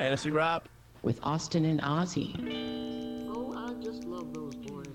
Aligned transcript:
Fantasy 0.00 0.30
Wrap 0.30 0.66
with 1.02 1.20
Austin 1.22 1.66
and 1.66 1.82
Ozzy. 1.82 2.34
Oh, 3.28 3.52
I 3.52 3.74
just 3.84 4.04
love 4.04 4.32
those 4.32 4.54
boys. 4.54 4.86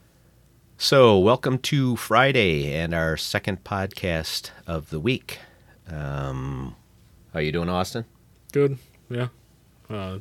So, 0.80 1.18
welcome 1.18 1.58
to 1.58 1.96
Friday 1.96 2.72
and 2.72 2.94
our 2.94 3.16
second 3.16 3.64
podcast 3.64 4.52
of 4.64 4.90
the 4.90 5.00
week. 5.00 5.40
Um, 5.90 6.74
how 7.32 7.40
you 7.40 7.52
doing, 7.52 7.68
Austin? 7.68 8.04
Good, 8.52 8.78
yeah. 9.08 9.28
Uh, 9.88 10.18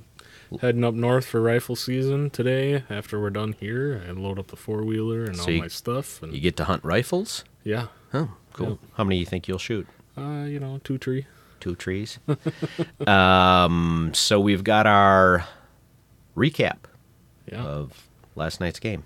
heading 0.62 0.84
up 0.84 0.94
north 0.94 1.26
for 1.26 1.42
rifle 1.42 1.76
season 1.76 2.30
today. 2.30 2.84
After 2.90 3.20
we're 3.20 3.30
done 3.32 3.54
here, 3.60 4.04
I 4.08 4.12
load 4.12 4.40
up 4.40 4.48
the 4.48 4.56
four 4.56 4.84
wheeler 4.84 5.26
and 5.26 5.36
So 5.36 5.44
all 5.44 5.50
you- 5.52 5.62
my 5.62 5.68
stuff. 5.68 6.22
And 6.24 6.34
You 6.34 6.40
get 6.40 6.56
to 6.58 6.66
hunt 6.66 6.84
rifles? 6.84 7.44
yeah, 7.64 7.88
Oh, 8.14 8.32
cool. 8.54 8.80
How 8.94 9.04
many 9.04 9.18
do 9.18 9.20
you 9.20 9.26
think 9.26 9.48
you'll 9.48 9.58
shoot? 9.60 9.88
uh, 10.18 10.46
you 10.48 10.60
know, 10.60 10.80
two 10.84 10.98
tree. 10.98 11.26
Two 11.60 11.76
trees. 11.76 12.18
um, 13.08 14.12
so 14.14 14.40
we've 14.40 14.64
got 14.64 14.88
our 14.88 15.46
recap 16.36 16.78
Yeah, 17.52 17.64
of 17.64 18.08
last 18.36 18.60
night's 18.60 18.80
game, 18.80 19.04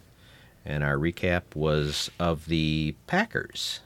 and 0.65 0.83
our 0.83 0.95
recap 0.97 1.55
was 1.55 2.11
of 2.19 2.45
the 2.47 2.95
Packers, 3.07 3.79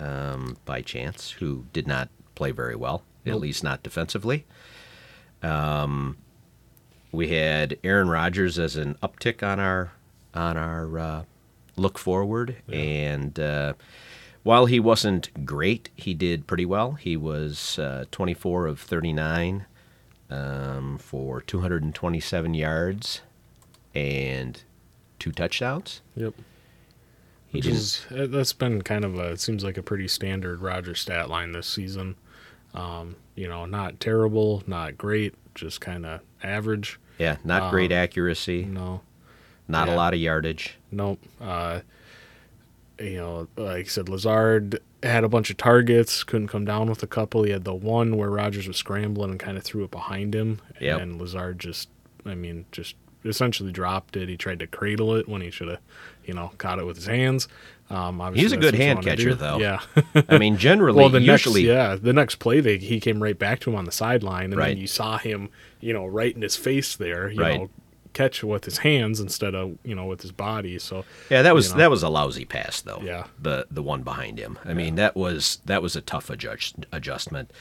um, 0.00 0.56
by 0.64 0.82
chance, 0.82 1.30
who 1.32 1.66
did 1.72 1.86
not 1.86 2.08
play 2.34 2.50
very 2.50 2.74
well, 2.74 3.02
at 3.26 3.38
least 3.38 3.62
not 3.62 3.82
defensively. 3.82 4.46
Um, 5.42 6.16
we 7.12 7.28
had 7.28 7.78
Aaron 7.84 8.08
Rodgers 8.08 8.58
as 8.58 8.76
an 8.76 8.94
uptick 9.02 9.42
on 9.42 9.60
our 9.60 9.92
on 10.34 10.56
our 10.56 10.98
uh, 10.98 11.22
look 11.76 11.98
forward, 11.98 12.56
and 12.72 13.38
uh, 13.38 13.74
while 14.42 14.66
he 14.66 14.80
wasn't 14.80 15.44
great, 15.44 15.90
he 15.96 16.14
did 16.14 16.46
pretty 16.46 16.64
well. 16.64 16.92
He 16.92 17.16
was 17.16 17.78
uh, 17.78 18.04
24 18.10 18.66
of 18.66 18.80
39 18.80 19.66
um, 20.30 20.98
for 20.98 21.40
227 21.42 22.54
yards 22.54 23.20
and 23.94 24.62
two 25.18 25.32
touchdowns. 25.32 26.00
yep. 26.16 26.34
He 27.50 27.58
Which 27.58 27.66
is 27.66 28.06
uh, 28.16 28.26
that's 28.26 28.52
been 28.52 28.82
kind 28.82 29.04
of 29.04 29.18
a 29.18 29.32
it 29.32 29.40
seems 29.40 29.64
like 29.64 29.76
a 29.76 29.82
pretty 29.82 30.06
standard 30.08 30.60
Roger 30.62 30.94
stat 30.94 31.28
line 31.28 31.52
this 31.52 31.66
season. 31.66 32.14
Um, 32.74 33.16
you 33.34 33.48
know, 33.48 33.66
not 33.66 33.98
terrible, 33.98 34.62
not 34.68 34.96
great, 34.96 35.34
just 35.56 35.80
kind 35.80 36.06
of 36.06 36.20
average. 36.42 37.00
yeah, 37.18 37.36
not 37.42 37.72
great 37.72 37.90
accuracy. 37.90 38.64
No, 38.64 39.00
Not 39.66 39.88
a 39.88 39.94
lot 39.94 40.14
of 40.14 40.20
yardage. 40.20 40.76
Nope. 40.92 41.18
Uh, 41.40 41.80
you 43.00 43.16
know, 43.16 43.48
like 43.56 43.86
I 43.86 43.88
said, 43.88 44.08
Lazard 44.08 44.78
had 45.02 45.24
a 45.24 45.28
bunch 45.28 45.50
of 45.50 45.56
targets, 45.56 46.22
couldn't 46.22 46.48
come 46.48 46.64
down 46.64 46.88
with 46.88 47.02
a 47.02 47.06
couple. 47.08 47.42
He 47.42 47.50
had 47.50 47.64
the 47.64 47.74
one 47.74 48.16
where 48.16 48.30
Rodgers 48.30 48.68
was 48.68 48.76
scrambling 48.76 49.30
and 49.30 49.40
kind 49.40 49.56
of 49.56 49.64
threw 49.64 49.82
it 49.84 49.90
behind 49.90 50.34
him. 50.34 50.60
Yep. 50.80 51.00
And 51.00 51.20
Lazard 51.20 51.58
just, 51.58 51.88
I 52.26 52.34
mean, 52.34 52.66
just 52.70 52.94
essentially 53.24 53.72
dropped 53.72 54.16
it. 54.16 54.28
He 54.28 54.36
tried 54.36 54.58
to 54.60 54.66
cradle 54.66 55.14
it 55.14 55.28
when 55.28 55.40
he 55.42 55.50
should 55.50 55.68
have, 55.68 55.80
you 56.24 56.34
know, 56.34 56.52
caught 56.58 56.78
it 56.78 56.86
with 56.86 56.96
his 56.96 57.06
hands. 57.06 57.48
Um, 57.90 58.20
obviously 58.20 58.42
He's 58.44 58.52
a 58.52 58.56
good 58.56 58.74
hand 58.74 59.02
catcher, 59.02 59.34
though. 59.34 59.58
Yeah. 59.58 59.80
I 60.28 60.38
mean, 60.38 60.56
generally, 60.58 60.96
well, 60.98 61.08
the 61.08 61.20
usually, 61.20 61.62
next, 61.66 61.68
yeah, 61.68 61.96
the 61.96 62.12
next 62.12 62.36
play, 62.36 62.60
they, 62.60 62.78
he 62.78 63.00
came 63.00 63.20
right 63.22 63.36
back 63.38 63.58
to 63.60 63.70
him 63.70 63.76
on 63.76 63.84
the 63.84 63.90
sideline, 63.92 64.46
and 64.46 64.56
Right. 64.56 64.68
then 64.68 64.78
you 64.78 64.86
saw 64.86 65.18
him, 65.18 65.48
you 65.80 65.92
know, 65.92 66.06
right 66.06 66.34
in 66.34 66.42
his 66.42 66.54
face 66.56 66.94
there, 66.94 67.28
you 67.30 67.40
Right. 67.40 67.58
know, 67.58 67.70
catch 68.12 68.42
with 68.42 68.64
his 68.64 68.78
hands 68.78 69.20
instead 69.20 69.54
of 69.54 69.78
you 69.84 69.94
know 69.94 70.04
with 70.04 70.20
his 70.22 70.32
body. 70.32 70.80
So 70.80 71.04
yeah, 71.30 71.42
that 71.42 71.54
was 71.54 71.68
you 71.68 71.74
know. 71.74 71.78
that 71.78 71.90
was 71.90 72.02
a 72.02 72.08
lousy 72.08 72.44
pass, 72.44 72.80
though. 72.80 73.00
Yeah. 73.04 73.26
the 73.40 73.66
the 73.70 73.82
one 73.84 74.02
behind 74.02 74.38
him. 74.38 74.58
I 74.64 74.74
mean, 74.74 74.96
that 74.96 75.16
was 75.16 75.60
that 75.66 75.80
was 75.80 75.94
a 75.94 76.00
tough 76.00 76.28
adjust, 76.28 76.74
adjustment. 76.92 77.52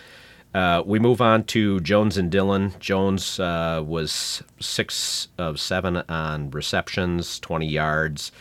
Uh, 0.53 0.81
we 0.85 0.97
move 0.97 1.21
on 1.21 1.43
to 1.43 1.79
Jones 1.81 2.17
and 2.17 2.31
Dillon. 2.31 2.73
Jones 2.79 3.39
uh, 3.39 3.83
was 3.85 4.41
six 4.59 5.27
of 5.37 5.59
seven 5.59 5.97
on 6.09 6.49
receptions, 6.49 7.39
20 7.39 7.67
yards, 7.67 8.31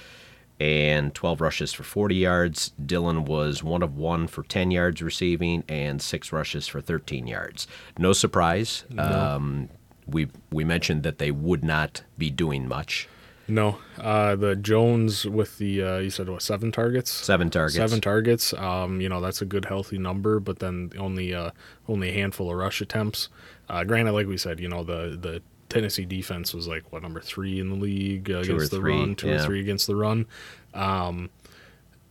and 0.59 1.15
12 1.15 1.41
rushes 1.41 1.73
for 1.73 1.83
40 1.83 2.15
yards. 2.17 2.73
Dillon 2.85 3.25
was 3.25 3.63
one 3.63 3.83
of 3.83 3.97
one 3.97 4.27
for 4.27 4.43
10 4.43 4.71
yards 4.71 5.03
receiving 5.03 5.65
and 5.69 6.01
six 6.01 6.33
rushes 6.33 6.67
for 6.67 6.81
13 6.81 7.27
yards. 7.27 7.67
No 7.99 8.13
surprise. 8.13 8.85
Um, 8.97 9.69
we 10.07 10.29
we 10.51 10.65
mentioned 10.65 11.03
that 11.03 11.19
they 11.19 11.31
would 11.31 11.63
not 11.63 12.03
be 12.17 12.31
doing 12.31 12.67
much. 12.67 13.07
No, 13.51 13.79
uh, 13.99 14.37
the 14.37 14.55
Jones 14.55 15.25
with 15.25 15.57
the 15.57 15.83
uh, 15.83 15.99
you 15.99 16.11
said 16.11 16.29
what 16.29 16.43
seven 16.43 16.71
targets? 16.71 17.11
Seven 17.11 17.49
targets. 17.49 17.77
Seven 17.77 18.01
targets. 18.01 18.53
Um, 18.53 19.01
you 19.01 19.09
know 19.09 19.23
that's 19.23 19.41
a 19.41 19.47
good 19.47 19.65
healthy 19.65 19.97
number, 19.97 20.39
but 20.39 20.59
then 20.59 20.93
only 20.99 21.33
uh, 21.35 21.53
only 21.89 22.11
a 22.11 22.13
handful 22.13 22.51
of 22.51 22.57
rush 22.59 22.83
attempts. 22.83 23.31
Uh, 23.71 23.85
granted, 23.85 24.13
like 24.13 24.27
we 24.27 24.37
said, 24.37 24.61
you 24.61 24.69
know 24.69 24.85
the 24.85 25.19
the 25.21 25.43
Tennessee 25.71 26.05
defense 26.05 26.53
was 26.53 26.69
like 26.69 26.93
what 26.93 27.03
number 27.03 27.21
three 27.21 27.59
in 27.59 27.71
the 27.71 27.77
league 27.77 28.31
uh, 28.31 28.39
against 28.39 28.71
the 28.71 28.79
three, 28.79 28.93
run, 28.93 29.15
two 29.15 29.33
or 29.33 29.39
three 29.39 29.61
against 29.61 29.87
the 29.87 29.97
run. 29.97 30.27
Um, 30.75 31.31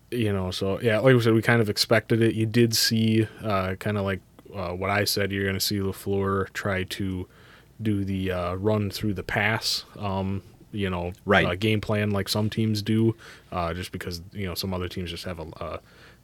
you 0.09 0.31
know, 0.33 0.49
so 0.49 0.79
yeah, 0.81 0.99
like 0.99 1.13
we 1.13 1.21
said, 1.21 1.33
we 1.33 1.41
kind 1.43 1.61
of 1.61 1.69
expected 1.69 2.21
it. 2.21 2.33
You 2.33 2.47
did 2.47 2.75
see 2.75 3.27
uh, 3.43 3.75
kind 3.75 3.97
of 3.97 4.05
like 4.05 4.21
uh, 4.55 4.69
what 4.69 4.89
I 4.89 5.03
said. 5.03 5.31
You're 5.31 5.43
going 5.43 5.55
to 5.55 5.59
see 5.59 5.77
LaFleur 5.77 6.51
try 6.53 6.83
to 6.83 7.27
do 7.81 8.03
the 8.03 8.31
uh, 8.31 8.53
run 8.55 8.89
through 8.89 9.13
the 9.13 9.23
pass. 9.23 9.83
Um, 9.97 10.41
you 10.71 10.89
know, 10.89 11.13
Right. 11.25 11.45
uh, 11.45 11.55
game 11.55 11.81
plan 11.81 12.11
like 12.11 12.27
some 12.29 12.49
teams 12.49 12.81
do, 12.81 13.15
uh, 13.51 13.73
just 13.73 13.91
because 13.91 14.21
you 14.33 14.45
know 14.45 14.53
some 14.55 14.73
other 14.73 14.87
teams 14.87 15.09
just 15.09 15.23
have 15.25 15.39
a, 15.39 15.43
uh, 15.63 15.77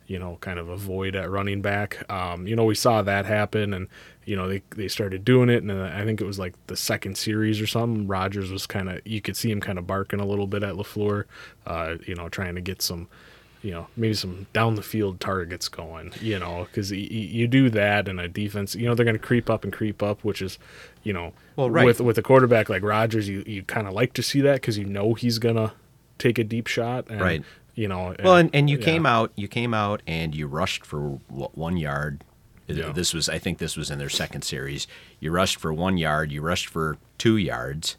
you 0.07 0.19
know, 0.19 0.37
kind 0.41 0.59
of 0.59 0.67
a 0.67 0.75
void 0.75 1.15
at 1.15 1.29
running 1.31 1.61
back. 1.61 2.03
Um, 2.11 2.45
you 2.45 2.55
know, 2.55 2.65
we 2.65 2.75
saw 2.75 3.01
that 3.03 3.25
happen, 3.25 3.73
and 3.73 3.87
you 4.25 4.35
know 4.35 4.47
they 4.49 4.61
they 4.71 4.87
started 4.89 5.23
doing 5.23 5.49
it, 5.49 5.63
and 5.63 5.71
I 5.71 6.03
think 6.03 6.19
it 6.21 6.25
was 6.25 6.37
like 6.39 6.53
the 6.67 6.75
second 6.75 7.17
series 7.17 7.61
or 7.61 7.67
something. 7.67 8.05
Rodgers 8.07 8.51
was 8.51 8.67
kind 8.67 8.89
of 8.89 8.99
you 9.05 9.21
could 9.21 9.37
see 9.37 9.49
him 9.49 9.61
kind 9.61 9.79
of 9.79 9.87
barking 9.87 10.19
a 10.19 10.25
little 10.25 10.47
bit 10.47 10.61
at 10.63 10.75
LaFleur, 10.75 11.23
uh, 11.65 11.95
you 12.05 12.15
know, 12.15 12.27
trying 12.29 12.55
to 12.55 12.61
get 12.61 12.81
some. 12.81 13.07
You 13.61 13.71
know, 13.71 13.87
maybe 13.95 14.13
some 14.13 14.45
down 14.51 14.75
the 14.75 14.81
field 14.81 15.21
targets 15.21 15.69
going. 15.69 16.11
You 16.19 16.37
know, 16.37 16.65
because 16.69 16.91
y- 16.91 16.97
y- 17.09 17.15
you 17.15 17.47
do 17.47 17.69
that 17.69 18.09
in 18.09 18.19
a 18.19 18.27
defense. 18.27 18.75
You 18.75 18.87
know, 18.87 18.93
they're 18.93 19.05
going 19.05 19.15
to 19.17 19.25
creep 19.25 19.49
up 19.49 19.63
and 19.63 19.71
creep 19.71 20.03
up, 20.03 20.21
which 20.21 20.41
is, 20.41 20.59
you 21.03 21.13
know, 21.13 21.33
Well, 21.55 21.69
right. 21.69 21.85
with 21.85 22.01
with 22.01 22.17
a 22.17 22.21
quarterback 22.21 22.69
like 22.69 22.83
Rodgers, 22.83 23.27
you 23.27 23.43
you 23.45 23.63
kind 23.63 23.87
of 23.87 23.93
like 23.93 24.13
to 24.13 24.23
see 24.23 24.41
that 24.41 24.55
because 24.55 24.77
you 24.77 24.85
know 24.85 25.13
he's 25.13 25.39
gonna 25.39 25.73
take 26.17 26.37
a 26.37 26.43
deep 26.43 26.67
shot. 26.67 27.09
And, 27.09 27.21
Right. 27.21 27.43
You 27.75 27.87
know. 27.87 28.15
Well, 28.23 28.35
and, 28.35 28.49
and 28.53 28.69
you 28.69 28.77
yeah. 28.77 28.85
came 28.85 29.05
out, 29.05 29.31
you 29.35 29.47
came 29.47 29.73
out 29.73 30.01
and 30.05 30.35
you 30.35 30.45
rushed 30.47 30.85
for 30.85 31.19
what, 31.27 31.57
one 31.57 31.75
yard. 31.77 32.23
Yeah. 32.67 32.91
This 32.91 33.13
was, 33.13 33.27
I 33.27 33.39
think, 33.39 33.57
this 33.57 33.75
was 33.75 33.91
in 33.91 33.99
their 33.99 34.09
second 34.09 34.43
series. 34.43 34.87
You 35.19 35.31
rushed 35.31 35.59
for 35.59 35.73
one 35.73 35.97
yard, 35.97 36.31
you 36.31 36.41
rushed 36.41 36.67
for 36.67 36.97
two 37.17 37.35
yards, 37.37 37.97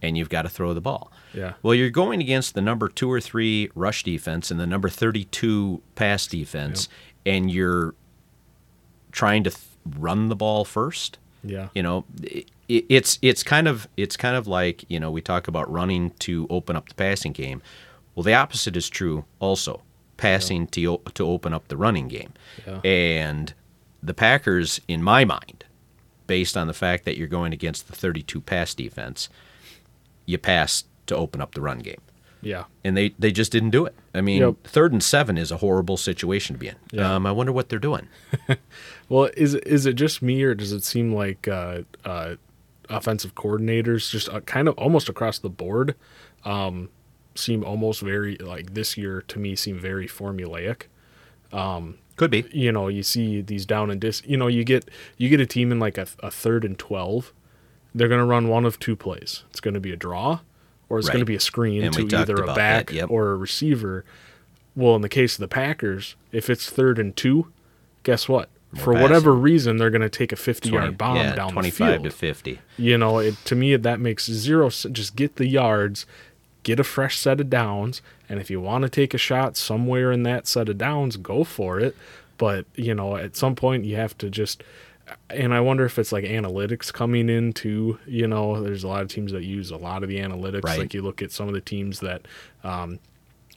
and 0.00 0.16
you've 0.16 0.28
got 0.28 0.42
to 0.42 0.48
throw 0.48 0.72
the 0.72 0.80
ball. 0.80 1.10
Yeah. 1.34 1.54
Well, 1.62 1.74
you're 1.74 1.90
going 1.90 2.20
against 2.20 2.54
the 2.54 2.60
number 2.60 2.88
two 2.88 3.10
or 3.10 3.20
three 3.20 3.70
rush 3.74 4.04
defense 4.04 4.50
and 4.50 4.60
the 4.60 4.66
number 4.66 4.88
32 4.88 5.82
pass 5.94 6.26
defense, 6.26 6.88
and 7.26 7.50
you're 7.50 7.94
trying 9.10 9.42
to 9.44 9.50
th- 9.50 9.62
run 9.98 10.28
the 10.28 10.36
ball 10.36 10.64
first. 10.64 11.18
Yeah. 11.44 11.68
You 11.74 11.82
know, 11.82 12.04
it, 12.22 12.50
it's 12.68 13.18
it's 13.22 13.42
kind 13.42 13.66
of 13.68 13.88
it's 13.96 14.16
kind 14.16 14.36
of 14.36 14.46
like 14.46 14.84
you 14.88 14.98
know 15.00 15.10
we 15.10 15.20
talk 15.22 15.48
about 15.48 15.70
running 15.70 16.10
to 16.20 16.46
open 16.50 16.76
up 16.76 16.88
the 16.88 16.94
passing 16.94 17.32
game. 17.32 17.62
Well, 18.14 18.24
the 18.24 18.34
opposite 18.34 18.76
is 18.76 18.88
true 18.88 19.24
also. 19.40 19.82
Passing 20.16 20.66
to 20.68 21.00
to 21.14 21.24
open 21.26 21.54
up 21.54 21.68
the 21.68 21.76
running 21.76 22.08
game, 22.08 22.32
Yeah. 22.66 22.80
and 22.84 23.54
the 24.02 24.14
Packers, 24.14 24.80
in 24.88 25.00
my 25.02 25.24
mind, 25.24 25.64
based 26.26 26.56
on 26.56 26.66
the 26.66 26.74
fact 26.74 27.04
that 27.04 27.16
you're 27.16 27.28
going 27.28 27.52
against 27.52 27.86
the 27.86 27.94
32 27.94 28.40
pass 28.40 28.74
defense, 28.74 29.28
you 30.26 30.36
pass 30.38 30.84
to 31.06 31.14
open 31.16 31.40
up 31.40 31.54
the 31.54 31.60
run 31.60 31.78
game, 31.78 32.00
Yeah. 32.40 32.64
and 32.84 32.96
they 32.96 33.14
they 33.18 33.32
just 33.32 33.50
didn't 33.52 33.70
do 33.70 33.84
it. 33.86 33.94
I 34.14 34.20
mean, 34.20 34.40
Yep. 34.42 34.54
third 34.64 34.92
and 34.92 35.02
seven 35.02 35.36
is 35.38 35.50
a 35.50 35.56
horrible 35.58 35.96
situation 35.96 36.54
to 36.54 36.60
be 36.60 36.68
in. 36.68 36.76
Yeah. 36.92 37.14
Um, 37.14 37.26
I 37.26 37.32
wonder 37.32 37.52
what 37.52 37.68
they're 37.68 37.78
doing. 37.78 38.08
Well, 39.08 39.30
is 39.36 39.54
it- 39.54 39.66
is 39.66 39.86
it 39.86 39.94
just 39.94 40.20
me 40.22 40.42
or 40.42 40.54
does 40.54 40.72
it 40.72 40.84
seem 40.84 41.14
like 41.14 41.48
uh, 41.48 41.80
uh, 42.04 42.34
offensive 42.90 43.34
coordinators 43.34 44.10
just 44.10 44.28
uh, 44.28 44.40
kind 44.40 44.68
of 44.68 44.76
almost 44.78 45.08
across 45.08 45.38
the 45.38 45.48
board 45.48 45.94
um, 46.44 46.90
seem 47.34 47.64
almost 47.64 48.02
very 48.02 48.36
like 48.36 48.74
this 48.74 48.96
year 48.98 49.22
to 49.28 49.38
me 49.38 49.56
seem 49.56 49.78
very 49.78 50.06
formulaic. 50.06 50.82
Could 52.16 52.30
be. 52.32 52.44
you 52.52 52.72
know 52.72 52.88
you 52.88 53.02
see 53.04 53.40
these 53.40 53.64
down 53.64 53.90
and 53.90 54.00
dis 54.00 54.22
you 54.26 54.36
know 54.36 54.48
you 54.48 54.64
get 54.64 54.90
you 55.16 55.28
get 55.28 55.40
a 55.40 55.46
team 55.46 55.70
in 55.72 55.78
like 55.78 55.96
a, 55.96 56.06
a 56.22 56.30
third 56.32 56.64
and 56.64 56.76
12 56.78 57.32
they're 57.94 58.08
going 58.08 58.18
to 58.20 58.24
run 58.26 58.48
one 58.48 58.64
of 58.64 58.78
two 58.80 58.96
plays 58.96 59.44
it's 59.50 59.60
going 59.60 59.74
to 59.74 59.80
be 59.80 59.92
a 59.92 59.96
draw 59.96 60.40
or 60.88 60.98
it's 60.98 61.08
Right. 61.08 61.12
going 61.14 61.20
to 61.22 61.26
be 61.26 61.34
a 61.36 61.40
screen 61.40 61.82
And 61.84 61.92
to 61.94 62.16
either 62.16 62.34
a 62.36 62.54
back 62.54 62.92
yep. 62.92 63.10
or 63.10 63.30
a 63.32 63.36
receiver 63.36 64.04
well 64.76 64.94
in 64.96 65.02
the 65.02 65.08
case 65.08 65.34
of 65.34 65.40
the 65.40 65.48
packers 65.48 66.14
if 66.32 66.48
it's 66.48 66.70
third 66.70 66.98
and 66.98 67.16
two 67.16 67.48
guess 68.04 68.28
what 68.28 68.48
more 68.72 68.84
for 68.84 68.92
whatever 68.94 69.32
reason 69.34 69.76
they're 69.78 69.90
going 69.90 70.02
to 70.02 70.08
take 70.10 70.30
a 70.30 70.36
50 70.36 70.68
passing. 70.70 70.74
yard 70.82 70.98
bomb 70.98 71.16
yeah, 71.16 71.34
down 71.34 71.48
the 71.48 71.52
25 71.54 71.92
field. 71.94 72.04
to 72.04 72.10
50. 72.10 72.58
You 72.76 72.98
know, 72.98 73.18
it, 73.18 73.34
to 73.46 73.54
me, 73.54 73.74
that 73.76 73.98
makes 73.98 74.26
zero. 74.30 74.66
s- 74.66 74.84
Just 74.92 75.16
get 75.16 75.36
the 75.36 75.46
yards, 75.48 76.04
get 76.64 76.78
a 76.78 76.84
fresh 76.84 77.16
set 77.16 77.40
of 77.40 77.48
downs, 77.48 78.02
and 78.28 78.38
if 78.40 78.50
you 78.50 78.60
want 78.60 78.82
to 78.82 78.90
take 78.90 79.14
a 79.14 79.18
shot 79.18 79.56
somewhere 79.56 80.12
in 80.12 80.22
that 80.24 80.46
set 80.46 80.68
of 80.68 80.76
downs, 80.76 81.16
go 81.16 81.44
for 81.44 81.80
it. 81.80 81.96
But 82.36 82.66
you 82.76 82.94
know, 82.94 83.16
at 83.16 83.36
some 83.36 83.56
point, 83.56 83.86
you 83.86 83.96
have 83.96 84.16
to 84.18 84.28
just. 84.28 84.62
And 85.30 85.54
I 85.54 85.60
wonder 85.60 85.84
if 85.84 85.98
it's 85.98 86.12
like 86.12 86.24
analytics 86.24 86.92
coming 86.92 87.28
into. 87.28 87.98
You 88.06 88.26
know, 88.26 88.62
there's 88.62 88.84
a 88.84 88.88
lot 88.88 89.02
of 89.02 89.08
teams 89.08 89.32
that 89.32 89.44
use 89.44 89.70
a 89.70 89.76
lot 89.76 90.02
of 90.02 90.08
the 90.08 90.18
analytics. 90.18 90.64
Right. 90.64 90.78
Like 90.78 90.94
you 90.94 91.02
look 91.02 91.22
at 91.22 91.32
some 91.32 91.48
of 91.48 91.54
the 91.54 91.60
teams 91.60 92.00
that. 92.00 92.22
Um, 92.64 92.98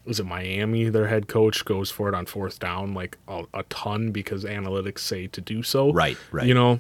was 0.03 0.19
it 0.19 0.25
Miami? 0.25 0.89
Their 0.89 1.07
head 1.07 1.27
coach 1.27 1.63
goes 1.63 1.92
for 1.92 2.09
it 2.09 2.15
on 2.15 2.25
fourth 2.25 2.57
down 2.59 2.95
like 2.95 3.19
a, 3.27 3.44
a 3.53 3.62
ton 3.69 4.12
because 4.12 4.44
analytics 4.44 4.98
say 5.00 5.27
to 5.27 5.39
do 5.42 5.62
so. 5.62 5.94
Right, 5.94 6.18
right. 6.31 6.48
You 6.48 6.56
know, 6.56 6.80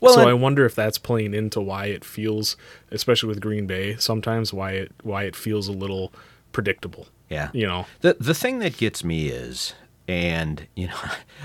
Well, 0.00 0.14
so 0.14 0.20
and- 0.20 0.30
I 0.30 0.32
wonder 0.32 0.64
if 0.64 0.74
that's 0.74 0.96
playing 0.96 1.34
into 1.34 1.60
why 1.60 1.86
it 1.86 2.06
feels, 2.06 2.56
especially 2.90 3.28
with 3.28 3.42
Green 3.42 3.66
Bay, 3.66 3.96
sometimes 3.96 4.54
why 4.54 4.72
it 4.72 4.92
why 5.02 5.24
it 5.24 5.36
feels 5.36 5.68
a 5.68 5.72
little 5.72 6.10
predictable. 6.52 7.06
Yeah. 7.28 7.50
You 7.52 7.66
know. 7.66 7.84
The 8.00 8.16
the 8.18 8.32
thing 8.34 8.60
that 8.60 8.78
gets 8.78 9.04
me 9.04 9.26
is, 9.28 9.74
and 10.08 10.66
you 10.76 10.88
know, 10.88 11.00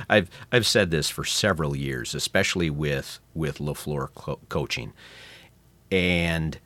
I've 0.09 0.29
I've 0.51 0.65
said 0.67 0.91
this 0.91 1.09
for 1.09 1.23
several 1.23 1.75
years, 1.75 2.13
especially 2.15 2.69
with 2.69 3.19
with 3.33 3.57
LaFleur 3.59 4.09
co- 4.15 4.39
coaching, 4.49 4.93
and 5.91 6.57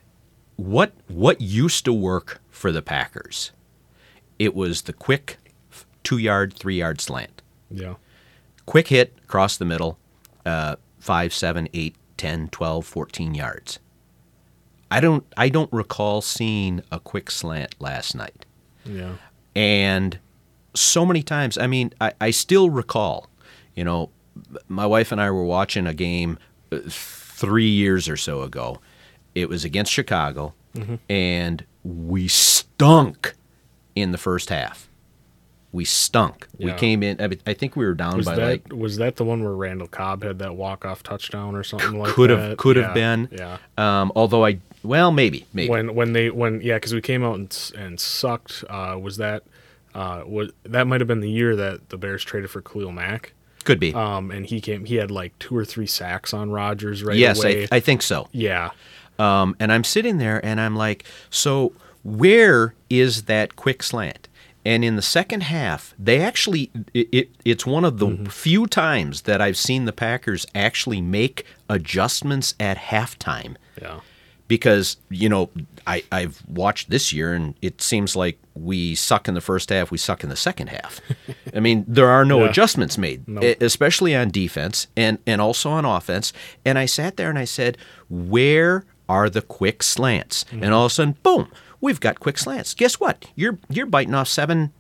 what 0.56 0.94
what 1.08 1.42
used 1.42 1.86
to 1.86 1.94
work 1.94 2.42
for 2.50 2.72
the 2.72 2.82
Packers, 2.82 3.52
it 4.40 4.56
was 4.56 4.84
the 4.84 4.94
quick 4.94 5.38
two 6.04 6.18
yard, 6.18 6.54
three 6.54 6.78
yard 6.80 7.00
slant, 7.02 7.42
Yeah. 7.72 7.96
quick 8.66 8.90
hit 8.90 9.14
across 9.24 9.58
the 9.58 9.66
middle, 9.66 9.98
uh, 10.46 10.76
five, 11.00 11.34
seven, 11.34 11.68
eight, 11.74 11.96
10, 12.18 12.50
12, 12.50 12.86
14 12.86 13.34
yards. 13.36 13.80
I 14.92 15.00
don't 15.00 15.26
I 15.36 15.50
don't 15.50 15.72
recall 15.74 16.22
seeing 16.22 16.84
a 16.92 17.00
quick 17.00 17.32
slant 17.32 17.76
last 17.80 18.16
night. 18.16 18.46
Yeah. 18.86 19.14
And 19.56 20.20
so 20.74 21.06
many 21.06 21.24
times, 21.24 21.58
I 21.58 21.68
mean, 21.68 21.94
I, 22.02 22.14
I 22.20 22.32
still 22.32 22.70
recall, 22.70 23.30
you 23.76 23.84
know, 23.84 24.10
my 24.68 24.86
wife 24.86 25.12
and 25.12 25.22
I 25.22 25.30
were 25.32 25.44
watching 25.44 25.86
a 25.88 25.94
game 25.94 26.38
uh, 26.72 26.80
three 26.90 27.70
years 27.70 28.10
or 28.10 28.18
so 28.18 28.42
ago. 28.42 28.80
It 29.36 29.50
was 29.50 29.64
against 29.66 29.92
Chicago, 29.92 30.54
and 31.10 31.66
we 31.84 32.28
stunk 32.28 33.34
in 33.96 34.12
the 34.12 34.18
first 34.18 34.50
half. 34.50 34.88
We 35.72 35.86
stunk. 35.86 36.48
We 36.60 36.72
came 36.74 37.02
in, 37.02 37.20
I, 37.20 37.28
mean, 37.28 37.42
I 37.48 37.56
think 37.56 37.76
we 37.76 37.84
were 37.84 37.96
down 37.96 38.18
Was 38.18 38.28
by 38.28 38.36
that 38.36 38.46
like, 38.46 38.74
was 38.74 38.98
that 38.98 39.16
the 39.16 39.26
one 39.26 39.44
where 39.44 39.54
Randall 39.54 39.88
Cobb 39.88 40.24
had 40.24 40.38
that 40.38 40.56
walk 40.56 40.86
off 40.86 41.02
touchdown 41.02 41.56
or 41.56 41.64
something 41.64 41.98
like 41.98 42.14
could 42.14 42.30
have 42.30 42.42
that? 42.42 42.58
could 42.60 42.76
have 42.76 42.96
Yeah. 42.96 43.16
been. 43.16 43.30
Yeah. 43.32 43.58
Um, 43.76 44.12
although 44.16 44.46
I, 44.46 44.60
well, 44.84 45.12
maybe, 45.12 45.48
maybe. 45.52 45.70
When 45.70 45.96
when 45.96 46.14
they 46.14 46.30
when 46.30 46.62
yeah 46.62 46.76
because 46.76 46.94
we 46.94 47.02
came 47.02 47.24
out 47.24 47.36
and 47.38 47.72
and 47.76 48.00
sucked. 48.00 48.64
Uh, 48.70 49.00
was 49.02 49.18
that 49.18 49.44
uh 49.96 50.24
was 50.26 50.52
that 50.64 50.88
might 50.88 51.02
have 51.02 51.08
been 51.08 51.22
the 51.22 51.30
year 51.30 51.56
that 51.56 51.90
the 51.90 51.98
Bears 51.98 52.24
traded 52.24 52.50
for 52.50 52.62
Khalil 52.62 52.92
Mack. 52.92 53.34
Could 53.64 53.80
be. 53.80 53.94
Um, 53.94 54.30
and 54.32 54.46
he 54.46 54.60
came. 54.60 54.84
He 54.86 54.96
had 54.96 55.10
like 55.10 55.38
two 55.40 55.56
or 55.56 55.64
three 55.64 55.88
sacks 55.88 56.34
on 56.34 56.52
Rodgers 56.52 57.02
right 57.04 57.16
yes, 57.18 57.40
away. 57.42 57.64
I, 57.72 57.78
I 57.78 57.80
think 57.80 58.02
so. 58.02 58.28
yeah. 58.32 58.72
Um, 59.20 59.56
and 59.60 59.72
I'm 59.72 59.84
sitting 59.84 60.18
there 60.18 60.44
and 60.46 60.60
I'm 60.60 60.76
like, 60.76 61.06
so 61.30 61.72
where 62.04 62.74
is 62.90 63.24
that 63.24 63.56
quick 63.56 63.82
slant? 63.84 64.28
And 64.66 64.84
in 64.84 64.96
the 64.96 65.02
second 65.02 65.44
half, 65.44 65.94
they 66.00 66.20
actually, 66.20 66.72
it, 66.94 67.08
it, 67.12 67.30
it's 67.46 67.66
one 67.66 67.86
of 67.86 68.00
the 68.00 68.08
Mm-hmm. 68.08 68.26
few 68.26 68.66
times 68.66 69.22
that 69.22 69.40
I've 69.40 69.58
seen 69.58 69.86
the 69.86 69.94
Packers 69.94 70.46
actually 70.56 71.00
make 71.02 71.46
adjustments 71.70 72.56
at 72.60 72.78
halftime. 72.78 73.56
Yeah. 73.82 74.00
Because, 74.48 74.98
you 75.10 75.30
know, 75.30 75.50
I, 75.88 76.04
I've 76.12 76.42
watched 76.48 76.90
this 76.90 77.12
year 77.14 77.34
and 77.34 77.56
it 77.62 77.82
seems 77.82 78.16
like 78.16 78.38
we 78.56 78.94
suck 78.94 79.28
in 79.28 79.34
the 79.34 79.42
first 79.42 79.70
half, 79.70 79.90
we 79.90 79.98
suck 79.98 80.24
in 80.24 80.30
the 80.30 80.36
second 80.36 80.68
half. 80.68 81.00
I 81.56 81.60
mean, 81.60 81.86
there 81.88 82.10
are 82.10 82.26
no 82.26 82.40
Yeah. 82.44 82.50
adjustments 82.50 82.98
made, 82.98 83.28
Nope. 83.28 83.58
especially 83.62 84.16
on 84.16 84.30
defense 84.30 84.88
and, 84.98 85.18
and 85.26 85.42
also 85.42 85.70
on 85.72 85.86
offense. 85.86 86.34
And 86.66 86.78
I 86.78 86.86
sat 86.86 87.18
there 87.18 87.30
and 87.30 87.40
I 87.40 87.46
said, 87.46 87.78
where 88.10 88.86
are 89.10 89.30
the 89.30 89.42
quick 89.42 89.82
slants? 89.82 90.44
Mm-hmm. 90.46 90.64
And 90.64 90.74
all 90.74 90.86
of 90.86 90.92
a 90.92 90.96
sudden, 90.96 91.16
boom, 91.24 91.50
we've 91.82 92.00
got 92.02 92.20
quick 92.20 92.38
slants. 92.38 92.74
Guess 92.74 93.00
what? 93.00 93.26
You're 93.36 93.58
you're 93.70 93.86
biting 93.88 94.14
off 94.14 94.28
seven, 94.28 94.72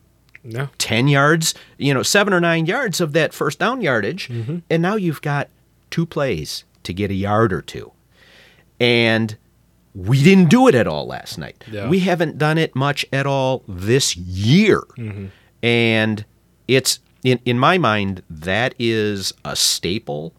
Yeah. 0.43 0.67
10 0.77 1.07
yards, 1.07 1.55
you 1.77 1.93
know, 1.93 2.03
seven 2.03 2.33
or 2.33 2.41
nine 2.41 2.65
yards 2.65 2.99
of 3.01 3.13
that 3.13 3.33
first 3.33 3.59
down 3.59 3.81
yardage. 3.81 4.27
Mm-hmm. 4.27 4.57
And 4.69 4.81
now 4.81 4.95
you've 4.95 5.21
got 5.21 5.49
two 5.89 6.05
plays 6.05 6.63
to 6.83 6.93
get 6.93 7.09
a 7.09 7.15
yard 7.15 7.51
or 7.53 7.61
two. 7.61 7.91
And 8.79 9.37
we 9.95 10.23
didn't 10.23 10.49
do 10.49 10.67
it 10.67 10.75
at 10.75 10.87
all 10.87 11.05
last 11.05 11.37
night. 11.37 11.63
Yeah. 11.71 11.87
We 11.87 11.99
haven't 11.99 12.37
done 12.37 12.57
it 12.57 12.75
much 12.75 13.05
at 13.13 13.25
all 13.27 13.63
this 13.67 14.15
year. 14.17 14.81
Mm-hmm. 14.97 15.27
And 15.61 16.25
it's, 16.67 16.99
in, 17.23 17.39
in 17.45 17.59
my 17.59 17.77
mind, 17.77 18.23
that 18.29 18.73
is 18.79 19.33
a 19.45 19.55
staple 19.55 20.33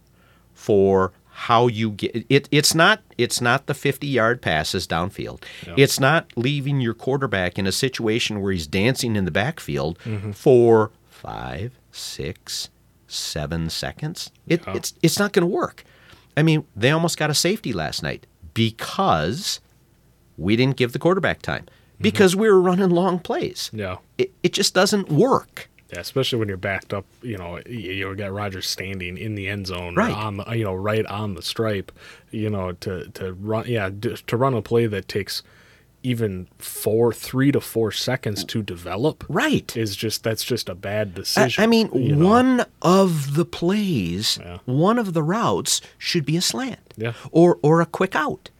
for 0.54 1.12
how 1.36 1.66
you 1.66 1.90
get 1.90 2.24
it 2.28 2.48
it's 2.52 2.76
not 2.76 3.00
it's 3.18 3.40
not 3.40 3.66
the 3.66 3.74
50 3.74 4.06
yard 4.06 4.40
passes 4.40 4.86
downfield 4.86 5.42
it's 5.76 5.98
not 5.98 6.30
leaving 6.36 6.80
your 6.80 6.94
quarterback 6.94 7.58
in 7.58 7.66
a 7.66 7.72
situation 7.72 8.40
where 8.40 8.52
he's 8.52 8.68
dancing 8.68 9.16
in 9.16 9.24
the 9.24 9.32
backfield 9.32 9.98
for 10.32 10.92
five 11.08 11.72
six 11.90 12.70
seven 13.08 13.68
seconds 13.68 14.30
it, 14.46 14.62
Yeah. 14.64 14.74
it's 14.76 14.94
it's 15.02 15.18
not 15.18 15.32
going 15.32 15.42
to 15.42 15.52
work 15.52 15.82
i 16.36 16.42
mean 16.44 16.64
they 16.76 16.92
almost 16.92 17.18
got 17.18 17.30
a 17.30 17.34
safety 17.34 17.72
last 17.72 18.00
night 18.00 18.28
because 18.54 19.60
we 20.38 20.56
didn't 20.56 20.76
give 20.76 20.92
the 20.92 20.98
quarterback 20.98 21.42
time 21.42 21.64
mm-hmm. 21.64 22.02
because 22.02 22.34
we 22.34 22.48
were 22.48 22.60
running 22.60 22.90
long 22.90 23.18
plays 23.18 23.70
Yeah. 23.72 23.96
it, 24.18 24.32
it 24.42 24.52
just 24.52 24.74
doesn't 24.74 25.08
work 25.10 25.68
Yeah, 25.92 26.00
especially 26.00 26.38
when 26.38 26.48
you're 26.48 26.56
backed 26.56 26.92
up, 26.94 27.04
you 27.22 27.36
know, 27.38 27.60
you, 27.66 28.14
got 28.16 28.32
Rodgers 28.32 28.66
standing 28.66 29.16
in 29.16 29.34
the 29.36 29.48
end 29.48 29.66
zone, 29.66 29.94
Right. 29.94 30.12
On 30.14 30.38
the, 30.38 30.44
you 30.56 30.64
know, 30.64 30.74
right 30.74 31.06
on 31.06 31.34
the 31.34 31.42
stripe, 31.42 31.92
you 32.30 32.50
know, 32.50 32.72
to 32.72 33.08
to 33.10 33.32
run, 33.34 33.66
yeah, 33.68 33.90
to 34.26 34.36
run 34.36 34.54
a 34.54 34.62
play 34.62 34.86
that 34.86 35.06
takes 35.08 35.42
even 36.02 36.46
four, 36.58 37.12
three 37.14 37.50
to 37.50 37.60
four 37.60 37.90
seconds 37.90 38.44
to 38.44 38.62
develop, 38.62 39.24
right 39.28 39.74
is 39.76 39.96
just 39.96 40.22
that's 40.22 40.44
just 40.44 40.68
a 40.68 40.74
bad 40.74 41.08
I, 41.08 41.16
decision. 41.20 41.64
I 41.64 41.66
mean, 41.66 41.88
you 41.94 42.14
know? 42.16 42.28
one 42.28 42.66
of 42.82 43.34
the 43.34 43.44
plays, 43.46 44.38
Yeah. 44.40 44.58
one 44.66 44.98
of 44.98 45.14
the 45.14 45.22
routes 45.22 45.80
should 45.96 46.26
be 46.26 46.36
a 46.36 46.42
slant, 46.42 46.83
Yeah. 46.96 47.12
or 47.30 47.58
or 47.62 47.80
a 47.80 47.86
quick 47.86 48.14
out. 48.16 48.50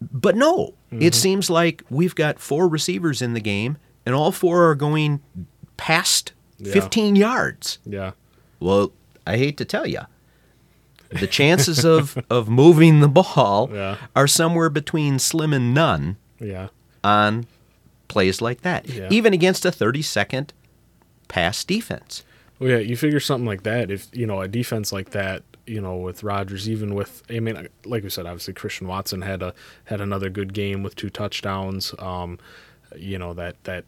But 0.00 0.36
no, 0.36 0.74
Mm-hmm. 0.92 1.02
it 1.02 1.14
seems 1.16 1.50
like 1.50 1.82
we've 1.90 2.14
got 2.14 2.38
four 2.38 2.68
receivers 2.68 3.20
in 3.20 3.34
the 3.34 3.40
game, 3.40 3.76
and 4.06 4.14
all 4.14 4.30
four 4.30 4.70
are 4.70 4.74
going 4.76 5.20
past 5.76 6.32
Yeah. 6.58 6.72
15 6.74 7.16
yards. 7.16 7.78
Yeah, 7.84 8.12
Well, 8.60 8.92
I 9.26 9.36
hate 9.36 9.56
to 9.56 9.64
tell 9.64 9.84
you, 9.86 10.02
the 11.10 11.26
chances 11.26 11.84
of 11.84 12.16
of 12.30 12.48
moving 12.48 13.00
the 13.00 13.08
ball 13.08 13.68
Yeah. 13.72 13.96
are 14.14 14.28
somewhere 14.28 14.70
between 14.70 15.18
slim 15.18 15.52
and 15.52 15.74
none 15.74 16.16
yeah, 16.40 16.68
on 17.02 17.46
plays 18.08 18.40
like 18.40 18.60
that, 18.62 18.88
Yeah. 18.88 19.08
even 19.10 19.32
against 19.34 19.64
a 19.64 19.72
30 19.72 20.02
second 20.02 20.52
pass 21.28 21.64
defense. 21.64 22.22
well, 22.60 22.70
yeah. 22.70 22.78
You 22.78 22.96
figure 22.96 23.18
something 23.20 23.46
like 23.46 23.64
that, 23.64 23.90
if 23.90 24.06
you 24.12 24.26
know 24.26 24.40
a 24.40 24.46
defense 24.48 24.92
like 24.92 25.10
that, 25.10 25.42
you 25.66 25.80
know, 25.80 25.96
with 25.96 26.22
Rodgers, 26.22 26.68
even 26.68 26.94
with, 26.94 27.22
I 27.28 27.40
mean, 27.40 27.68
like 27.84 28.02
we 28.02 28.10
said, 28.10 28.26
obviously 28.26 28.54
Christian 28.54 28.86
Watson 28.86 29.22
had 29.22 29.42
a 29.42 29.54
had 29.84 30.00
another 30.00 30.30
good 30.30 30.52
game 30.52 30.82
with 30.82 30.96
two 30.96 31.10
touchdowns. 31.10 31.94
Um, 31.98 32.38
you 32.94 33.18
know 33.18 33.34
that 33.34 33.62
that 33.64 33.84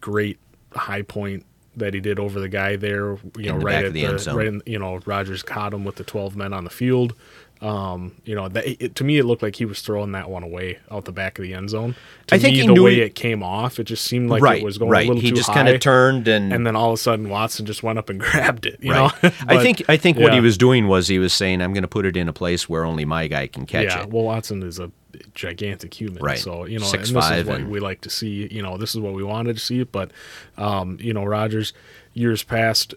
great 0.00 0.38
high 0.72 1.02
point 1.02 1.44
that 1.76 1.94
he 1.94 2.00
did 2.00 2.18
over 2.18 2.40
the 2.40 2.48
guy 2.48 2.76
there. 2.76 3.18
You 3.36 3.52
know, 3.52 3.58
the 3.58 3.64
right 3.64 3.84
at 3.84 3.92
the 3.92 4.06
end 4.06 4.20
zone. 4.20 4.36
right 4.36 4.46
in, 4.46 4.62
you 4.66 4.78
know 4.78 5.00
Rodgers 5.06 5.42
caught 5.42 5.74
him 5.74 5.84
with 5.84 5.96
the 5.96 6.04
twelve 6.04 6.36
men 6.36 6.52
on 6.52 6.64
the 6.64 6.70
field. 6.70 7.14
Um, 7.60 8.14
you 8.24 8.34
know, 8.36 8.48
that, 8.48 8.82
it, 8.82 8.94
to 8.94 9.04
me, 9.04 9.18
it 9.18 9.24
looked 9.24 9.42
like 9.42 9.56
he 9.56 9.64
was 9.64 9.80
throwing 9.80 10.12
that 10.12 10.30
one 10.30 10.44
away 10.44 10.78
out 10.90 11.06
the 11.06 11.12
back 11.12 11.38
of 11.38 11.42
the 11.42 11.54
end 11.54 11.70
zone. 11.70 11.96
To 12.28 12.34
I 12.36 12.38
think 12.38 12.54
me, 12.54 12.60
he 12.62 12.74
the 12.74 12.82
way 12.82 12.94
he- 12.96 13.02
it 13.02 13.14
came 13.16 13.42
off, 13.42 13.80
it 13.80 13.84
just 13.84 14.04
seemed 14.04 14.30
like 14.30 14.42
right, 14.42 14.60
it 14.62 14.64
was 14.64 14.78
going 14.78 14.90
right. 14.92 15.06
a 15.06 15.08
little 15.08 15.20
he 15.20 15.30
too 15.30 15.36
just 15.36 15.48
high. 15.48 15.54
kind 15.54 15.68
of 15.68 15.80
turned 15.80 16.28
and, 16.28 16.52
and 16.52 16.66
then 16.66 16.76
all 16.76 16.90
of 16.90 16.94
a 16.94 17.02
sudden 17.02 17.28
Watson 17.28 17.66
just 17.66 17.82
went 17.82 17.98
up 17.98 18.10
and 18.10 18.20
grabbed 18.20 18.66
it. 18.66 18.78
You 18.80 18.92
right. 18.92 19.22
know, 19.22 19.30
I 19.48 19.62
think 19.62 19.82
I 19.88 19.96
think 19.96 20.18
what 20.18 20.32
he 20.32 20.40
was 20.40 20.56
doing 20.56 20.86
was 20.86 21.08
he 21.08 21.18
was 21.18 21.32
saying, 21.32 21.60
"I'm 21.60 21.72
going 21.72 21.82
to 21.82 21.88
put 21.88 22.06
it 22.06 22.16
in 22.16 22.28
a 22.28 22.32
place 22.32 22.68
where 22.68 22.84
only 22.84 23.04
my 23.04 23.26
guy 23.26 23.48
can 23.48 23.66
catch 23.66 23.84
it. 23.84 23.88
yeah. 23.88 24.02
it." 24.02 24.10
Well, 24.10 24.24
Watson 24.24 24.62
is 24.62 24.78
a 24.78 24.92
gigantic 25.34 25.94
human, 25.94 26.22
Right. 26.22 26.38
So 26.38 26.64
you 26.64 26.78
know, 26.78 26.86
and 26.92 27.00
this 27.02 27.08
is 27.08 27.12
what 27.12 27.32
and- 27.60 27.70
we 27.70 27.80
like 27.80 28.02
to 28.02 28.10
see. 28.10 28.46
You 28.52 28.62
know, 28.62 28.76
this 28.76 28.94
is 28.94 29.00
what 29.00 29.14
we 29.14 29.24
wanted 29.24 29.56
to 29.56 29.62
see. 29.62 29.82
But 29.82 30.12
um, 30.56 30.98
you 31.00 31.12
know, 31.12 31.24
Rodgers 31.24 31.72
years 32.14 32.42
past, 32.42 32.94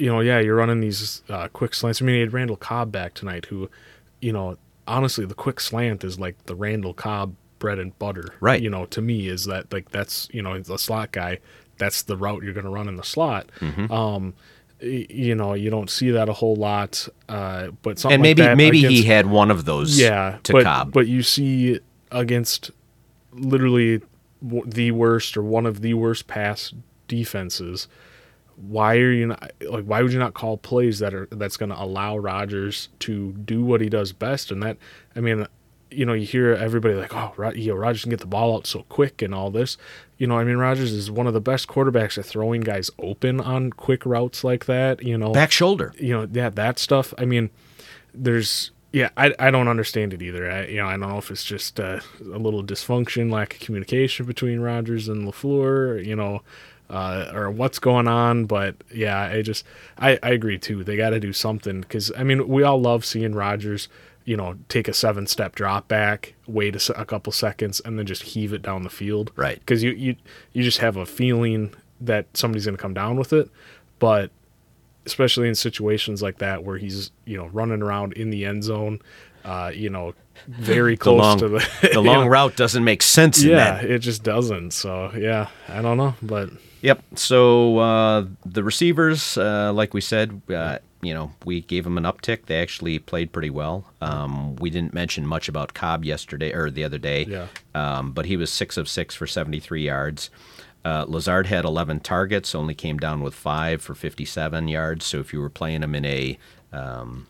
you 0.00 0.06
know, 0.06 0.20
yeah, 0.20 0.40
you're 0.40 0.56
running 0.56 0.80
these 0.80 1.22
uh, 1.28 1.48
quick 1.48 1.74
slants. 1.74 2.00
I 2.00 2.04
mean, 2.04 2.14
he 2.14 2.20
had 2.22 2.32
Randall 2.32 2.56
Cobb 2.56 2.90
back 2.90 3.12
tonight, 3.12 3.46
who, 3.46 3.68
you 4.20 4.32
know, 4.32 4.56
honestly, 4.86 5.26
the 5.26 5.34
quick 5.34 5.60
slant 5.60 6.02
is 6.02 6.18
like 6.18 6.46
the 6.46 6.54
Randall 6.54 6.94
Cobb 6.94 7.34
bread 7.58 7.78
and 7.78 7.96
butter. 7.98 8.34
Right. 8.40 8.60
You 8.62 8.70
know, 8.70 8.86
to 8.86 9.02
me, 9.02 9.28
is 9.28 9.44
that 9.44 9.72
like 9.72 9.90
that's 9.90 10.28
you 10.32 10.42
know 10.42 10.58
the 10.58 10.78
slot 10.78 11.12
guy. 11.12 11.38
That's 11.76 12.02
the 12.02 12.16
route 12.16 12.42
you're 12.42 12.54
going 12.54 12.64
to 12.64 12.70
run 12.70 12.88
in 12.88 12.96
the 12.96 13.04
slot. 13.04 13.50
Mm-hmm. 13.60 13.92
Um, 13.92 14.34
you 14.80 15.34
know, 15.34 15.52
you 15.52 15.70
don't 15.70 15.90
see 15.90 16.10
that 16.10 16.28
a 16.28 16.32
whole 16.32 16.56
lot. 16.56 17.06
Uh, 17.28 17.68
but 17.82 17.98
something 17.98 18.14
and 18.14 18.22
like 18.22 18.36
maybe 18.36 18.42
that 18.42 18.56
maybe 18.56 18.82
he 18.82 19.02
had 19.02 19.26
one 19.26 19.50
of 19.50 19.66
those 19.66 19.98
yeah 19.98 20.38
to 20.44 20.52
but, 20.52 20.64
Cobb. 20.64 20.92
But 20.92 21.06
you 21.06 21.22
see 21.22 21.78
against 22.10 22.70
literally 23.32 24.00
the 24.42 24.90
worst 24.92 25.36
or 25.36 25.42
one 25.42 25.66
of 25.66 25.82
the 25.82 25.94
worst 25.94 26.26
pass 26.26 26.72
defenses. 27.06 27.86
Why 28.60 28.96
are 28.96 29.12
you 29.12 29.28
not 29.28 29.52
like? 29.68 29.84
Why 29.84 30.02
would 30.02 30.12
you 30.12 30.18
not 30.18 30.34
call 30.34 30.58
plays 30.58 30.98
that 30.98 31.14
are 31.14 31.26
that's 31.30 31.56
going 31.56 31.70
to 31.70 31.82
allow 31.82 32.16
Rodgers 32.16 32.88
to 33.00 33.32
do 33.32 33.64
what 33.64 33.80
he 33.80 33.88
does 33.88 34.12
best? 34.12 34.50
And 34.50 34.62
that, 34.62 34.76
I 35.16 35.20
mean, 35.20 35.46
you 35.90 36.04
know, 36.06 36.12
you 36.12 36.26
hear 36.26 36.52
everybody 36.52 36.94
like, 36.94 37.14
oh, 37.14 37.32
Rod, 37.36 37.56
you 37.56 37.72
know, 37.72 37.76
Rodgers 37.78 38.02
can 38.02 38.10
get 38.10 38.20
the 38.20 38.26
ball 38.26 38.56
out 38.56 38.66
so 38.66 38.84
quick 38.88 39.22
and 39.22 39.34
all 39.34 39.50
this. 39.50 39.76
You 40.18 40.26
know, 40.26 40.38
I 40.38 40.44
mean, 40.44 40.56
Rodgers 40.56 40.92
is 40.92 41.10
one 41.10 41.26
of 41.26 41.34
the 41.34 41.40
best 41.40 41.68
quarterbacks 41.68 42.18
at 42.18 42.26
throwing 42.26 42.60
guys 42.60 42.90
open 42.98 43.40
on 43.40 43.70
quick 43.72 44.04
routes 44.04 44.44
like 44.44 44.66
that. 44.66 45.02
You 45.02 45.18
know, 45.18 45.32
Back 45.32 45.50
shoulder. 45.50 45.92
you 45.98 46.12
know, 46.12 46.28
yeah, 46.30 46.50
that 46.50 46.78
stuff. 46.78 47.14
I 47.18 47.24
mean, 47.24 47.50
there's, 48.14 48.70
yeah, 48.92 49.10
I, 49.16 49.34
I 49.38 49.50
don't 49.50 49.68
understand 49.68 50.12
it 50.12 50.22
either. 50.22 50.50
I, 50.50 50.66
you 50.66 50.76
know, 50.76 50.86
I 50.86 50.96
don't 50.96 51.08
know 51.08 51.18
if 51.18 51.30
it's 51.30 51.44
just 51.44 51.80
uh, 51.80 52.00
a 52.20 52.38
little 52.38 52.62
dysfunction, 52.62 53.32
lack 53.32 53.54
of 53.54 53.60
communication 53.60 54.26
between 54.26 54.60
Rodgers 54.60 55.08
and 55.08 55.26
LaFleur, 55.26 56.04
you 56.04 56.14
know, 56.14 56.42
uh, 56.90 57.30
or 57.32 57.50
what's 57.50 57.78
going 57.78 58.08
on. 58.08 58.44
But 58.44 58.76
yeah, 58.92 59.18
I 59.18 59.40
just, 59.40 59.64
I, 59.98 60.18
I 60.22 60.30
agree 60.30 60.58
too. 60.58 60.84
They 60.84 60.96
got 60.96 61.10
to 61.10 61.20
do 61.20 61.32
something 61.32 61.80
because 61.80 62.12
I 62.16 62.24
mean, 62.24 62.46
we 62.48 62.62
all 62.62 62.80
love 62.80 63.04
seeing 63.04 63.34
Rodgers, 63.34 63.88
you 64.24 64.36
know, 64.36 64.56
take 64.68 64.88
a 64.88 64.92
seven 64.92 65.26
step 65.26 65.54
drop 65.54 65.88
back, 65.88 66.34
wait 66.46 66.76
a, 66.76 66.80
se- 66.80 66.94
a 66.96 67.06
couple 67.06 67.32
seconds, 67.32 67.80
and 67.80 67.98
then 67.98 68.04
just 68.06 68.22
heave 68.22 68.52
it 68.52 68.60
down 68.60 68.82
the 68.82 68.90
field. 68.90 69.32
Right. 69.36 69.58
Because 69.58 69.82
you, 69.82 69.92
you, 69.92 70.16
you 70.52 70.62
just 70.62 70.78
have 70.78 70.96
a 70.96 71.06
feeling 71.06 71.72
that 72.00 72.26
somebody's 72.36 72.66
going 72.66 72.76
to 72.76 72.82
come 72.82 72.94
down 72.94 73.16
with 73.16 73.32
it. 73.32 73.48
But 73.98 74.30
especially 75.06 75.48
in 75.48 75.54
situations 75.54 76.22
like 76.22 76.38
that 76.38 76.62
where 76.64 76.76
he's 76.76 77.10
you 77.24 77.36
know 77.36 77.46
running 77.46 77.82
around 77.82 78.12
in 78.14 78.30
the 78.30 78.44
end 78.44 78.64
zone, 78.64 79.00
uh, 79.44 79.70
you 79.74 79.90
know, 79.90 80.14
very 80.48 80.94
The 80.94 81.00
close 81.00 81.20
long, 81.20 81.38
to 81.38 81.48
the 81.48 81.68
the 81.92 82.00
long 82.02 82.24
know, 82.24 82.28
route 82.28 82.56
doesn't 82.56 82.84
make 82.84 83.02
sense 83.02 83.42
Yeah, 83.42 83.80
it 83.80 83.98
just 84.00 84.22
doesn't. 84.22 84.72
So 84.72 85.12
yeah, 85.16 85.48
I 85.68 85.82
don't 85.82 85.96
know, 85.96 86.14
but 86.22 86.50
Yep. 86.82 87.02
So 87.16 87.78
uh, 87.78 88.26
the 88.44 88.64
receivers, 88.64 89.36
uh, 89.36 89.72
like 89.72 89.94
we 89.94 90.00
said, 90.00 90.40
uh, 90.48 90.78
you 91.02 91.14
know, 91.14 91.32
we 91.44 91.62
gave 91.62 91.84
them 91.84 91.98
an 91.98 92.04
uptick. 92.04 92.46
They 92.46 92.60
actually 92.60 92.98
played 92.98 93.32
pretty 93.32 93.50
well. 93.50 93.86
Um, 94.00 94.56
we 94.56 94.70
didn't 94.70 94.94
mention 94.94 95.26
much 95.26 95.48
about 95.48 95.74
Cobb 95.74 96.04
yesterday 96.04 96.52
or 96.52 96.70
the 96.70 96.84
other 96.84 96.98
day. 96.98 97.24
Yeah. 97.24 97.46
Um, 97.74 98.12
but 98.12 98.26
he 98.26 98.36
was 98.36 98.50
six 98.50 98.76
of 98.76 98.88
six 98.88 99.14
for 99.14 99.26
73 99.26 99.84
yards. 99.84 100.30
Uh, 100.84 101.04
Lazard 101.06 101.46
had 101.46 101.64
11 101.64 102.00
targets, 102.00 102.54
only 102.54 102.74
came 102.74 102.96
down 102.96 103.22
with 103.22 103.34
five 103.34 103.82
for 103.82 103.94
57 103.94 104.68
yards. 104.68 105.04
So 105.04 105.18
if 105.18 105.32
you 105.32 105.40
were 105.40 105.50
playing 105.50 105.82
him 105.82 105.94
in 105.94 106.04
a, 106.06 106.38
um, 106.72 107.26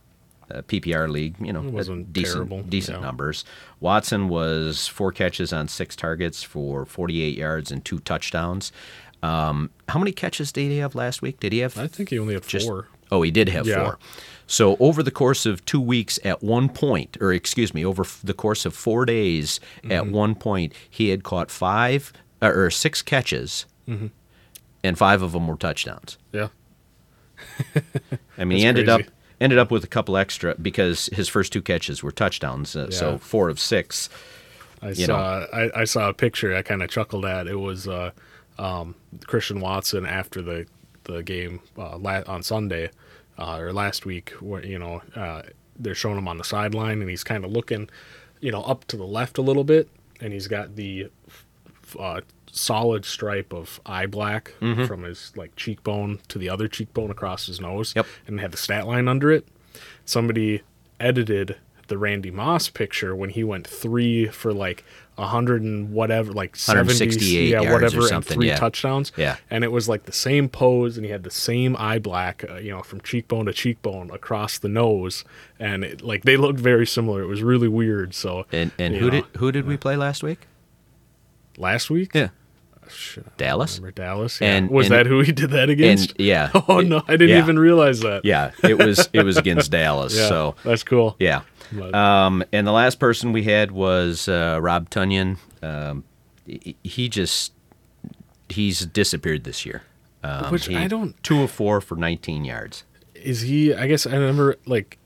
PPR 0.50 1.08
league, 1.08 1.36
you 1.40 1.52
know, 1.52 1.60
wasn't 1.60 2.12
decent, 2.12 2.34
terrible, 2.34 2.62
decent 2.62 2.98
yeah. 2.98 3.04
numbers. 3.04 3.44
Watson 3.78 4.28
was 4.28 4.88
four 4.88 5.12
catches 5.12 5.52
on 5.52 5.68
six 5.68 5.94
targets 5.94 6.42
for 6.42 6.84
48 6.84 7.38
yards 7.38 7.70
and 7.70 7.84
two 7.84 8.00
touchdowns. 8.00 8.72
Um, 9.22 9.70
how 9.88 9.98
many 9.98 10.12
catches 10.12 10.50
did 10.52 10.70
he 10.70 10.78
have 10.78 10.94
last 10.94 11.20
week? 11.22 11.40
Did 11.40 11.52
he 11.52 11.58
have? 11.60 11.76
I 11.78 11.86
think 11.86 12.08
he 12.10 12.18
only 12.18 12.34
had 12.34 12.46
just- 12.46 12.66
four. 12.66 12.88
Oh, 13.12 13.22
he 13.22 13.30
did 13.32 13.48
have 13.48 13.66
Yeah. 13.66 13.82
four. 13.84 13.98
So 14.46 14.76
over 14.78 15.02
the 15.02 15.10
course 15.10 15.44
of 15.46 15.64
two 15.64 15.80
weeks, 15.80 16.18
at 16.24 16.42
one 16.44 16.68
point, 16.68 17.16
or 17.20 17.32
excuse 17.32 17.74
me, 17.74 17.84
over 17.84 18.02
f- 18.04 18.20
the 18.22 18.34
course 18.34 18.64
of 18.64 18.72
four 18.74 19.04
days, 19.04 19.58
at 19.84 20.02
Mm-hmm. 20.04 20.12
one 20.12 20.34
point, 20.36 20.72
he 20.88 21.08
had 21.08 21.22
caught 21.24 21.50
five 21.50 22.12
uh, 22.42 22.46
or 22.46 22.70
six 22.70 23.02
catches, 23.02 23.66
Mm-hmm. 23.88 24.06
and 24.84 24.96
five 24.96 25.22
of 25.22 25.32
them 25.32 25.46
were 25.48 25.56
touchdowns. 25.56 26.18
Yeah, 26.32 26.48
I 28.38 28.44
mean, 28.44 28.58
he 28.58 28.64
ended 28.64 28.86
crazy. 28.86 29.02
up 29.04 29.10
ended 29.40 29.58
up 29.58 29.70
with 29.70 29.82
a 29.84 29.88
couple 29.88 30.16
extra 30.16 30.54
because 30.60 31.08
his 31.12 31.28
first 31.28 31.52
two 31.52 31.62
catches 31.62 32.02
were 32.02 32.12
touchdowns. 32.12 32.76
Uh, 32.76 32.88
Yeah. 32.90 32.96
So 32.96 33.18
four 33.18 33.48
of 33.48 33.58
six. 33.58 34.08
I 34.82 34.92
saw 34.94 35.46
I, 35.52 35.80
I 35.80 35.84
saw 35.84 36.08
a 36.08 36.14
picture. 36.14 36.54
I 36.56 36.62
kind 36.62 36.82
of 36.82 36.90
chuckled 36.90 37.24
at. 37.26 37.46
It 37.46 37.56
was 37.56 37.86
uh, 37.88 38.10
um, 38.58 38.94
Christian 39.26 39.60
Watson 39.60 40.06
after 40.06 40.42
the 40.42 40.66
the 41.04 41.22
game 41.22 41.60
uh, 41.78 41.96
la- 41.96 42.22
on 42.26 42.42
Sunday 42.42 42.90
uh, 43.38 43.58
or 43.58 43.72
last 43.72 44.04
week. 44.04 44.30
Where 44.40 44.64
you 44.64 44.78
know 44.78 45.02
uh, 45.14 45.42
they're 45.78 45.94
showing 45.94 46.18
him 46.18 46.28
on 46.28 46.38
the 46.38 46.44
sideline 46.44 47.00
and 47.00 47.10
he's 47.10 47.24
kind 47.24 47.44
of 47.44 47.50
looking, 47.50 47.88
you 48.40 48.52
know, 48.52 48.62
up 48.62 48.84
to 48.86 48.96
the 48.96 49.06
left 49.06 49.38
a 49.38 49.42
little 49.42 49.64
bit, 49.64 49.88
and 50.20 50.32
he's 50.32 50.46
got 50.46 50.76
the 50.76 51.10
uh, 51.98 52.20
solid 52.52 53.04
stripe 53.04 53.52
of 53.52 53.80
eye 53.86 54.06
black 54.06 54.52
from 54.86 55.04
his 55.04 55.32
like 55.36 55.54
cheekbone 55.56 56.18
to 56.28 56.38
the 56.38 56.48
other 56.48 56.68
cheekbone 56.68 57.10
across 57.10 57.46
his 57.46 57.60
nose. 57.60 57.94
Yep. 57.96 58.06
And 58.26 58.40
had 58.40 58.52
the 58.52 58.56
stat 58.56 58.86
line 58.86 59.08
under 59.08 59.30
it. 59.30 59.46
Somebody 60.04 60.62
edited 60.98 61.56
the 61.90 61.98
Randy 61.98 62.30
Moss 62.30 62.70
picture 62.70 63.14
when 63.14 63.28
he 63.28 63.44
went 63.44 63.66
three 63.66 64.26
for 64.28 64.54
like 64.54 64.82
a 65.18 65.26
hundred 65.26 65.60
and 65.60 65.92
whatever, 65.92 66.32
like 66.32 66.52
168 66.56 67.20
seventy, 67.20 67.50
yeah, 67.50 67.70
whatever, 67.70 68.08
and 68.14 68.24
three 68.24 68.46
yeah. 68.48 68.56
touchdowns. 68.56 69.12
Yeah. 69.18 69.36
And 69.50 69.62
it 69.64 69.70
was 69.70 69.86
like 69.86 70.04
the 70.04 70.12
same 70.12 70.48
pose, 70.48 70.96
and 70.96 71.04
he 71.04 71.12
had 71.12 71.24
the 71.24 71.30
same 71.30 71.76
eye 71.78 71.98
black, 71.98 72.42
uh, 72.48 72.54
you 72.56 72.70
know, 72.70 72.82
from 72.82 73.02
cheekbone 73.02 73.44
to 73.44 73.52
cheekbone 73.52 74.10
across 74.10 74.56
the 74.58 74.68
nose, 74.70 75.22
and 75.58 75.84
it, 75.84 76.00
like 76.00 76.22
they 76.22 76.38
looked 76.38 76.58
very 76.60 76.86
similar. 76.86 77.20
It 77.20 77.26
was 77.26 77.42
really 77.42 77.68
weird. 77.68 78.14
So 78.14 78.46
And 78.50 78.70
and 78.78 78.94
who 78.96 79.06
know, 79.06 79.10
did 79.10 79.24
who 79.36 79.52
did 79.52 79.66
we 79.66 79.76
play 79.76 79.96
last 79.96 80.22
week? 80.22 80.46
last 81.58 81.90
week? 81.90 82.12
Yeah, 82.14 82.28
Shit, 82.88 83.36
Dallas. 83.36 83.76
remember 83.78 83.92
Dallas. 83.92 84.40
Yeah. 84.40 84.56
And- 84.56 84.70
was 84.70 84.86
and- 84.86 84.94
that 84.94 85.06
who 85.06 85.20
he 85.20 85.32
did 85.32 85.50
that 85.50 85.64
And 85.64 85.70
against? 85.72 86.18
yeah, 86.18 86.50
oh 86.68 86.80
no, 86.80 87.02
I 87.06 87.12
didn't 87.12 87.30
yeah. 87.30 87.42
even 87.42 87.58
realize 87.58 88.00
that. 88.00 88.24
yeah, 88.24 88.52
it 88.62 88.78
was 88.78 89.08
it 89.12 89.22
was 89.24 89.36
against 89.36 89.70
Dallas. 89.78 90.16
Yeah, 90.16 90.28
So 90.28 90.54
that's 90.64 90.82
cool. 90.82 91.16
yeah. 91.18 91.42
Um, 91.94 92.42
and 92.52 92.66
the 92.66 92.72
last 92.72 92.98
person 92.98 93.32
we 93.32 93.44
had 93.44 93.70
was 93.70 94.28
uh, 94.28 94.58
Rob 94.60 94.90
Tonyan. 94.90 95.36
Um, 95.62 96.04
he, 96.82 97.08
just 97.08 97.52
he's 98.48 98.84
disappeared 98.86 99.44
this 99.44 99.64
year. 99.64 99.82
Um, 100.24 100.50
Which 100.50 100.68
I 100.68 100.86
don't- 100.88 101.20
two 101.22 101.42
of 101.42 101.50
four 101.50 101.80
for 101.80 101.96
19 101.96 102.44
yards. 102.44 102.84
is 103.14 103.42
he 103.42 103.72
i 103.74 103.86
guess 103.86 104.06
i 104.06 104.12
remember 104.12 104.56
like 104.66 104.96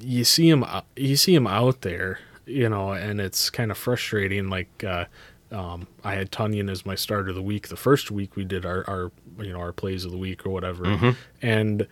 you 0.00 0.24
see 0.24 0.48
him 0.48 0.64
you 0.96 1.16
see 1.16 1.34
him 1.34 1.46
out 1.46 1.82
there 1.82 2.18
you 2.46 2.68
know 2.68 2.92
and 2.92 3.20
it's 3.20 3.50
kind 3.50 3.70
of 3.70 3.76
frustrating 3.78 4.48
like 4.48 4.82
uh 4.84 5.04
um 5.52 5.86
i 6.02 6.14
had 6.14 6.30
Tonyan 6.32 6.70
as 6.70 6.84
my 6.86 6.94
start 6.94 7.28
of 7.28 7.34
the 7.34 7.42
week 7.42 7.68
the 7.68 7.76
first 7.76 8.10
week 8.10 8.36
we 8.36 8.44
did 8.44 8.64
our 8.66 8.84
our 8.88 9.12
you 9.38 9.52
know 9.52 9.58
our 9.60 9.72
plays 9.72 10.04
of 10.04 10.10
the 10.12 10.18
week 10.18 10.44
or 10.46 10.50
whatever 10.50 11.14
and 11.42 11.86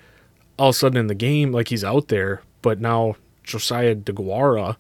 all 0.59 0.71
of 0.71 0.75
a 0.75 0.79
sudden 0.79 0.97
in 0.99 1.07
the 1.09 1.15
game 1.15 1.53
like 1.53 1.69
he's 1.69 1.85
out 1.85 2.09
there 2.09 2.43
but 2.63 2.81
now 2.81 3.17
josiah 3.45 3.95
deguara 3.95 4.77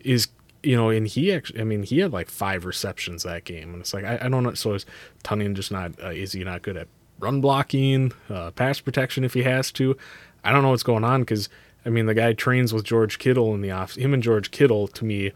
is 0.00 0.28
you 0.62 0.76
know 0.76 0.88
and 0.90 1.08
he 1.08 1.32
actually 1.32 1.60
i 1.60 1.64
mean 1.64 1.82
he 1.82 1.98
had 1.98 2.12
like 2.12 2.28
five 2.30 2.64
receptions 2.64 3.22
that 3.22 3.44
game 3.44 3.72
and 3.72 3.80
it's 3.80 3.92
like 3.94 4.04
i, 4.04 4.18
I 4.22 4.28
don't 4.28 4.42
know 4.42 4.54
so 4.54 4.74
is 4.74 4.86
Tonyan 5.24 5.54
just 5.54 5.70
not 5.72 5.92
uh, 6.02 6.08
is 6.10 6.32
he 6.32 6.44
not 6.44 6.62
good 6.62 6.76
at 6.76 6.88
run 7.20 7.40
blocking 7.40 8.12
uh, 8.30 8.50
pass 8.52 8.80
protection 8.80 9.24
if 9.24 9.34
he 9.34 9.42
has 9.42 9.70
to 9.72 9.96
i 10.42 10.52
don't 10.52 10.62
know 10.62 10.70
what's 10.70 10.82
going 10.82 11.04
on 11.04 11.20
because 11.22 11.48
i 11.84 11.88
mean 11.88 12.06
the 12.06 12.14
guy 12.14 12.32
trains 12.32 12.72
with 12.72 12.84
george 12.84 13.18
kittle 13.18 13.54
in 13.54 13.60
the 13.60 13.70
off 13.70 13.96
him 13.96 14.14
and 14.14 14.22
george 14.22 14.50
kittle 14.50 14.88
to 14.88 15.04
me 15.04 15.32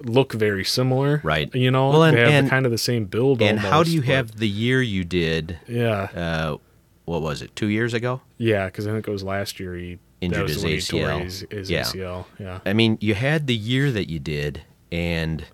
look 0.00 0.32
very 0.32 0.64
similar 0.64 1.20
Right. 1.22 1.54
you 1.54 1.70
know 1.70 1.90
Well, 1.90 2.02
and- 2.04 2.16
they 2.16 2.20
have 2.22 2.30
and- 2.30 2.46
the, 2.46 2.50
kind 2.50 2.66
of 2.66 2.72
the 2.72 2.78
same 2.78 3.04
build 3.04 3.40
And 3.40 3.58
how 3.60 3.82
do 3.82 3.90
you 3.92 4.00
but- 4.00 4.08
have 4.08 4.36
the 4.38 4.48
year 4.48 4.82
you 4.82 5.04
did? 5.04 5.58
yeah 5.68 6.08
Uh, 6.14 6.56
what 7.04 7.20
was 7.22 7.42
it? 7.42 7.54
Two 7.56 7.68
years 7.68 7.94
ago? 7.94 8.20
yeah 8.38 8.66
because 8.66 8.86
i 8.88 8.90
think 8.92 9.06
it 9.06 9.10
was 9.12 9.22
last 9.22 9.60
year 9.60 9.74
he 9.76 9.98
Injured 10.22 10.48
his 10.48 10.62
when 10.62 10.72
he 10.72 10.80
tore 10.80 11.00
ACL. 11.08 11.22
his, 11.22 11.46
his 11.50 11.70
Yeah. 11.70 11.82
acl 11.82 12.24
yeah 12.38 12.60
I 12.64 12.72
mean, 12.72 12.96
you 13.00 13.14
had 13.14 13.46
the 13.46 13.56
year 13.56 13.90
that 13.92 14.08
you 14.08 14.18
did, 14.18 14.62
and 14.90 15.44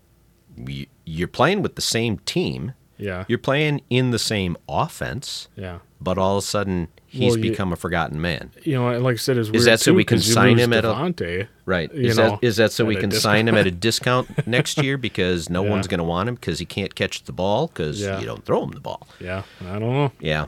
you, 0.57 0.87
you're 1.05 1.29
playing 1.29 1.63
with 1.63 1.75
the 1.75 1.83
same 1.83 2.19
team. 2.19 2.75
yeah 2.99 3.25
You're 3.29 3.39
playing 3.39 3.81
in 3.91 4.11
the 4.11 4.19
same 4.19 4.57
offense, 4.69 5.49
yeah 5.57 5.79
but 6.01 6.17
all 6.17 6.37
of 6.39 6.45
a 6.45 6.47
sudden 6.47 6.87
he's 7.07 7.31
Well, 7.33 7.39
you- 7.45 7.51
become 7.51 7.73
a 7.73 7.77
forgotten 7.77 8.21
man. 8.21 8.53
you 8.63 8.75
know, 8.75 8.97
like 9.01 9.15
I 9.15 9.17
said, 9.17 9.37
is 9.37 9.51
Is 9.51 9.65
that 9.65 9.81
so 9.81 9.93
we 9.93 10.05
can 10.05 10.21
sign 10.21 10.57
him 10.59 10.73
at 10.73 10.85
a- 10.85 11.49
Right. 11.67 11.91
Is 11.93 12.17
know, 12.17 12.31
that 12.31 12.39
is 12.43 12.57
that 12.57 12.71
so 12.71 12.85
we 12.85 12.95
can 12.97 13.11
sign 13.11 13.49
him 13.49 13.57
at 13.57 13.67
a 13.67 13.71
discount 13.73 14.47
next 14.47 14.79
year 14.83 14.97
because 14.97 15.51
no 15.51 15.65
Yeah. 15.65 15.71
one's 15.71 15.89
going 15.89 15.99
to 15.99 16.05
want 16.05 16.29
him 16.29 16.37
because 16.37 16.59
he 16.61 16.67
can't 16.67 16.95
catch 16.95 17.25
the 17.25 17.33
ball 17.33 17.67
because 17.67 18.01
Yeah. 18.01 18.21
you 18.21 18.27
don't 18.27 18.45
throw 18.45 18.63
him 18.63 18.71
the 18.71 18.81
ball. 18.81 19.09
Yeah, 19.21 19.43
I 19.67 19.79
don't 19.81 19.93
know. 19.93 20.13
Yeah. 20.21 20.47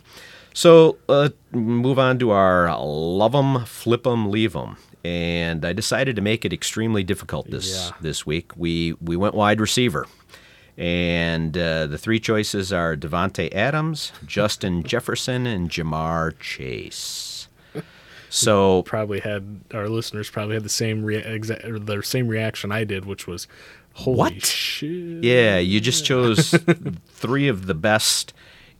So 0.52 0.98
uh, 1.08 1.30
move 1.52 1.98
on 1.98 2.18
to 2.18 2.30
our 2.30 2.66
love 2.78 3.32
them, 3.32 3.64
flip 3.64 4.04
love 4.06 4.14
'em, 4.14 4.24
flip 4.24 4.24
'em, 4.26 4.30
leave 4.30 4.56
'em. 4.56 4.76
And 5.04 5.64
I 5.64 5.72
decided 5.72 6.16
to 6.16 6.22
make 6.22 6.44
it 6.44 6.52
extremely 6.52 7.02
difficult 7.02 7.50
this 7.50 7.72
Yeah. 7.72 7.96
this 8.00 8.26
week. 8.26 8.52
We 8.56 8.94
we 9.00 9.16
went 9.16 9.34
wide 9.34 9.60
receiver, 9.60 10.06
and 10.76 11.56
uh, 11.56 11.86
the 11.86 11.96
three 11.98 12.20
choices 12.20 12.72
are 12.72 12.96
Davante 12.96 13.52
Adams, 13.54 14.12
Justin 14.26 14.82
Jefferson, 14.92 15.46
and 15.46 15.70
Ja'Marr 15.70 16.38
Chase. 16.38 17.48
So 18.32 18.82
Probably 18.84 19.18
had 19.20 19.60
our 19.74 19.88
listeners 19.88 20.30
probably 20.30 20.54
had 20.54 20.62
the 20.62 20.68
same 20.68 21.02
rea- 21.02 21.22
exa- 21.22 21.64
or 21.64 21.80
the 21.80 22.00
same 22.02 22.28
reaction 22.28 22.70
I 22.70 22.84
did, 22.84 23.04
which 23.04 23.26
was, 23.26 23.48
"Holy 23.94 24.16
What? 24.18 24.44
shit!" 24.44 25.24
yeah, 25.24 25.58
you 25.58 25.80
just 25.80 26.04
chose 26.04 26.50
three 27.08 27.48
of 27.48 27.66
the 27.66 27.74
best 27.74 28.32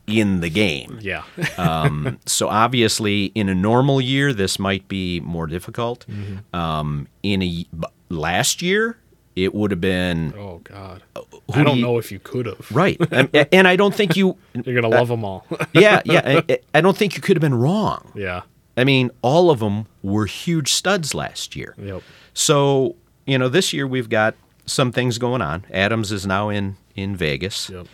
in 0.06 0.40
the 0.40 0.50
game. 0.50 0.98
Yeah. 1.00 1.22
Um, 1.58 2.18
so 2.26 2.48
obviously, 2.48 3.26
in 3.34 3.48
a 3.48 3.54
normal 3.54 4.00
year, 4.00 4.32
this 4.32 4.58
might 4.58 4.88
be 4.88 5.20
more 5.20 5.46
difficult. 5.46 6.06
Mm-hmm. 6.08 6.56
Um, 6.56 7.06
in 7.22 7.42
a 7.42 7.66
last 8.08 8.62
year, 8.62 8.96
it 9.36 9.54
would 9.54 9.70
have 9.70 9.80
been 9.80 10.34
oh 10.36 10.60
God. 10.64 11.02
who 11.14 11.22
I 11.52 11.58
do 11.58 11.64
don't 11.64 11.76
you- 11.78 11.82
know 11.84 11.98
if 11.98 12.10
you 12.10 12.18
could 12.18 12.46
have. 12.46 12.70
right, 12.72 12.98
and, 13.12 13.28
and 13.52 13.68
I 13.68 13.76
don't 13.76 13.94
think 13.94 14.16
you. 14.16 14.36
You're 14.54 14.74
gonna 14.80 14.94
love 14.94 15.08
them 15.08 15.24
all. 15.24 15.46
Yeah, 15.72 16.00
yeah, 16.04 16.42
I, 16.48 16.58
I 16.74 16.80
don't 16.80 16.96
think 16.96 17.14
you 17.14 17.22
could 17.22 17.36
have 17.36 17.42
been 17.42 17.54
wrong. 17.54 18.10
yeah. 18.14 18.42
I 18.76 18.84
mean, 18.84 19.10
all 19.20 19.50
of 19.50 19.58
them 19.58 19.86
were 20.02 20.24
huge 20.26 20.72
studs 20.72 21.14
last 21.14 21.54
year. 21.54 21.74
Yep. 21.78 22.02
So 22.34 22.96
you 23.26 23.36
know, 23.38 23.48
this 23.48 23.72
year 23.72 23.86
we've 23.86 24.08
got 24.08 24.34
some 24.66 24.90
things 24.92 25.18
going 25.18 25.42
on. 25.42 25.64
Adams 25.72 26.10
is 26.12 26.26
now 26.26 26.48
in 26.48 26.76
in 26.96 27.14
Vegas. 27.16 27.68
Yep. 27.70 27.86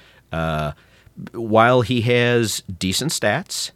While 1.32 1.80
he 1.82 2.02
has 2.02 2.62
decent 2.78 3.12
stats, 3.12 3.70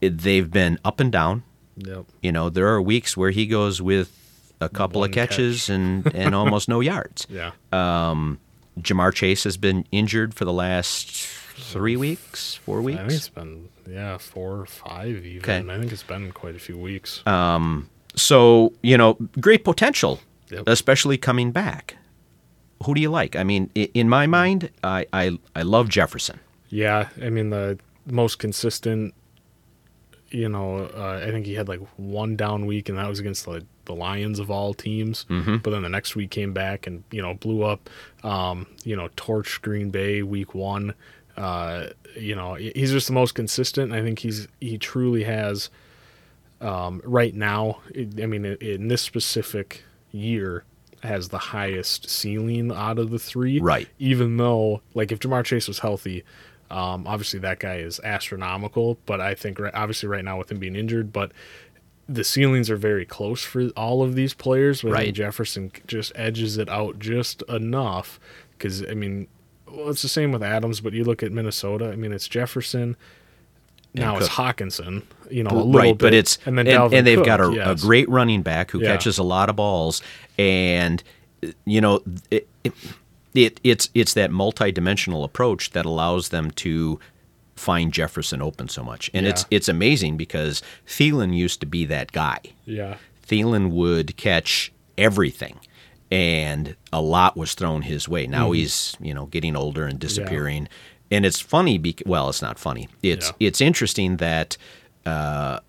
it, 0.00 0.18
they've 0.18 0.50
been 0.50 0.78
up 0.84 1.00
and 1.00 1.10
down. 1.12 1.42
Yep. 1.76 2.04
You 2.22 2.32
know, 2.32 2.50
there 2.50 2.68
are 2.68 2.82
weeks 2.82 3.16
where 3.16 3.30
he 3.30 3.46
goes 3.46 3.80
with 3.80 4.16
a 4.60 4.68
couple 4.68 5.00
One 5.00 5.08
of 5.10 5.14
catches 5.14 5.66
catch. 5.66 5.70
and 5.74 6.14
and 6.14 6.34
almost 6.34 6.68
no 6.68 6.80
yards. 6.80 7.26
Yeah. 7.30 7.52
Ja'Marr 7.72 9.12
Chase 9.14 9.44
has 9.44 9.56
been 9.56 9.84
injured 9.90 10.34
for 10.34 10.44
the 10.44 10.52
last 10.52 11.10
three 11.56 11.96
weeks, 11.96 12.54
four 12.56 12.80
weeks. 12.82 12.98
I 12.98 13.02
think 13.08 13.12
it's 13.12 13.28
been 13.28 13.68
yeah 13.88 14.18
four 14.18 14.60
or 14.60 14.66
five 14.66 15.24
even. 15.26 15.42
Okay. 15.42 15.72
I 15.74 15.78
think 15.78 15.92
it's 15.92 16.02
been 16.02 16.32
quite 16.32 16.54
a 16.56 16.58
few 16.58 16.78
weeks. 16.78 17.26
Um, 17.26 17.88
So 18.16 18.72
you 18.82 18.96
know, 18.98 19.14
great 19.40 19.64
potential, 19.64 20.20
Yep. 20.50 20.64
especially 20.66 21.16
coming 21.18 21.52
back. 21.52 21.96
Who 22.84 22.94
do 22.94 23.00
you 23.00 23.10
like? 23.10 23.36
I 23.36 23.44
mean, 23.44 23.70
in 23.74 24.08
my 24.08 24.26
mind, 24.26 24.70
I 24.82 25.06
I, 25.12 25.38
I 25.54 25.62
love 25.62 25.88
Jefferson. 25.88 26.40
Yeah, 26.70 27.08
I 27.22 27.30
mean 27.30 27.50
the 27.50 27.78
most 28.06 28.38
consistent. 28.38 29.14
You 30.30 30.48
know, 30.48 30.88
uh, 30.96 31.20
I 31.26 31.30
think 31.32 31.44
he 31.44 31.54
had 31.54 31.66
like 31.68 31.80
one 31.96 32.36
down 32.36 32.66
week, 32.66 32.88
and 32.88 32.96
that 32.98 33.08
was 33.08 33.18
against 33.18 33.44
the 33.44 33.64
the 33.86 33.94
Lions 33.94 34.38
of 34.38 34.50
all 34.50 34.72
teams. 34.74 35.26
Mm-hmm. 35.28 35.56
But 35.56 35.70
then 35.70 35.82
the 35.82 35.88
next 35.88 36.14
week 36.14 36.30
came 36.30 36.52
back 36.52 36.86
and 36.86 37.02
you 37.10 37.20
know 37.20 37.34
blew 37.34 37.64
up. 37.64 37.90
Um, 38.22 38.66
you 38.84 38.94
know, 38.94 39.08
torched 39.16 39.60
Green 39.62 39.90
Bay 39.90 40.22
week 40.22 40.54
one. 40.54 40.94
Uh, 41.36 41.86
you 42.16 42.36
know, 42.36 42.54
he's 42.54 42.92
just 42.92 43.08
the 43.08 43.12
most 43.12 43.34
consistent. 43.34 43.92
I 43.92 44.02
think 44.02 44.20
he's 44.20 44.46
he 44.60 44.78
truly 44.78 45.24
has. 45.24 45.68
Um, 46.60 47.00
right 47.04 47.34
now, 47.34 47.78
I 47.96 48.26
mean, 48.26 48.44
in, 48.44 48.56
in 48.56 48.88
this 48.88 49.00
specific 49.00 49.82
year, 50.12 50.64
has 51.02 51.30
the 51.30 51.38
highest 51.38 52.10
ceiling 52.10 52.70
out 52.70 52.98
of 52.98 53.08
the 53.10 53.18
three 53.18 53.58
Right. 53.58 53.88
even 53.98 54.36
though 54.36 54.82
like 54.92 55.10
if 55.10 55.18
Ja'Marr 55.20 55.44
Chase 55.44 55.66
was 55.66 55.78
healthy, 55.78 56.22
um, 56.70 57.06
obviously 57.06 57.40
that 57.40 57.58
guy 57.58 57.76
is 57.76 58.00
astronomical. 58.00 58.98
But 59.06 59.20
I 59.20 59.34
think 59.34 59.58
right, 59.58 59.74
obviously 59.74 60.08
right 60.08 60.24
now 60.24 60.38
with 60.38 60.50
him 60.50 60.58
being 60.58 60.76
injured, 60.76 61.12
but 61.12 61.32
the 62.08 62.24
ceilings 62.24 62.68
are 62.70 62.76
very 62.76 63.04
close 63.04 63.42
for 63.44 63.68
all 63.76 64.02
of 64.02 64.14
these 64.14 64.34
players. 64.34 64.82
But 64.82 64.92
Right. 64.92 65.14
Jefferson 65.14 65.70
just 65.86 66.12
edges 66.14 66.58
it 66.58 66.68
out 66.68 66.98
just 66.98 67.42
enough 67.48 68.18
because 68.52 68.82
I 68.84 68.94
mean, 68.94 69.28
well, 69.70 69.88
it's 69.90 70.02
the 70.02 70.08
same 70.08 70.32
with 70.32 70.42
Adams. 70.42 70.80
But 70.80 70.92
you 70.92 71.04
look 71.04 71.22
at 71.22 71.32
Minnesota. 71.32 71.90
I 71.90 71.96
mean, 71.96 72.12
it's 72.12 72.26
Jefferson. 72.28 72.96
Now 73.92 74.18
it's 74.18 74.28
Hockenson, 74.28 75.02
you 75.30 75.42
know, 75.42 75.50
a 75.50 75.54
little 75.54 75.72
right, 75.72 75.98
bit, 75.98 75.98
but 75.98 76.14
it's 76.14 76.38
and 76.46 76.56
then 76.56 76.68
and, 76.68 76.94
and 76.94 77.04
they've 77.04 77.18
Cook, 77.18 77.26
got 77.26 77.40
a, 77.40 77.52
yes. 77.52 77.82
a 77.82 77.84
great 77.84 78.08
running 78.08 78.40
back 78.42 78.70
who 78.70 78.80
Yeah. 78.80 78.92
catches 78.92 79.18
a 79.18 79.24
lot 79.24 79.48
of 79.48 79.56
balls, 79.56 80.00
and 80.38 81.02
you 81.64 81.80
know 81.80 82.00
it, 82.30 82.46
it, 82.62 82.72
it 83.34 83.60
it's 83.64 83.88
it's 83.94 84.14
that 84.14 84.30
multi-dimensional 84.30 85.24
approach 85.24 85.70
that 85.70 85.84
allows 85.86 86.28
them 86.30 86.50
to 86.52 86.98
find 87.56 87.92
Jefferson 87.92 88.40
open 88.42 88.68
so 88.68 88.82
much, 88.82 89.10
and 89.14 89.26
it's 89.26 89.42
Yeah. 89.42 89.56
it's 89.56 89.68
amazing 89.68 90.16
because 90.16 90.62
Thielen 90.86 91.36
used 91.36 91.60
to 91.60 91.66
be 91.66 91.84
that 91.86 92.12
guy. 92.12 92.38
yeah, 92.64 92.96
Thielen 93.26 93.70
would 93.70 94.16
catch 94.16 94.72
everything, 94.98 95.58
and 96.10 96.74
a 96.92 97.00
lot 97.00 97.36
was 97.36 97.54
thrown 97.54 97.82
his 97.82 98.08
way. 98.08 98.26
Now 98.26 98.46
Mm-hmm. 98.46 98.54
he's 98.54 98.96
you 99.00 99.14
know 99.14 99.26
getting 99.26 99.56
older 99.56 99.86
and 99.86 99.98
disappearing, 99.98 100.68
and 101.10 101.24
it's 101.26 101.40
funny. 101.40 101.80
Well, 102.06 102.28
it's 102.28 102.42
not 102.42 102.58
funny. 102.58 102.88
It's 103.02 103.28
Yeah. 103.28 103.46
it's 103.48 103.60
interesting 103.60 104.16
that 104.16 104.56
uh, 105.06 105.60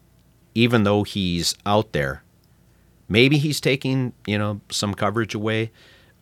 even 0.56 0.84
though 0.84 1.04
he's 1.04 1.56
out 1.66 1.92
there, 1.94 2.24
maybe 3.08 3.38
he's 3.38 3.60
taking 3.62 4.14
you 4.26 4.38
know 4.38 4.62
some 4.70 4.94
coverage 4.94 5.36
away. 5.36 5.72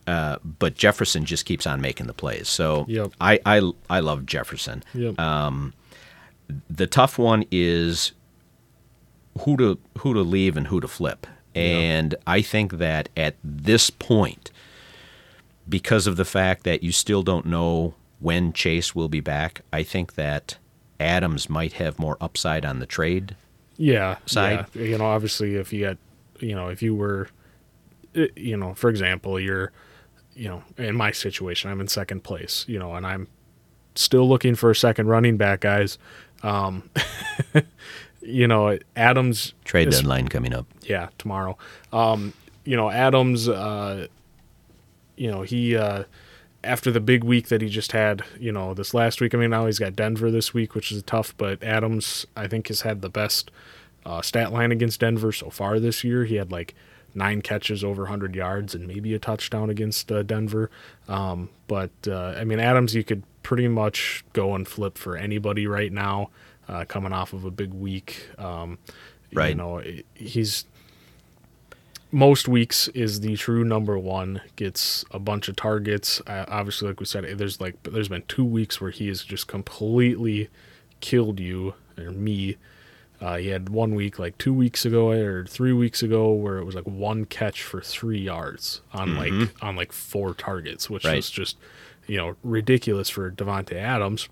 Uh, 0.09 0.37
but 0.43 0.75
Jefferson 0.75 1.23
just 1.25 1.45
keeps 1.45 1.67
on 1.67 1.81
making 1.81 2.07
the 2.07 2.13
plays. 2.13 2.47
So 2.47 2.85
Yep. 2.87 3.11
I, 3.21 3.39
I 3.45 3.71
I 3.89 3.99
love 3.99 4.25
Jefferson. 4.25 4.81
yep, 4.93 5.15
The 6.69 6.87
tough 6.87 7.17
one 7.19 7.45
is 7.51 8.13
who 9.41 9.55
to 9.57 9.77
who 9.99 10.13
to 10.13 10.21
leave 10.21 10.57
and 10.57 10.67
who 10.67 10.79
to 10.81 10.87
flip. 10.87 11.27
And 11.55 12.15
I 12.25 12.41
think 12.41 12.73
that 12.77 13.09
at 13.17 13.35
this 13.43 13.89
point, 13.89 14.51
because 15.67 16.07
of 16.07 16.15
the 16.15 16.25
fact 16.25 16.63
that 16.63 16.83
you 16.83 16.91
still 16.91 17.21
don't 17.23 17.45
know 17.45 17.93
when 18.19 18.53
Chase 18.53 18.95
will 18.95 19.09
be 19.09 19.19
back, 19.19 19.61
I 19.73 19.83
think 19.83 20.13
that 20.15 20.57
Adams 20.99 21.49
might 21.49 21.73
have 21.73 21.99
more 21.99 22.17
upside 22.21 22.65
on 22.65 22.79
the 22.79 22.85
trade. 22.85 23.35
yeah, 23.77 24.17
side. 24.25 24.65
yeah. 24.73 24.81
You 24.83 24.97
know, 24.97 25.05
obviously, 25.05 25.55
if 25.55 25.71
you 25.73 25.85
had, 25.85 25.97
you 26.39 26.55
know, 26.55 26.67
if 26.69 26.81
you 26.81 26.95
were, 26.95 27.29
uh, 28.15 28.25
you 28.35 28.57
know, 28.57 28.73
for 28.73 28.89
example, 28.89 29.39
you're, 29.39 29.71
you 30.39 30.47
know, 30.47 30.63
in 30.77 30.95
my 30.95 31.11
situation, 31.11 31.69
I'm 31.69 31.81
in 31.81 31.89
second 31.89 32.23
place, 32.23 32.63
you 32.65 32.79
know, 32.79 32.95
and 32.95 33.05
I'm 33.05 33.27
still 33.95 34.27
looking 34.27 34.55
for 34.55 34.71
a 34.71 34.75
second 34.75 35.07
running 35.07 35.35
back, 35.35 35.59
guys. 35.59 35.97
Um, 36.43 36.89
you 38.21 38.47
know, 38.47 38.79
Adams 38.95 39.53
Trade 39.65 39.89
is- 39.89 39.97
deadline 39.97 40.29
coming 40.29 40.53
up. 40.53 40.65
yeah, 40.83 41.09
tomorrow. 41.17 41.57
Um, 41.91 42.31
you 42.63 42.77
know, 42.77 42.89
Adams, 42.89 43.49
uh, 43.49 44.07
you 45.17 45.29
know, 45.29 45.41
he, 45.41 45.75
uh, 45.75 46.05
after 46.63 46.89
the 46.89 47.01
big 47.01 47.25
week 47.25 47.49
that 47.49 47.61
he 47.61 47.67
just 47.67 47.91
had, 47.91 48.21
you 48.39 48.53
know, 48.53 48.73
this 48.73 48.93
last 48.93 49.19
week, 49.19 49.35
I 49.35 49.37
mean, 49.37 49.49
now 49.49 49.65
he's 49.65 49.79
got 49.79 49.93
Denver 49.93 50.31
this 50.31 50.53
week, 50.53 50.73
which 50.73 50.89
is 50.89 51.03
tough, 51.03 51.35
but 51.37 51.61
Adams, 51.61 52.25
I 52.37 52.47
think, 52.47 52.69
has 52.69 52.81
had 52.81 53.01
the 53.01 53.09
best 53.09 53.51
uh, 54.05 54.21
stat 54.21 54.53
line 54.53 54.71
against 54.71 55.01
Denver 55.01 55.33
so 55.33 55.49
far 55.49 55.79
this 55.81 56.05
year. 56.05 56.23
He 56.23 56.35
had 56.35 56.49
like 56.49 56.75
nine 57.15 57.41
catches 57.41 57.83
over 57.83 58.03
100 58.03 58.35
yards 58.35 58.75
and 58.75 58.87
maybe 58.87 59.13
a 59.13 59.19
touchdown 59.19 59.69
against 59.69 60.11
uh, 60.11 60.23
Denver. 60.23 60.69
Um, 61.07 61.49
but, 61.67 61.91
uh, 62.07 62.35
I 62.37 62.43
mean, 62.43 62.59
Adams, 62.59 62.95
you 62.95 63.03
could 63.03 63.23
pretty 63.43 63.67
much 63.67 64.23
go 64.33 64.55
and 64.55 64.67
flip 64.67 64.97
for 64.97 65.15
anybody 65.15 65.67
right 65.67 65.91
now, 65.91 66.29
uh, 66.67 66.85
coming 66.85 67.13
off 67.13 67.33
of 67.33 67.45
a 67.45 67.51
big 67.51 67.73
week. 67.73 68.29
Um, 68.37 68.77
You 69.49 69.55
know, 69.55 69.83
he's 70.13 70.65
most 72.11 72.47
weeks 72.47 72.87
is 72.89 73.19
the 73.21 73.35
true 73.35 73.63
number 73.63 73.97
one. 73.97 74.41
Gets 74.55 75.05
a 75.11 75.19
bunch 75.19 75.47
of 75.47 75.55
targets. 75.55 76.21
Uh, 76.25 76.45
obviously, 76.47 76.87
like 76.87 76.99
we 76.99 77.05
said, 77.05 77.37
there's 77.37 77.61
like 77.61 77.81
there's 77.83 78.09
been 78.09 78.23
two 78.27 78.45
weeks 78.45 78.81
where 78.81 78.91
he 78.91 79.07
has 79.07 79.23
just 79.23 79.47
completely 79.47 80.49
killed 80.99 81.39
you 81.39 81.75
or 81.97 82.11
me. 82.11 82.57
Uh, 83.21 83.37
he 83.37 83.49
had 83.49 83.67
one 83.69 83.95
week 83.95 84.17
like 84.17 84.37
two 84.37 84.53
weeks 84.53 84.85
ago 84.85 85.11
or 85.11 85.45
three 85.45 85.73
weeks 85.73 86.01
ago 86.01 86.31
where 86.31 86.57
it 86.57 86.63
was 86.63 86.73
like 86.75 86.85
one 86.85 87.25
catch 87.25 87.61
for 87.61 87.81
three 87.81 88.19
yards 88.21 88.81
on 88.93 89.17
like 89.17 89.33
on 89.61 89.75
like 89.75 89.91
four 89.91 90.33
targets, 90.33 90.89
which 90.89 91.03
Right. 91.05 91.17
was 91.17 91.29
just 91.29 91.57
you 92.07 92.15
know 92.17 92.35
ridiculous 92.43 93.09
for 93.09 93.29
Davante 93.29 93.73
Adams 93.73 94.29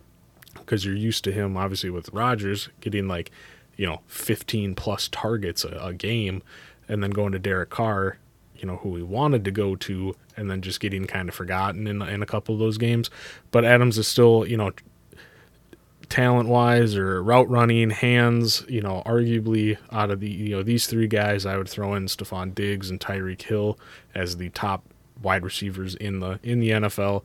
because 0.55 0.85
you're 0.85 0.95
used 0.95 1.23
to 1.25 1.31
him 1.31 1.57
obviously 1.57 1.89
with 1.89 2.09
Rodgers 2.13 2.69
getting 2.81 3.07
like 3.07 3.29
you 3.75 3.85
know 3.85 3.99
15 4.07 4.73
plus 4.75 5.07
targets 5.09 5.63
a, 5.65 5.77
a 5.81 5.93
game 5.93 6.41
and 6.87 7.03
then 7.03 7.11
going 7.11 7.33
to 7.33 7.39
Derek 7.39 7.69
Carr 7.69 8.17
you 8.57 8.65
know 8.65 8.77
who 8.77 8.95
he 8.95 9.03
wanted 9.03 9.43
to 9.45 9.51
go 9.51 9.75
to 9.75 10.15
and 10.35 10.49
then 10.49 10.61
just 10.61 10.79
getting 10.79 11.05
kind 11.05 11.29
of 11.29 11.35
forgotten 11.35 11.85
in 11.85 12.01
in 12.01 12.23
a 12.23 12.25
couple 12.25 12.55
of 12.55 12.59
those 12.59 12.77
games 12.79 13.11
but 13.51 13.63
Adams 13.65 13.97
is 13.99 14.07
still 14.07 14.47
you 14.47 14.57
know 14.57 14.71
talent 16.09 16.47
wise 16.49 16.95
or 16.95 17.21
route 17.21 17.49
running 17.49 17.89
hands 17.89 18.63
you 18.69 18.81
know 18.81 19.03
arguably 19.05 19.77
out 19.91 20.09
of 20.11 20.19
the 20.19 20.29
you 20.29 20.55
know 20.55 20.63
these 20.63 20.87
three 20.87 21.07
guys 21.07 21.45
I 21.45 21.57
would 21.57 21.67
throw 21.69 21.93
in 21.95 22.05
Stefon 22.05 22.55
Diggs 22.55 22.89
and 22.89 22.99
Tyreek 22.99 23.41
Hill 23.41 23.77
as 24.15 24.37
the 24.37 24.49
top 24.49 24.83
wide 25.21 25.43
receivers 25.43 25.95
in 25.95 26.19
the 26.19 26.39
in 26.43 26.59
the 26.59 26.69
NFL 26.71 27.23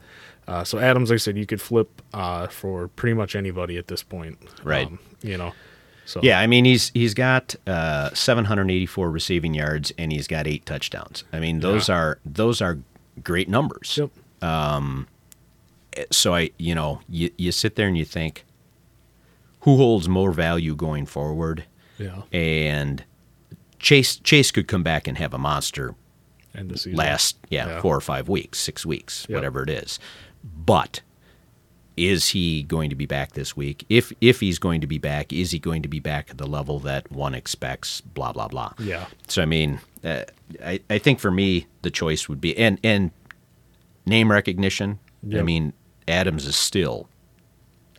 uh, 0.49 0.65
so 0.65 0.79
Adams 0.79 1.11
like 1.11 1.17
I 1.17 1.19
said 1.19 1.37
you 1.39 1.47
could 1.47 1.61
flip 1.61 2.03
uh, 2.13 2.49
for 2.49 2.89
pretty 2.89 3.15
much 3.15 3.37
anybody 3.37 3.77
at 3.79 3.87
this 3.89 4.03
point 4.03 4.39
Right. 4.65 4.87
um, 4.89 4.99
you 5.23 5.37
know 5.37 5.53
so 6.05 6.19
Yeah, 6.23 6.41
I 6.41 6.49
mean 6.49 6.65
he's 6.65 6.91
he's 6.95 7.15
got 7.15 7.55
uh, 7.67 8.11
784 8.13 9.09
receiving 9.11 9.55
yards 9.55 9.93
and 9.97 10.11
he's 10.11 10.27
got 10.27 10.49
eight 10.49 10.67
touchdowns. 10.67 11.23
I 11.33 11.39
mean 11.39 11.61
those 11.61 11.89
Yeah. 11.89 11.95
are 11.97 12.19
those 12.27 12.61
are 12.61 12.79
great 13.23 13.49
numbers. 13.49 13.97
Yep. 13.97 14.11
Um, 14.43 15.07
So 16.11 16.35
I 16.35 16.51
you 16.59 16.75
know 16.75 17.01
you 17.09 17.31
you 17.39 17.53
sit 17.53 17.77
there 17.77 17.87
and 17.87 17.97
you 17.97 18.05
think 18.05 18.45
who 19.63 19.77
holds 19.77 20.09
more 20.09 20.33
value 20.33 20.75
going 20.77 21.07
forward, 21.07 21.65
yeah 21.99 22.23
and 22.33 23.05
Chase 23.79 24.17
Chase 24.17 24.51
could 24.53 24.69
come 24.69 24.83
back 24.85 25.09
and 25.09 25.19
have 25.19 25.35
a 25.35 25.39
monster 25.39 25.95
end 26.55 26.71
of 26.71 26.79
season 26.79 26.97
last 26.97 27.37
yeah, 27.49 27.67
Yeah. 27.67 27.81
four 27.81 27.97
or 27.97 28.01
five 28.01 28.29
weeks, 28.29 28.59
six 28.61 28.87
weeks, 28.87 29.27
Yep. 29.29 29.35
whatever 29.37 29.63
it 29.63 29.71
is. 29.71 29.99
But 30.45 31.01
is 31.97 32.29
he 32.31 32.63
going 32.63 32.89
to 32.91 32.97
be 32.97 33.07
back 33.07 33.33
this 33.33 33.57
week? 33.57 33.85
If 33.89 34.13
if 34.21 34.41
he's 34.41 34.59
going 34.59 34.81
to 34.81 34.87
be 34.87 34.99
back, 34.99 35.33
is 35.33 35.51
he 35.51 35.59
going 35.59 35.83
to 35.83 35.89
be 35.89 36.01
back 36.01 36.31
at 36.31 36.39
the 36.39 36.47
level 36.47 36.79
that 36.81 37.11
one 37.13 37.35
expects? 37.35 38.01
Blah 38.01 38.33
blah 38.33 38.49
blah. 38.49 38.73
Yeah. 38.79 39.07
So 39.29 39.43
I 39.43 39.47
mean, 39.47 39.81
uh, 40.05 40.23
I 40.65 40.81
I 40.89 40.99
think 40.99 41.19
for 41.21 41.31
me 41.31 41.67
the 41.83 41.91
choice 41.91 42.29
would 42.29 42.41
be 42.41 42.57
and 42.57 42.79
and 42.85 43.11
name 44.07 44.31
recognition. 44.33 44.99
I 45.35 45.43
mean, 45.43 45.73
Adams 46.09 46.47
is 46.47 46.57
still 46.57 47.09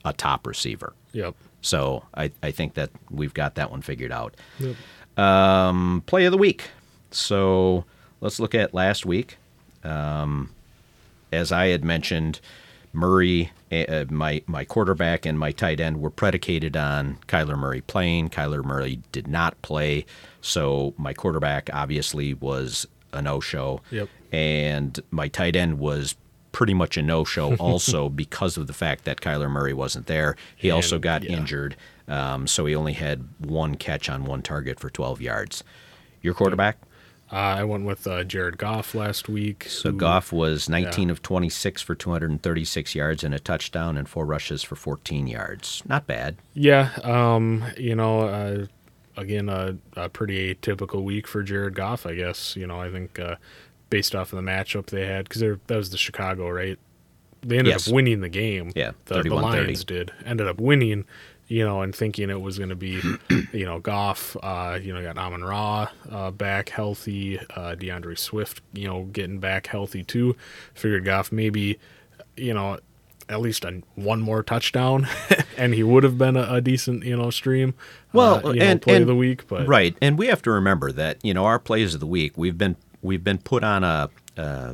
a 0.03 0.11
top 0.13 0.45
receiver. 0.47 0.93
Yep. 1.13 1.35
So 1.63 2.03
I, 2.13 2.31
I 2.43 2.51
think 2.51 2.75
that 2.75 2.91
we've 3.09 3.33
got 3.33 3.55
that 3.55 3.71
one 3.71 3.81
figured 3.81 4.11
out. 4.11 4.35
Yep. 4.59 4.75
Um, 5.17 6.03
play 6.05 6.25
of 6.25 6.31
the 6.31 6.37
week. 6.37 6.69
So 7.09 7.85
let's 8.21 8.39
look 8.39 8.53
at 8.53 8.73
last 8.73 9.05
week. 9.05 9.37
Um, 9.83 10.51
as 11.31 11.51
I 11.51 11.67
had 11.67 11.83
mentioned, 11.83 12.39
Murray, 12.91 13.51
uh, 13.71 14.05
my 14.11 14.43
my 14.45 14.63
quarterback 14.65 15.25
and 15.25 15.39
my 15.39 15.51
tight 15.51 15.79
end 15.79 15.99
were 15.99 16.11
predicated 16.11 16.77
on 16.77 17.17
Kyler 17.27 17.57
Murray 17.57 17.81
playing. 17.81 18.29
Kyler 18.29 18.63
Murray 18.63 18.99
did 19.11 19.27
not 19.27 19.59
play, 19.63 20.05
so 20.41 20.93
my 20.97 21.11
quarterback 21.13 21.69
obviously 21.73 22.35
was 22.35 22.85
a 23.11 23.21
no-show, 23.21 23.81
Yep. 23.91 24.09
and 24.31 24.99
my 25.11 25.27
tight 25.27 25.55
end 25.55 25.79
was 25.79 26.15
pretty 26.53 26.73
much 26.73 26.95
a 26.95 27.01
no-show 27.01 27.55
also 27.59 28.07
because 28.07 28.55
of 28.55 28.67
the 28.67 28.73
fact 28.73 29.03
that 29.03 29.19
Kyler 29.19 29.51
Murray 29.51 29.73
wasn't 29.73 30.07
there. 30.07 30.37
He 30.55 30.71
also 30.71 30.97
got 30.97 31.23
yeah. 31.23 31.35
injured, 31.35 31.75
um, 32.07 32.47
so 32.47 32.65
he 32.65 32.73
only 32.73 32.93
had 32.93 33.27
one 33.39 33.75
catch 33.75 34.09
on 34.09 34.23
one 34.23 34.41
target 34.41 34.79
for 34.79 34.89
12 34.89 35.19
yards. 35.21 35.65
Your 36.21 36.33
quarterback? 36.33 36.77
Uh, 37.31 37.35
I 37.57 37.63
went 37.63 37.85
with 37.85 38.05
uh, 38.05 38.23
Jared 38.23 38.59
Goff 38.59 38.93
last 38.93 39.27
week. 39.27 39.65
So 39.67 39.91
who- 39.91 39.97
Goff 39.97 40.31
was 40.31 40.69
19 40.69 41.07
yeah. 41.07 41.11
of 41.11 41.21
26 41.23 41.81
for 41.81 41.95
236 41.95 42.93
yards 42.95 43.23
and 43.23 43.33
a 43.33 43.39
touchdown 43.39 43.97
and 43.97 44.07
four 44.07 44.25
rushes 44.25 44.61
for 44.61 44.75
14 44.75 45.25
yards. 45.27 45.81
Not 45.87 46.05
bad. 46.05 46.37
Yeah, 46.53 46.91
um, 47.03 47.63
you 47.75 47.95
know, 47.95 48.21
uh, 48.21 48.65
again, 49.17 49.49
a, 49.49 49.75
a 49.95 50.09
pretty 50.09 50.53
atypical 50.53 51.03
week 51.03 51.27
for 51.27 51.41
Jared 51.41 51.73
Goff, 51.73 52.05
I 52.05 52.13
guess. 52.13 52.55
You 52.55 52.67
know, 52.67 52.79
I 52.79 52.91
think 52.91 53.17
uh, 53.17 53.37
based 53.93 54.15
off 54.15 54.33
of 54.33 54.43
the 54.43 54.51
matchup 54.51 54.87
they 54.87 55.05
had, 55.05 55.29
because 55.29 55.41
that 55.67 55.75
was 55.77 55.91
the 55.91 55.97
Chicago, 55.99 56.49
right? 56.49 56.79
They 57.41 57.59
ended 57.59 57.73
Yes. 57.73 57.87
up 57.87 57.93
winning 57.93 58.21
the 58.21 58.29
game. 58.29 58.71
Yeah, 58.75 58.93
the, 59.05 59.21
the 59.21 59.35
Lions 59.35 59.83
did. 59.85 60.11
Ended 60.25 60.47
up 60.47 60.59
winning, 60.59 61.05
you 61.47 61.63
know, 61.63 61.83
and 61.83 61.93
thinking 61.93 62.31
it 62.31 62.41
was 62.41 62.57
going 62.57 62.69
to 62.71 62.75
be, 62.75 62.99
you 63.53 63.65
know, 63.65 63.79
Goff, 63.79 64.35
uh, 64.41 64.79
you 64.81 64.91
know, 64.95 65.03
got 65.03 65.19
Amon 65.19 65.43
Ra 65.43 65.89
uh, 66.09 66.31
back 66.31 66.69
healthy, 66.69 67.37
uh, 67.55 67.75
D'Andre 67.75 68.15
Swift, 68.15 68.61
you 68.73 68.87
know, 68.87 69.03
getting 69.11 69.37
back 69.37 69.67
healthy 69.67 70.03
too. 70.03 70.35
Figured 70.73 71.05
Goff 71.05 71.31
maybe, 71.31 71.77
you 72.35 72.53
know, 72.55 72.79
at 73.29 73.41
least 73.41 73.63
a, 73.63 73.83
one 73.93 74.21
more 74.21 74.41
touchdown, 74.41 75.07
and 75.57 75.75
he 75.75 75.83
would 75.83 76.03
have 76.03 76.17
been 76.17 76.35
a, 76.35 76.55
a 76.55 76.61
decent, 76.61 77.03
you 77.05 77.15
know, 77.15 77.29
stream. 77.29 77.73
Well, 78.11 78.45
uh, 78.47 78.53
you 78.53 78.59
know, 78.59 78.65
and, 78.65 78.81
play 78.81 78.95
and- 78.95 79.01
of 79.03 79.07
the 79.07 79.15
week, 79.15 79.47
but 79.47 79.67
right, 79.67 79.95
and 80.01 80.17
we 80.17 80.27
have 80.27 80.41
to 80.41 80.51
remember 80.51 80.91
that 80.93 81.23
you 81.23 81.33
know 81.33 81.45
our 81.45 81.59
plays 81.59 81.93
of 81.93 81.99
the 81.99 82.07
week 82.07 82.33
we've 82.37 82.57
been 82.57 82.75
we've 83.03 83.23
been 83.23 83.37
put 83.37 83.63
on 83.63 83.83
a 83.83 84.09
uh, 84.37 84.73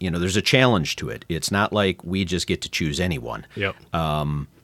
you 0.00 0.10
know 0.10 0.18
there's 0.18 0.36
a 0.36 0.42
challenge 0.42 0.96
to 0.96 1.08
it. 1.10 1.24
It's 1.28 1.50
not 1.50 1.72
like 1.72 2.02
we 2.04 2.24
just 2.24 2.46
get 2.46 2.62
to 2.62 2.70
choose 2.70 2.98
anyone. 3.00 3.46
Yep. 3.56 3.76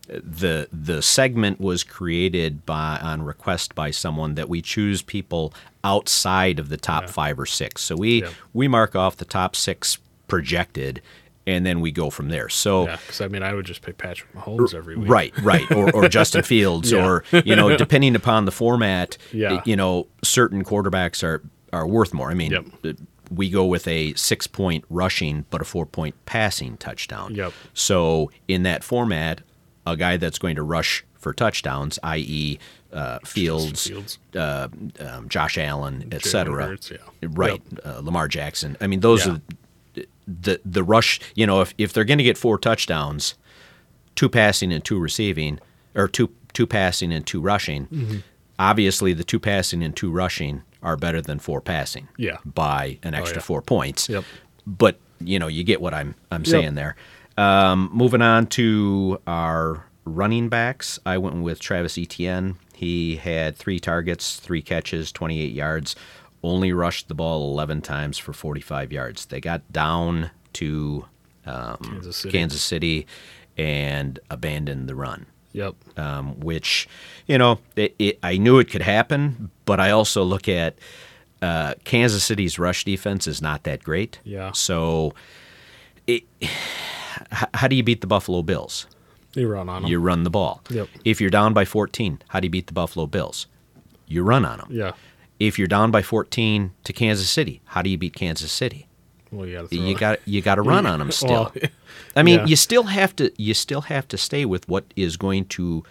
the 0.08 0.68
the 0.72 1.00
segment 1.02 1.60
was 1.60 1.82
created 1.82 2.66
by 2.66 2.98
on 3.02 3.22
request 3.22 3.74
by 3.74 3.90
someone 3.90 4.34
that 4.34 4.48
we 4.48 4.60
choose 4.60 5.00
people 5.02 5.52
outside 5.82 6.58
of 6.58 6.68
the 6.68 6.76
top 6.76 7.08
five 7.08 7.38
or 7.38 7.46
six. 7.46 7.82
So 7.82 7.96
we 7.96 8.22
Yeah. 8.22 8.28
we 8.52 8.68
mark 8.68 8.94
off 8.94 9.16
the 9.16 9.24
top 9.24 9.56
six 9.56 9.98
projected, 10.28 11.00
and 11.46 11.64
then 11.64 11.80
we 11.80 11.90
go 11.92 12.10
from 12.10 12.28
there. 12.28 12.48
So. 12.48 12.86
yeah, 12.86 12.96
because 12.96 13.20
I 13.20 13.28
mean, 13.28 13.42
I 13.42 13.52
would 13.54 13.66
just 13.66 13.82
pick 13.82 13.96
Patrick 13.98 14.32
Mahomes 14.34 14.74
every 14.74 14.96
week. 14.96 15.08
Right, 15.08 15.38
right, 15.42 15.70
or, 15.72 15.90
or 15.94 16.08
Justin 16.08 16.42
Fields, 16.52 16.90
Yeah. 16.92 17.04
or 17.06 17.24
you 17.44 17.54
know, 17.56 17.76
depending 17.84 18.14
upon 18.16 18.44
the 18.46 18.52
format, 18.52 19.16
Yeah. 19.32 19.62
you 19.64 19.76
know, 19.76 20.06
certain 20.22 20.64
quarterbacks 20.64 21.22
are 21.22 21.42
are 21.74 21.86
worth 21.86 22.14
more. 22.14 22.30
I 22.30 22.34
mean, 22.34 22.52
Yep. 22.82 22.96
we 23.30 23.50
go 23.50 23.64
with 23.66 23.86
a 23.88 24.14
six 24.14 24.46
point 24.46 24.84
rushing 24.90 25.44
but 25.50 25.60
a 25.60 25.64
four 25.64 25.86
point 25.86 26.14
passing 26.26 26.76
touchdown. 26.78 27.34
Yep. 27.34 27.52
So 27.74 28.30
in 28.48 28.62
that 28.62 28.84
format, 28.84 29.40
a 29.86 29.96
guy 29.96 30.16
that's 30.16 30.38
going 30.38 30.56
to 30.56 30.62
rush 30.62 31.04
for 31.18 31.32
touchdowns, 31.32 31.98
i.e., 32.02 32.58
uh, 32.92 33.18
Fields, 33.24 33.86
Fields. 33.88 34.18
Uh, 34.36 34.68
um, 35.00 35.28
Josh 35.28 35.58
Allen, 35.58 36.08
etc. 36.12 36.78
Yeah. 36.90 36.96
Right, 37.30 37.62
uh, 37.84 38.00
Lamar 38.00 38.28
Jackson. 38.28 38.76
I 38.80 38.86
mean, 38.86 39.00
those 39.00 39.26
Yeah. 39.26 39.32
are 39.32 39.40
the 40.28 40.60
the 40.64 40.82
rush. 40.84 41.18
You 41.34 41.46
know, 41.46 41.60
if 41.60 41.74
if 41.78 41.92
they're 41.92 42.04
going 42.04 42.18
to 42.18 42.24
get 42.24 42.38
four 42.38 42.56
touchdowns, 42.58 43.34
two 44.14 44.28
passing 44.28 44.72
and 44.72 44.84
two 44.84 44.98
receiving, 44.98 45.58
or 45.94 46.06
two 46.08 46.30
two 46.52 46.66
passing 46.66 47.12
and 47.12 47.26
two 47.26 47.40
rushing. 47.40 47.86
Mm-hmm. 47.88 48.16
Obviously, 48.58 49.12
the 49.12 49.24
two 49.24 49.40
passing 49.40 49.82
and 49.82 49.96
two 49.96 50.12
rushing 50.12 50.62
are 50.84 50.96
better 50.96 51.20
than 51.20 51.38
four 51.38 51.60
passing. 51.60 52.08
Yeah. 52.16 52.36
by 52.44 52.98
an 53.02 53.14
extra 53.14 53.38
yeah. 53.38 53.42
four 53.42 53.62
points. 53.62 54.08
Yep. 54.08 54.24
But 54.66 54.98
you 55.20 55.38
know, 55.38 55.48
you 55.48 55.64
get 55.64 55.80
what 55.80 55.94
I'm 55.94 56.14
I'm 56.30 56.44
saying 56.44 56.74
there. 56.74 56.96
Um, 57.36 57.90
moving 57.92 58.22
on 58.22 58.46
to 58.48 59.20
our 59.26 59.86
running 60.04 60.48
backs, 60.48 61.00
I 61.04 61.18
went 61.18 61.42
with 61.42 61.58
Travis 61.58 61.98
Etienne. 61.98 62.56
He 62.74 63.16
had 63.16 63.56
three 63.56 63.80
targets, 63.80 64.36
three 64.36 64.62
catches, 64.62 65.10
28 65.12 65.52
yards. 65.52 65.96
Only 66.42 66.72
rushed 66.72 67.08
the 67.08 67.14
ball 67.14 67.50
11 67.52 67.80
times 67.80 68.18
for 68.18 68.32
45 68.32 68.92
yards. 68.92 69.26
They 69.26 69.40
got 69.40 69.72
down 69.72 70.30
to 70.54 71.06
um, 71.46 71.78
Kansas 71.78 72.16
City. 72.16 72.32
Kansas 72.38 72.62
City 72.62 73.06
and 73.56 74.18
abandoned 74.30 74.88
the 74.88 74.94
run 74.94 75.26
Yep. 75.52 75.74
um, 75.96 76.40
which 76.40 76.88
you 77.26 77.38
know 77.38 77.60
it, 77.76 77.94
it, 78.00 78.18
I 78.24 78.38
knew 78.38 78.58
it 78.58 78.68
could 78.68 78.82
happen, 78.82 79.50
but 79.64 79.80
I 79.80 79.90
also 79.90 80.22
look 80.22 80.48
at 80.48 80.76
uh, 81.42 81.74
Kansas 81.84 82.24
City's 82.24 82.58
rush 82.58 82.84
defense 82.84 83.26
is 83.26 83.42
not 83.42 83.64
that 83.64 83.82
great. 83.82 84.18
Yeah. 84.24 84.52
So, 84.52 85.14
it, 86.06 86.24
how 87.30 87.68
do 87.68 87.76
you 87.76 87.82
beat 87.82 88.00
the 88.00 88.06
Buffalo 88.06 88.42
Bills? 88.42 88.86
You 89.34 89.48
run 89.48 89.68
on 89.68 89.82
them. 89.82 89.90
You 89.90 89.98
run 89.98 90.22
the 90.24 90.30
ball. 90.30 90.62
Yep. 90.70 90.88
If 91.04 91.20
you're 91.20 91.30
down 91.30 91.52
by 91.52 91.64
14, 91.64 92.22
how 92.28 92.40
do 92.40 92.46
you 92.46 92.50
beat 92.50 92.68
the 92.68 92.72
Buffalo 92.72 93.06
Bills? 93.06 93.46
You 94.06 94.22
run 94.22 94.44
on 94.44 94.58
them. 94.58 94.68
yeah. 94.70 94.92
If 95.40 95.58
you're 95.58 95.68
down 95.68 95.90
by 95.90 96.00
14 96.00 96.70
to 96.84 96.92
Kansas 96.92 97.28
City, 97.28 97.60
how 97.66 97.82
do 97.82 97.90
you 97.90 97.98
beat 97.98 98.14
Kansas 98.14 98.52
City? 98.52 98.86
Well, 99.32 99.46
you 99.46 99.56
got 99.56 99.70
to 99.70 99.76
You 99.76 99.96
got 99.96 100.28
you 100.28 100.42
got 100.42 100.54
to 100.54 100.62
run 100.62 100.86
on 100.92 101.00
them 101.00 101.10
still. 101.10 101.52
Well, 101.54 101.70
I 102.16 102.22
mean, 102.22 102.40
yeah. 102.40 102.46
you 102.46 102.56
still 102.56 102.84
have 102.84 103.16
to 103.16 103.32
you 103.36 103.52
still 103.52 103.82
have 103.82 104.06
to 104.08 104.16
stay 104.16 104.44
with 104.44 104.68
what 104.68 104.84
is 104.94 105.16
going 105.16 105.46
to 105.46 105.82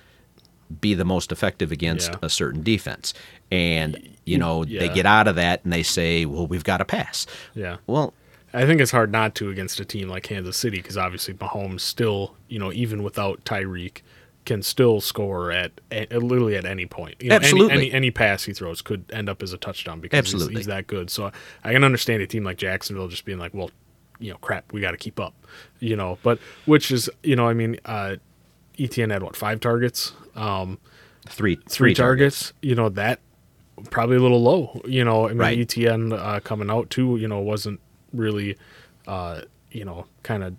be 0.81 0.93
the 0.93 1.05
most 1.05 1.31
effective 1.31 1.71
against 1.71 2.11
Yeah. 2.11 2.19
a 2.23 2.29
certain 2.29 2.63
defense. 2.63 3.13
And 3.51 4.09
you 4.25 4.37
know, 4.37 4.63
they 4.65 4.87
get 4.89 5.05
out 5.05 5.27
of 5.27 5.35
that 5.35 5.63
and 5.63 5.73
they 5.73 5.83
say, 5.83 6.25
"Well, 6.25 6.47
we've 6.47 6.63
got 6.63 6.77
to 6.77 6.85
pass." 6.85 7.25
Yeah. 7.53 7.77
Well, 7.87 8.13
I 8.53 8.65
think 8.65 8.79
it's 8.81 8.91
hard 8.91 9.11
not 9.11 9.35
to 9.35 9.49
against 9.49 9.79
a 9.79 9.85
team 9.85 10.07
like 10.07 10.23
Kansas 10.23 10.55
City 10.57 10.77
because 10.77 10.97
obviously 10.97 11.33
Mahomes 11.33 11.81
still, 11.81 12.35
you 12.47 12.57
know, 12.59 12.71
even 12.71 13.03
without 13.03 13.43
Tyreek, 13.45 14.01
can 14.45 14.61
still 14.61 15.01
score 15.01 15.51
at, 15.51 15.71
at 15.91 16.11
literally 16.21 16.55
at 16.55 16.63
any 16.65 16.85
point. 16.85 17.15
You 17.19 17.29
know, 17.29 17.35
any- 17.37 17.45
Absolutely. 17.45 17.73
Any, 17.77 17.91
any 17.91 18.11
pass 18.11 18.43
he 18.43 18.53
throws 18.53 18.81
could 18.81 19.05
end 19.11 19.27
up 19.29 19.41
as 19.43 19.53
a 19.53 19.57
touchdown 19.57 19.99
because 20.01 20.31
he's- 20.31 20.47
He's, 20.49 20.65
that 20.67 20.85
good. 20.87 21.09
So 21.09 21.31
I 21.63 21.71
can 21.73 21.83
understand 21.83 22.21
a 22.21 22.27
team 22.27 22.43
like 22.43 22.57
Jacksonville 22.57 23.07
just 23.07 23.25
being 23.25 23.39
like, 23.39 23.53
well, 23.53 23.71
you 24.19 24.31
know, 24.31 24.37
crap, 24.37 24.71
we 24.71 24.81
got 24.81 24.91
to 24.91 24.97
keep 24.97 25.19
up. 25.19 25.33
You 25.79 25.95
know, 25.95 26.17
but 26.23 26.39
which 26.65 26.91
is, 26.91 27.09
you 27.23 27.35
know, 27.35 27.47
I 27.47 27.53
mean, 27.53 27.77
uh, 27.85 28.17
Etienne 28.79 29.09
had 29.09 29.23
what 29.23 29.35
five 29.35 29.59
targets, 29.59 30.13
um, 30.35 30.79
three 31.27 31.57
three, 31.69 31.93
targets. 31.93 32.53
You 32.61 32.75
know 32.75 32.89
that 32.89 33.19
probably 33.89 34.17
a 34.17 34.19
little 34.19 34.41
low. 34.41 34.81
You 34.85 35.03
know, 35.03 35.25
I 35.25 35.29
mean 35.29 35.37
Right. 35.37 35.59
Etienne 35.59 36.13
uh, 36.13 36.39
coming 36.43 36.69
out 36.69 36.89
too. 36.89 37.17
You 37.17 37.27
know, 37.27 37.39
wasn't 37.39 37.79
really, 38.13 38.57
uh, 39.07 39.41
you 39.71 39.85
know, 39.85 40.05
kind 40.23 40.43
of. 40.43 40.55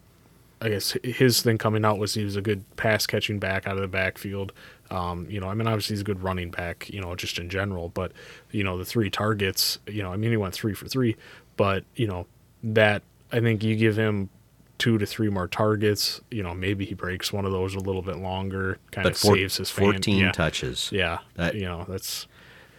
I 0.61 0.71
guess 0.71 0.97
his 1.03 1.43
thing 1.43 1.59
coming 1.59 1.85
out 1.85 1.99
was 1.99 2.15
he 2.15 2.25
was 2.25 2.37
a 2.37 2.41
good 2.41 2.65
pass 2.77 3.07
catching 3.07 3.39
back 3.39 3.67
out 3.67 3.77
of 3.77 3.83
the 3.83 3.89
backfield. 3.89 4.53
Um, 4.91 5.27
you 5.29 5.39
know, 5.39 5.49
I 5.49 5.55
mean, 5.55 5.67
obviously 5.67 5.95
he's 5.95 6.01
a 6.01 6.05
good 6.05 6.23
running 6.23 6.51
back. 6.51 6.89
You 6.89 7.03
know, 7.03 7.15
just 7.15 7.39
in 7.39 7.51
general, 7.51 7.91
but 7.91 8.13
you 8.51 8.65
know, 8.65 8.79
the 8.79 8.85
three 8.85 9.11
targets. 9.11 9.79
You 9.87 10.03
know, 10.03 10.11
I 10.13 10.17
mean, 10.17 10.31
he 10.31 10.39
went 10.39 10.55
three 10.55 10.73
for 10.73 10.89
three, 10.89 11.17
but 11.57 11.85
you 11.97 12.07
know 12.07 12.27
that 12.63 13.03
I 13.31 13.41
think 13.41 13.63
you 13.63 13.77
give 13.77 13.97
him 13.99 14.31
two 14.79 14.99
to 14.99 15.07
three 15.07 15.29
more 15.29 15.47
targets. 15.49 16.21
You 16.31 16.43
know, 16.43 16.55
maybe 16.55 16.85
he 16.85 16.95
breaks 16.95 17.33
one 17.33 17.45
of 17.45 17.53
those 17.53 17.75
a 17.75 17.81
little 17.81 18.03
bit 18.03 18.17
longer, 18.17 18.79
kind 18.91 19.05
but 19.05 19.13
of 19.13 19.19
four, 19.19 19.37
saves 19.37 19.57
his 19.59 19.71
fan. 19.71 19.85
14 19.93 20.19
yeah. 20.19 20.33
touches. 20.33 20.91
Yeah, 20.93 21.19
That- 21.35 21.55
you 21.55 21.63
know 21.65 21.85
that's 21.89 22.27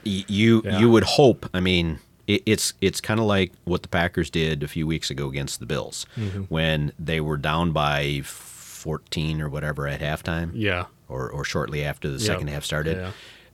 You 0.03 0.61
Yeah. 0.65 0.79
you 0.79 0.89
would 0.89 1.03
hope. 1.03 1.49
I 1.53 1.59
mean, 1.59 1.99
it, 2.27 2.43
it's 2.45 2.73
it's 2.81 3.01
kind 3.01 3.19
of 3.19 3.25
like 3.25 3.51
what 3.63 3.81
the 3.81 3.87
Packers 3.87 4.29
did 4.29 4.61
a 4.63 4.67
few 4.67 4.85
weeks 4.85 5.09
ago 5.09 5.27
against 5.29 5.59
the 5.59 5.65
Bills 5.65 6.05
Mm-hmm. 6.17 6.41
when 6.43 6.91
they 6.99 7.19
were 7.21 7.37
down 7.37 7.71
by 7.71 8.21
14 8.23 9.41
or 9.41 9.49
whatever 9.49 9.87
at 9.87 9.99
halftime. 10.01 10.51
yeah. 10.53 10.85
Or, 11.07 11.29
or 11.29 11.43
shortly 11.43 11.83
after 11.83 12.09
the 12.09 12.17
Yeah. 12.17 12.25
second 12.25 12.47
half 12.49 12.63
started. 12.65 12.97
Yeah. 12.97 13.11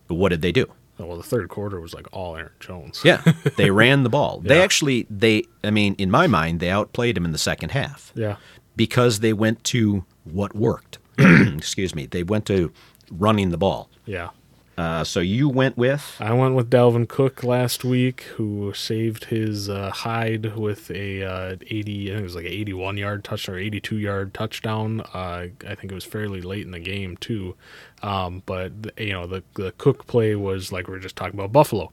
But 0.08 0.16
what 0.16 0.30
did 0.30 0.42
they 0.42 0.52
do? 0.54 0.68
Well, 1.08 1.18
the 1.18 1.24
third 1.24 1.50
quarter 1.50 1.80
was 1.80 1.94
like 1.94 2.08
all 2.12 2.36
Aaron 2.36 2.52
Jones. 2.60 3.02
Yeah, 3.04 3.22
they 3.58 3.72
ran 3.72 4.04
the 4.04 4.10
ball. 4.10 4.40
They 4.40 4.58
Yeah. 4.58 4.64
actually 4.64 5.08
they 5.10 5.44
I 5.64 5.72
mean 5.72 5.96
in 5.98 6.10
my 6.12 6.28
mind 6.28 6.60
they 6.60 6.70
outplayed 6.70 7.18
him 7.18 7.26
in 7.26 7.32
the 7.32 7.38
second 7.38 7.72
half 7.72 8.12
yeah, 8.16 8.38
because 8.76 9.20
they 9.20 9.34
went 9.34 9.64
to 9.66 10.06
what 10.24 10.56
worked. 10.56 10.98
Excuse 11.18 11.94
me. 11.96 12.06
They 12.06 12.24
went 12.24 12.46
to 12.48 12.72
running 13.12 13.50
the 13.50 13.58
ball. 13.58 13.90
Yeah. 14.06 14.30
Uh, 14.78 15.04
so 15.04 15.20
you 15.20 15.48
went 15.50 15.78
with 15.78 16.16
I 16.20 16.34
went 16.34 16.56
with 16.56 16.70
Dalvin 16.72 17.08
Cook 17.08 17.44
last 17.44 17.84
week, 17.84 18.22
who 18.38 18.74
saved 18.74 19.26
his 19.26 19.70
uh, 19.70 19.92
hide 19.92 20.56
with 20.58 20.90
a 20.90 21.22
uh, 21.24 21.56
80, 21.68 22.10
I 22.10 22.14
think 22.16 22.22
it 22.22 22.24
was 22.24 22.36
like 22.36 22.46
an 22.46 22.52
81 22.52 22.98
yard 22.98 23.24
touchdown 23.24 23.56
or 23.56 23.60
82 23.60 23.98
yard 24.00 24.34
touchdown. 24.34 25.02
Uh, 25.14 25.48
I 25.68 25.76
think 25.76 25.92
it 25.92 25.94
was 25.94 26.06
fairly 26.06 26.42
late 26.42 26.66
in 26.66 26.72
the 26.72 26.80
game 26.80 27.18
too. 27.18 27.56
Um, 28.04 28.42
but 28.46 28.72
you 28.98 29.12
know 29.14 29.28
the 29.28 29.44
the 29.54 29.72
Cook 29.78 30.08
play 30.08 30.36
was 30.36 30.72
like 30.72 30.88
we 30.88 30.96
are 30.96 31.00
just 31.00 31.16
talking 31.16 31.40
about 31.40 31.52
Buffalo. 31.52 31.92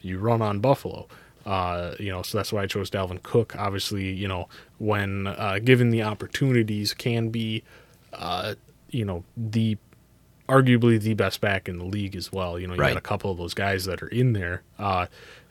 You 0.00 0.18
run 0.18 0.40
on 0.42 0.60
Buffalo. 0.60 1.06
Uh, 1.46 1.94
you 1.98 2.10
know, 2.10 2.22
so 2.22 2.36
that's 2.38 2.52
why 2.52 2.62
I 2.62 2.66
chose 2.66 2.90
Dalvin 2.90 3.22
Cook. 3.22 3.56
Obviously, 3.56 4.10
you 4.12 4.28
know, 4.28 4.48
when 4.78 5.26
uh, 5.26 5.58
given 5.62 5.90
the 5.90 6.02
opportunities, 6.02 6.92
can 6.92 7.30
be, 7.30 7.62
uh, 8.12 8.54
you 8.90 9.04
know, 9.06 9.24
the 9.36 9.78
arguably 10.48 11.00
the 11.00 11.14
best 11.14 11.40
back 11.40 11.68
in 11.68 11.78
the 11.78 11.84
league 11.84 12.14
as 12.16 12.30
well. 12.32 12.58
You 12.58 12.66
know, 12.66 12.74
you 12.74 12.80
Right. 12.80 12.88
got 12.90 12.98
a 12.98 13.00
couple 13.02 13.30
of 13.30 13.38
those 13.38 13.54
guys 13.54 13.84
that 13.86 14.02
are 14.02 14.08
in 14.08 14.32
there. 14.34 14.62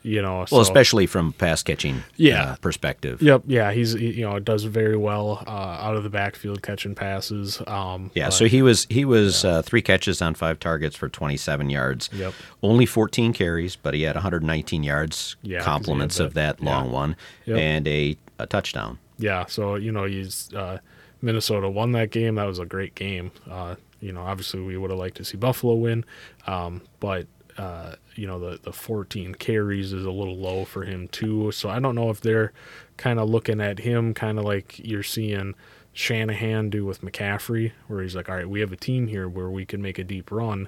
You 0.01 0.21
know, 0.21 0.37
well, 0.37 0.47
so- 0.47 0.61
especially 0.61 1.07
from 1.07 1.33
pass 1.33 1.61
catching 1.61 2.03
Yeah. 2.15 2.51
uh, 2.51 2.55
perspective. 2.57 3.21
Yep, 3.21 3.43
yeah, 3.47 3.71
he's 3.73 3.91
he, 3.93 4.11
you 4.11 4.21
know 4.29 4.39
does 4.39 4.63
very 4.63 4.95
well 4.95 5.43
uh, 5.45 5.49
out 5.49 5.97
of 5.97 6.03
the 6.03 6.09
backfield 6.09 6.61
catching 6.61 6.95
passes. 6.95 7.61
Um, 7.67 8.09
Yeah, 8.15 8.27
but- 8.27 8.31
so 8.31 8.45
he 8.45 8.61
was 8.61 8.87
he 8.89 9.03
was 9.03 9.43
uh, 9.43 9.61
three 9.61 9.81
catches 9.81 10.21
on 10.21 10.35
five 10.35 10.59
targets 10.59 10.95
for 10.95 11.09
27 11.09 11.69
yards. 11.69 12.09
Yep. 12.13 12.33
Only 12.63 12.85
14 12.85 13.33
carries, 13.33 13.75
but 13.75 13.93
he 13.93 14.03
had 14.03 14.15
119 14.15 14.83
yards, 14.83 15.35
Yeah, 15.41 15.61
compliments 15.61 16.19
of 16.19 16.33
that 16.33 16.61
long 16.61 16.85
yeah. 16.85 16.91
one, 16.91 17.15
Yep. 17.45 17.57
and 17.57 17.87
a, 17.87 18.17
a 18.39 18.45
touchdown. 18.47 18.99
Yeah, 19.17 19.47
so 19.47 19.75
you 19.75 19.91
know, 19.91 20.05
he's 20.05 20.53
uh, 20.53 20.77
Minnesota 21.21 21.69
won 21.69 21.91
that 21.91 22.11
game. 22.11 22.35
That 22.35 22.45
was 22.47 22.59
a 22.59 22.65
great 22.65 22.95
game. 22.95 23.31
Uh, 23.51 23.75
you 23.99 24.13
know, 24.13 24.21
obviously 24.21 24.61
we 24.61 24.77
would 24.77 24.91
have 24.91 24.99
liked 24.99 25.17
to 25.17 25.25
see 25.25 25.35
Buffalo 25.35 25.73
win, 25.73 26.05
um, 26.47 26.81
but 27.01 27.27
uh, 27.57 27.95
you 28.19 28.27
know 28.27 28.37
the 28.37 28.59
the 28.61 28.73
14 28.73 29.35
carries 29.35 29.93
is 29.93 30.05
a 30.05 30.11
little 30.11 30.35
low 30.35 30.65
for 30.65 30.83
him 30.83 31.07
too. 31.07 31.51
So 31.53 31.69
I 31.69 31.79
don't 31.79 31.95
know 31.95 32.09
if 32.09 32.19
they're 32.19 32.51
kind 32.97 33.17
of 33.17 33.29
looking 33.29 33.61
at 33.61 33.79
him 33.79 34.13
kind 34.13 34.37
of 34.37 34.43
like 34.43 34.77
you're 34.77 35.03
seeing 35.03 35.55
Shanahan 35.93 36.69
do 36.69 36.85
with 36.85 37.01
McCaffrey, 37.01 37.71
where 37.87 38.03
he's 38.03 38.17
like, 38.17 38.27
all 38.27 38.35
right, 38.35 38.49
we 38.49 38.59
have 38.59 38.73
a 38.73 38.77
team 38.77 39.07
here 39.07 39.29
where 39.29 39.49
we 39.49 39.65
can 39.65 39.81
make 39.81 39.97
a 39.97 40.03
deep 40.03 40.31
run. 40.31 40.67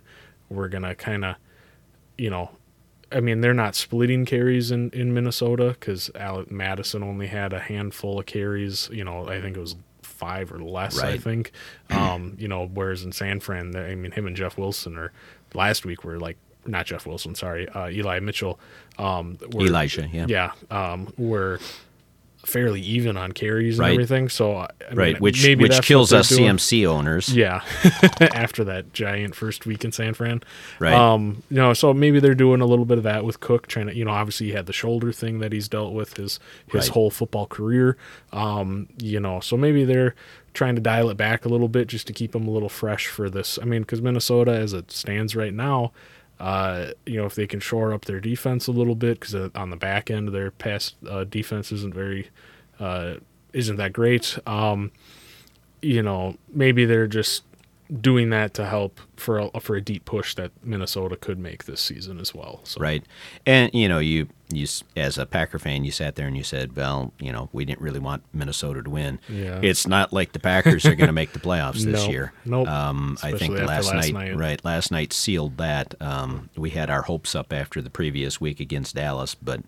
We're 0.49 0.69
gonna 0.69 0.95
kind 0.95 1.25
of, 1.25 1.35
you 2.17 2.29
know, 2.29 2.51
I 3.11 3.19
mean, 3.19 3.41
they're 3.41 3.53
not 3.53 3.75
splitting 3.75 4.25
carries 4.25 4.71
in, 4.71 4.89
in 4.91 5.13
Minnesota 5.13 5.75
because 5.77 6.09
Alec 6.15 6.49
Mattison 6.49 7.03
only 7.03 7.27
had 7.27 7.51
a 7.51 7.59
handful 7.59 8.17
of 8.17 8.27
carries. 8.27 8.89
You 8.93 9.03
know, 9.03 9.27
I 9.27 9.41
think 9.41 9.57
it 9.57 9.59
was 9.59 9.75
five 10.03 10.53
or 10.53 10.59
less. 10.59 10.99
I 10.99 11.17
think. 11.17 11.51
Um, 11.89 12.37
you 12.39 12.47
know, 12.47 12.65
whereas 12.73 13.03
in 13.03 13.11
San 13.11 13.41
Fran, 13.41 13.75
I 13.75 13.95
mean, 13.95 14.13
him 14.13 14.25
and 14.25 14.37
Jeff 14.37 14.57
Wilson 14.57 14.97
or 14.97 15.11
last 15.53 15.85
week 15.85 16.05
were 16.05 16.17
like 16.17 16.37
not 16.65 16.85
Jeff 16.85 17.05
Wilson, 17.05 17.35
sorry, 17.35 17.67
uh, 17.69 17.89
Eli 17.89 18.19
Mitchell. 18.19 18.59
Um, 18.97 19.37
were, 19.53 19.65
Elijah, 19.65 20.07
yeah. 20.11 20.25
yeah, 20.27 20.51
um, 20.69 21.13
were 21.17 21.59
fairly 22.45 22.81
even 22.81 23.17
on 23.17 23.31
carries 23.33 23.77
and 23.77 23.85
Right. 23.85 23.91
everything. 23.93 24.27
So 24.27 24.55
I 24.57 24.67
mean, 24.89 24.97
Right, 24.97 25.21
which 25.21 25.43
maybe 25.43 25.63
which 25.63 25.79
kills 25.83 26.11
us 26.11 26.29
doing. 26.29 26.45
CMC 26.57 26.87
owners. 26.87 27.29
Yeah, 27.35 27.61
after 28.19 28.63
that 28.63 28.93
giant 28.93 29.35
first 29.35 29.67
week 29.67 29.85
in 29.85 29.91
San 29.91 30.15
Fran. 30.15 30.41
Right. 30.79 30.91
Um, 30.93 31.43
you 31.51 31.57
know, 31.57 31.73
so 31.73 31.93
maybe 31.93 32.19
they're 32.19 32.33
doing 32.33 32.59
a 32.61 32.65
little 32.65 32.85
bit 32.85 32.97
of 32.97 33.03
that 33.03 33.25
with 33.25 33.39
Cook, 33.41 33.67
trying 33.67 33.87
to, 33.87 33.95
you 33.95 34.03
know, 34.05 34.11
obviously 34.11 34.47
he 34.47 34.53
had 34.53 34.65
the 34.65 34.73
shoulder 34.73 35.11
thing 35.11 35.37
that 35.39 35.53
he's 35.53 35.67
dealt 35.69 35.93
with 35.93 36.17
his 36.17 36.39
his 36.71 36.73
Right. 36.73 36.87
whole 36.89 37.11
football 37.11 37.45
career. 37.45 37.95
Um, 38.33 38.87
you 38.97 39.19
know, 39.19 39.39
so 39.39 39.55
maybe 39.55 39.83
they're 39.83 40.15
trying 40.55 40.73
to 40.75 40.81
dial 40.81 41.09
it 41.11 41.17
back 41.17 41.45
a 41.45 41.49
little 41.49 41.69
bit 41.69 41.87
just 41.87 42.07
to 42.07 42.13
keep 42.13 42.35
him 42.35 42.47
a 42.47 42.51
little 42.51 42.69
fresh 42.69 43.05
for 43.05 43.29
this. 43.29 43.59
I 43.61 43.65
mean, 43.65 43.81
because 43.83 44.01
Minnesota, 44.01 44.51
as 44.51 44.73
it 44.73 44.91
stands 44.91 45.35
right 45.35 45.53
now. 45.53 45.91
Uh, 46.41 46.93
you 47.05 47.17
know, 47.17 47.27
if 47.27 47.35
they 47.35 47.45
can 47.45 47.59
shore 47.59 47.93
up 47.93 48.05
their 48.05 48.19
defense 48.19 48.65
a 48.65 48.71
little 48.71 48.95
bit, 48.95 49.19
because 49.19 49.35
on 49.53 49.69
the 49.69 49.75
back 49.75 50.09
end, 50.09 50.29
their 50.29 50.49
pass 50.49 50.95
uh, 51.07 51.23
defense 51.23 51.71
isn't 51.71 51.93
very, 51.93 52.31
uh, 52.79 53.13
isn't 53.53 53.75
that 53.75 53.93
great. 53.93 54.39
Um, 54.47 54.91
you 55.83 56.01
know, 56.01 56.37
maybe 56.51 56.83
they're 56.85 57.05
just 57.05 57.43
doing 57.99 58.29
that 58.29 58.53
to 58.53 58.65
help 58.65 58.99
for 59.17 59.39
a, 59.53 59.59
for 59.59 59.75
a 59.75 59.81
deep 59.81 60.05
push 60.05 60.35
that 60.35 60.51
Minnesota 60.63 61.15
could 61.17 61.37
make 61.37 61.65
this 61.65 61.81
season 61.81 62.19
as 62.19 62.33
well. 62.33 62.61
So 62.63 62.79
Right, 62.79 63.03
and 63.45 63.69
you 63.73 63.89
know, 63.89 63.99
you 63.99 64.27
you 64.53 64.67
as 64.97 65.17
a 65.17 65.25
Packer 65.25 65.59
fan, 65.59 65.83
you 65.85 65.91
sat 65.91 66.15
there 66.15 66.27
and 66.27 66.35
you 66.37 66.43
said, 66.43 66.75
"Well, 66.75 67.13
you 67.19 67.31
know, 67.31 67.49
we 67.53 67.63
didn't 67.65 67.81
really 67.81 67.99
want 67.99 68.23
Minnesota 68.33 68.83
to 68.83 68.89
win. 68.89 69.19
Yeah. 69.29 69.59
It's 69.63 69.87
not 69.87 70.11
like 70.11 70.33
the 70.33 70.39
Packers 70.39 70.85
are 70.85 70.95
going 70.95 71.07
to 71.07 71.13
make 71.13 71.31
the 71.33 71.39
playoffs 71.39 71.83
this 71.85 72.01
Nope. 72.03 72.09
year. 72.11 72.33
Nope. 72.45 72.67
Um, 72.67 73.17
I 73.23 73.31
think 73.31 73.53
last, 73.57 73.91
last 73.91 73.93
night, 73.93 74.13
night. 74.13 74.35
right? 74.37 74.65
Last 74.65 74.91
night 74.91 75.13
sealed 75.13 75.57
that. 75.57 75.95
Um, 76.01 76.49
we 76.57 76.71
had 76.71 76.89
our 76.89 77.03
hopes 77.03 77.33
up 77.33 77.53
after 77.53 77.81
the 77.81 77.89
previous 77.89 78.41
week 78.41 78.59
against 78.59 78.95
Dallas, 78.95 79.35
but 79.35 79.61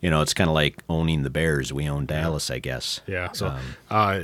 you 0.00 0.10
know, 0.10 0.20
it's 0.22 0.34
kind 0.34 0.48
of 0.48 0.54
like 0.54 0.82
owning 0.88 1.22
the 1.24 1.30
Bears. 1.30 1.72
We 1.72 1.88
own 1.88 2.06
Dallas, 2.06 2.50
I 2.50 2.58
guess. 2.60 3.00
yeah. 3.08 3.32
So 3.32 3.48
Um, 3.48 3.60
uh, 3.90 4.20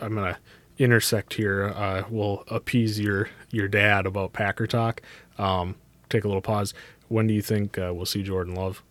I'm 0.00 0.14
gonna 0.14 0.38
intersect 0.78 1.34
here. 1.34 1.68
Uh, 1.74 2.04
we'll 2.10 2.44
appease 2.48 2.98
your 3.00 3.28
your 3.50 3.68
dad 3.68 4.06
about 4.06 4.32
Packer 4.32 4.66
talk. 4.66 5.00
Um, 5.38 5.76
take 6.08 6.24
a 6.24 6.28
little 6.28 6.42
pause. 6.42 6.74
When 7.08 7.26
do 7.26 7.34
you 7.34 7.42
think 7.42 7.78
uh, 7.78 7.92
we'll 7.94 8.06
see 8.06 8.22
Jordan 8.22 8.54
Love, 8.54 8.82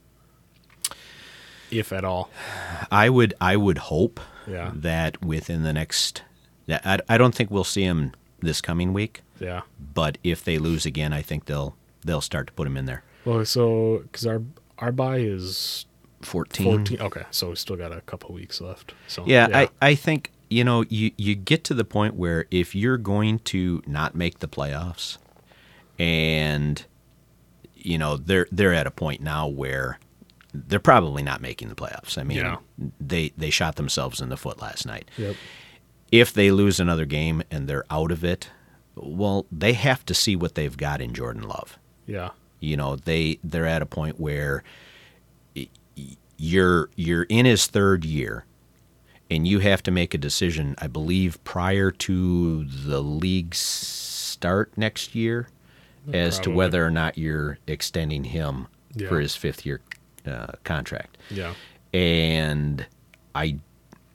if 1.72 1.92
at 1.92 2.04
all? 2.06 2.30
I 2.92 3.10
would 3.10 3.34
I 3.42 3.56
would 3.58 3.78
hope 3.80 4.20
Yeah. 4.48 4.72
that 4.76 5.24
within 5.24 5.64
the 5.64 5.74
next. 5.74 6.24
I, 6.70 7.00
I 7.10 7.18
don't 7.18 7.36
think 7.36 7.52
we'll 7.52 7.64
see 7.64 7.84
him 7.84 8.14
this 8.40 8.62
coming 8.62 8.94
week. 8.94 9.22
Yeah. 9.40 9.62
but 9.94 10.18
if 10.24 10.44
they 10.46 10.58
lose 10.58 10.86
again, 10.86 11.12
I 11.12 11.22
think 11.22 11.46
they'll 11.46 11.76
they'll 12.06 12.22
start 12.22 12.48
to 12.48 12.54
put 12.54 12.66
him 12.68 12.78
in 12.78 12.86
there. 12.86 13.04
Well, 13.26 13.44
so 13.46 14.00
because 14.04 14.26
our 14.26 14.42
our 14.78 14.92
buy 14.92 15.18
is 15.18 15.86
14. 16.22 16.66
14. 16.66 17.02
Okay, 17.02 17.24
so 17.32 17.50
we 17.50 17.56
still 17.56 17.76
got 17.76 17.92
a 17.92 18.02
couple 18.02 18.34
weeks 18.34 18.62
left. 18.62 18.94
So 19.08 19.24
Yeah, 19.26 19.48
I, 19.54 19.70
I 19.82 19.96
think 19.96 20.32
you 20.54 20.64
know 20.64 20.84
you 20.90 21.12
you 21.18 21.36
get 21.36 21.64
to 21.66 21.74
the 21.74 21.84
point 21.86 22.16
where 22.16 22.46
if 22.52 22.76
you're 22.76 22.98
going 22.98 23.40
to 23.40 23.82
not 23.88 24.16
make 24.16 24.40
the 24.40 24.48
playoffs, 24.48 25.18
and 26.00 26.86
you 27.76 27.98
know 27.98 28.18
they're 28.18 28.48
they're 28.52 28.74
at 28.74 28.88
a 28.88 28.92
point 28.92 29.22
now 29.22 29.48
where 29.48 30.00
they're 30.54 30.80
probably 30.80 31.24
not 31.24 31.42
making 31.42 31.70
the 31.70 31.76
playoffs. 31.76 32.18
I 32.18 32.24
mean, 32.24 32.38
Yeah. 32.38 32.58
they 33.00 33.34
they 33.38 33.50
shot 33.50 33.76
themselves 33.76 34.22
in 34.22 34.30
the 34.30 34.38
foot 34.38 34.62
last 34.62 34.86
night. 34.86 35.10
Yep. 35.18 35.36
If 36.12 36.32
they 36.34 36.52
lose 36.52 36.80
another 36.80 37.06
game 37.06 37.42
and 37.50 37.68
they're 37.68 37.86
out 37.90 38.12
of 38.12 38.24
it, 38.24 38.50
well, 38.96 39.48
they 39.52 39.74
have 39.74 40.06
to 40.06 40.14
see 40.14 40.36
what 40.36 40.54
they've 40.54 40.78
got 40.78 41.02
in 41.02 41.14
Jordan 41.16 41.44
Love. 41.44 41.80
Yeah. 42.06 42.30
you 42.60 42.78
know 42.78 42.96
they 42.96 43.40
they're 43.44 43.66
at 43.66 43.82
a 43.82 43.86
point 43.88 44.20
where 44.20 44.64
you're 46.38 46.90
you're 46.96 47.24
in 47.24 47.46
his 47.46 47.68
third 47.68 48.06
year 48.06 48.46
and 49.34 49.48
you 49.48 49.60
have 49.60 49.82
to 49.84 49.92
make 49.92 50.14
a 50.14 50.18
decision 50.18 50.76
i 50.80 50.88
believe 50.88 51.44
prior 51.44 51.90
to 51.92 52.64
the 52.66 53.02
league's 53.02 53.58
start 53.60 54.72
next 54.78 55.16
year 55.16 55.48
as 56.14 56.38
to 56.40 56.50
whether 56.52 56.86
or 56.86 56.92
not 56.92 57.18
you're 57.18 57.58
extending 57.68 58.26
him 58.26 58.68
Yeah. 58.94 59.08
for 59.08 59.20
his 59.20 59.36
fifth 59.36 59.66
year 59.66 59.80
uh, 60.28 60.54
contract 60.64 61.18
Yeah. 61.32 61.54
and 61.94 62.86
I, 63.36 63.58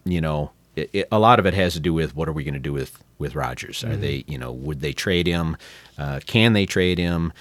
you 0.04 0.20
know, 0.20 0.52
it, 0.76 0.90
it, 0.92 1.08
a 1.10 1.18
lot 1.18 1.40
of 1.40 1.46
it 1.46 1.54
has 1.54 1.72
to 1.74 1.80
do 1.80 1.92
with 1.92 2.14
what 2.14 2.28
are 2.28 2.32
we 2.32 2.44
going 2.44 2.54
to 2.54 2.60
do 2.60 2.72
with 2.72 3.02
with 3.18 3.34
Rodgers? 3.34 3.82
Are 3.82 3.96
they, 3.96 4.22
you 4.28 4.38
know, 4.38 4.52
would 4.52 4.80
they 4.80 4.92
trade 4.92 5.26
him? 5.26 5.56
Uh, 5.98 6.20
can 6.24 6.52
they 6.52 6.66
trade 6.66 6.98
him? 6.98 7.32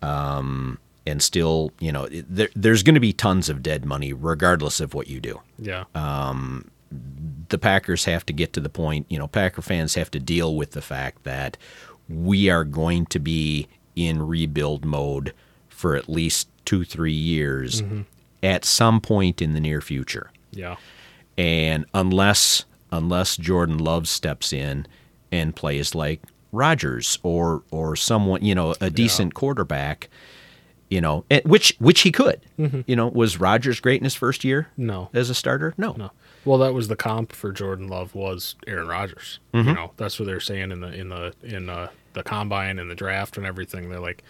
Um, 0.00 0.78
and 1.04 1.20
still, 1.20 1.72
you 1.80 1.90
know, 1.90 2.06
there, 2.10 2.50
there's 2.54 2.84
going 2.84 2.94
to 2.94 3.00
be 3.00 3.12
tons 3.12 3.48
of 3.48 3.62
dead 3.64 3.84
money 3.84 4.12
regardless 4.12 4.78
of 4.80 4.94
what 4.94 5.08
you 5.08 5.18
do. 5.20 5.40
Yeah. 5.58 5.84
The 7.48 7.58
Packers 7.58 8.04
have 8.06 8.24
to 8.26 8.32
get 8.32 8.52
to 8.54 8.60
the 8.60 8.68
point, 8.68 9.06
you 9.08 9.18
know, 9.18 9.28
Packer 9.28 9.62
fans 9.62 9.94
have 9.94 10.10
to 10.12 10.18
deal 10.18 10.56
with 10.56 10.72
the 10.72 10.82
fact 10.82 11.24
that 11.24 11.56
we 12.08 12.48
are 12.50 12.64
going 12.64 13.06
to 13.06 13.18
be 13.18 13.68
in 13.94 14.26
rebuild 14.26 14.84
mode 14.84 15.32
for 15.68 15.94
at 15.96 16.08
least 16.08 16.48
two, 16.64 16.84
three 16.84 17.12
years 17.12 17.82
mm-hmm. 17.82 18.02
at 18.42 18.64
some 18.64 19.00
point 19.00 19.40
in 19.42 19.52
the 19.54 19.60
near 19.60 19.80
future. 19.80 20.30
yeah. 20.50 20.76
And 21.36 21.84
unless 21.94 22.64
unless 22.92 23.36
Jordan 23.36 23.78
Love 23.78 24.06
steps 24.06 24.52
in 24.52 24.86
and 25.32 25.54
plays 25.56 25.94
like 25.96 26.22
Rodgers 26.52 27.18
or 27.24 27.62
or 27.72 27.96
someone, 27.96 28.44
you 28.44 28.54
know, 28.54 28.74
a 28.80 28.88
decent 28.88 29.34
quarterback, 29.34 30.08
you 30.88 31.00
know, 31.00 31.24
which 31.44 31.74
which 31.80 32.02
he 32.02 32.12
could. 32.12 32.40
Mm-hmm. 32.56 32.82
You 32.86 32.94
know, 32.94 33.08
was 33.08 33.40
Rodgers 33.40 33.80
great 33.80 34.00
in 34.00 34.04
his 34.04 34.14
first 34.14 34.44
year 34.44 34.68
No. 34.76 35.10
as 35.12 35.28
a 35.28 35.34
starter? 35.34 35.74
No. 35.76 35.94
No. 35.98 36.12
Well, 36.44 36.58
that 36.58 36.74
was 36.74 36.88
the 36.88 36.96
comp 36.96 37.32
for 37.32 37.52
Jordan 37.52 37.88
Love 37.88 38.14
was 38.14 38.54
Aaron 38.66 38.88
Rodgers. 38.88 39.38
Mm-hmm. 39.52 39.68
You 39.68 39.74
know, 39.74 39.90
that's 39.96 40.18
what 40.18 40.26
they're 40.26 40.40
saying 40.40 40.70
in 40.72 40.80
the 40.80 40.92
in 40.92 41.08
the 41.08 41.32
in 41.42 41.66
the, 41.66 41.90
the 42.12 42.22
combine 42.22 42.78
and 42.78 42.90
the 42.90 42.94
draft 42.94 43.36
and 43.36 43.46
everything. 43.46 43.88
They're 43.88 44.00
like, 44.00 44.22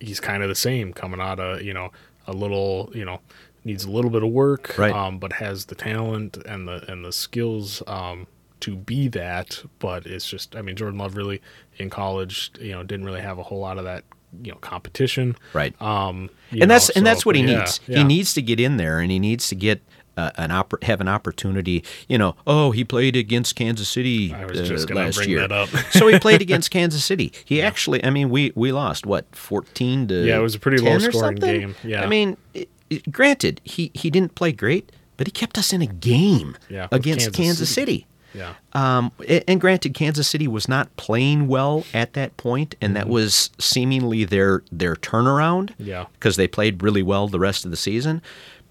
he's 0.00 0.20
kind 0.20 0.42
of 0.42 0.48
the 0.48 0.54
same 0.54 0.92
coming 0.92 1.20
out 1.20 1.40
of 1.40 1.62
you 1.62 1.72
know 1.74 1.90
a 2.26 2.32
little 2.32 2.90
you 2.94 3.04
know 3.04 3.20
needs 3.64 3.84
a 3.84 3.90
little 3.90 4.10
bit 4.10 4.22
of 4.22 4.30
work, 4.30 4.76
Right. 4.78 4.92
um, 4.92 5.18
but 5.18 5.32
has 5.34 5.64
the 5.66 5.74
talent 5.74 6.36
and 6.46 6.68
the 6.68 6.84
and 6.90 7.04
the 7.04 7.12
skills 7.12 7.82
um, 7.86 8.26
to 8.60 8.76
be 8.76 9.08
that, 9.08 9.62
but 9.78 10.06
it's 10.06 10.28
just 10.28 10.54
I 10.56 10.62
mean 10.62 10.76
Jordan 10.76 10.98
Love 10.98 11.16
really 11.16 11.40
in 11.78 11.90
college, 11.90 12.52
you 12.60 12.72
know, 12.72 12.82
didn't 12.82 13.06
really 13.06 13.20
have 13.22 13.38
a 13.38 13.42
whole 13.42 13.58
lot 13.60 13.76
of 13.78 13.84
that, 13.84 14.04
you 14.42 14.52
know, 14.52 14.58
competition. 14.58 15.36
Right. 15.52 15.80
Um 15.82 16.30
and 16.52 16.70
that's 16.70 16.88
know, 16.88 16.98
and 17.00 17.06
that's 17.06 17.26
what 17.26 17.34
he 17.36 17.42
yeah, 17.42 17.58
needs. 17.58 17.80
yeah. 17.88 17.98
He 17.98 18.04
needs 18.04 18.34
to 18.34 18.42
get 18.42 18.60
in 18.60 18.76
there, 18.76 19.00
and 19.00 19.10
he 19.10 19.18
needs 19.18 19.48
to 19.48 19.54
get 19.56 19.82
uh, 20.16 20.30
an 20.36 20.50
oppor- 20.50 20.82
have 20.84 21.00
an 21.00 21.08
opportunity. 21.08 21.84
You 22.08 22.18
know, 22.18 22.36
oh, 22.46 22.70
he 22.70 22.84
played 22.84 23.16
against 23.16 23.56
Kansas 23.56 23.88
City 23.88 24.32
I 24.34 24.44
was 24.46 24.60
uh, 24.60 24.64
just 24.64 24.88
gonna 24.88 25.00
last 25.00 25.16
bring 25.16 25.30
year. 25.30 25.40
that 25.40 25.52
up. 25.52 25.68
so 25.90 26.06
he 26.08 26.18
played 26.18 26.42
against 26.48 26.70
Kansas 26.70 27.04
City. 27.04 27.32
He 27.44 27.60
actually, 27.62 28.04
I 28.04 28.10
mean, 28.10 28.30
we 28.30 28.52
we 28.54 28.72
lost 28.72 29.06
what 29.06 29.26
fourteen 29.34 30.06
to 30.08 30.24
Yeah, 30.26 30.38
it 30.38 30.42
was 30.42 30.54
a 30.54 30.58
pretty 30.60 30.82
low-scoring 30.82 31.36
game. 31.36 31.74
Yeah. 31.84 32.02
I 32.02 32.06
mean, 32.06 32.36
it, 32.54 32.68
it- 32.90 33.10
granted, 33.12 33.60
he 33.64 33.90
he 33.94 34.10
didn't 34.10 34.34
play 34.34 34.52
great, 34.52 34.90
but 35.16 35.26
he 35.26 35.30
kept 35.30 35.58
us 35.58 35.72
in 35.72 35.82
a 35.82 35.86
game 35.86 36.56
Yeah, 36.68 36.88
against 36.92 37.26
Kansas 37.26 37.36
Kansas 37.36 37.70
City. 37.70 37.92
City. 37.92 38.06
Yeah. 38.34 38.52
Um, 38.74 39.12
and 39.48 39.58
granted, 39.58 39.94
Kansas 39.94 40.28
City 40.28 40.46
was 40.46 40.68
not 40.68 40.94
playing 40.98 41.48
well 41.48 41.86
at 41.94 42.12
that 42.12 42.36
point, 42.36 42.74
and 42.82 42.90
Mm-hmm. 42.90 42.94
that 42.94 43.08
was 43.08 43.48
seemingly 43.58 44.24
their 44.24 44.62
their 44.70 44.94
turnaround. 44.94 45.72
Yeah. 45.78 46.04
because 46.14 46.36
they 46.36 46.46
played 46.46 46.82
really 46.82 47.02
well 47.02 47.28
the 47.28 47.38
rest 47.38 47.64
of 47.64 47.70
the 47.70 47.78
season. 47.78 48.20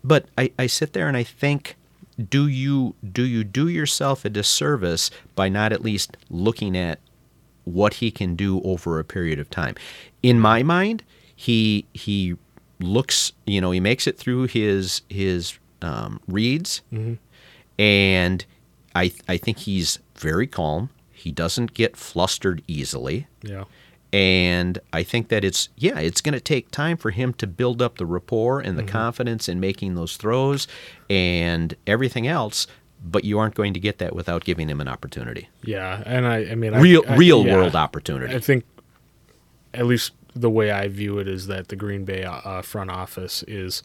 But 0.07 0.27
I, 0.37 0.51
I 0.59 0.67
sit 0.67 0.93
there 0.93 1.07
and 1.07 1.17
I 1.17 1.23
think, 1.23 1.75
do 2.29 2.47
you 2.47 2.95
do 3.11 3.23
you 3.23 3.43
do 3.43 3.67
yourself 3.67 4.23
a 4.23 4.29
disservice 4.29 5.09
by 5.35 5.49
not 5.49 5.73
at 5.73 5.81
least 5.81 6.15
looking 6.29 6.77
at 6.77 6.99
what 7.63 7.95
he 7.95 8.11
can 8.11 8.35
do 8.35 8.61
over 8.61 8.99
a 8.99 9.03
period 9.03 9.39
of 9.39 9.49
time? 9.49 9.75
In 10.21 10.39
my 10.39 10.61
mind, 10.63 11.03
he 11.35 11.85
he 11.93 12.35
looks, 12.79 13.31
you 13.45 13.59
know, 13.59 13.71
he 13.71 13.79
makes 13.79 14.05
it 14.05 14.17
through 14.17 14.47
his 14.47 15.01
his 15.09 15.57
um, 15.81 16.19
reads, 16.27 16.81
and 17.79 18.45
I 18.93 19.11
I 19.27 19.37
think 19.37 19.57
he's 19.59 19.99
very 20.15 20.47
calm. 20.47 20.89
He 21.11 21.31
doesn't 21.31 21.73
get 21.73 21.97
flustered 21.97 22.61
easily. 22.67 23.25
Yeah. 23.41 23.63
And 24.15 24.79
I 24.93 25.03
think 25.03 25.27
that 25.27 25.43
it's 25.43 25.67
yeah, 25.75 25.99
it's 25.99 26.21
going 26.21 26.33
to 26.33 26.39
take 26.39 26.71
time 26.71 26.95
for 26.95 27.11
him 27.11 27.33
to 27.33 27.45
build 27.45 27.81
up 27.81 27.97
the 27.97 28.05
rapport 28.05 28.61
and 28.61 28.77
the 28.77 28.83
Mm-hmm. 28.83 28.91
confidence 28.91 29.49
in 29.49 29.59
making 29.59 29.95
those 29.95 30.15
throws 30.15 30.67
and 31.09 31.75
everything 31.85 32.25
else. 32.25 32.65
But 33.03 33.25
you 33.25 33.37
aren't 33.39 33.55
going 33.55 33.73
to 33.73 33.79
get 33.79 33.97
that 33.97 34.15
without 34.15 34.45
giving 34.45 34.69
him 34.69 34.79
an 34.79 34.87
opportunity, 34.87 35.49
Yeah, 35.63 36.01
and 36.05 36.25
I, 36.25 36.37
I 36.51 36.55
mean, 36.55 36.73
I- 36.73 36.79
real 36.79 37.03
I- 37.07 37.17
real 37.17 37.45
yeah. 37.45 37.55
world 37.55 37.75
opportunity. 37.75 38.33
I 38.33 38.39
think, 38.39 38.63
at 39.73 39.85
least 39.85 40.13
the 40.33 40.49
way 40.49 40.71
I 40.71 40.87
view 40.87 41.19
it 41.19 41.27
is 41.27 41.47
that 41.47 41.67
the 41.67 41.75
Green 41.75 42.05
Bay 42.05 42.23
uh, 42.23 42.61
front 42.61 42.89
office 42.89 43.43
is 43.43 43.83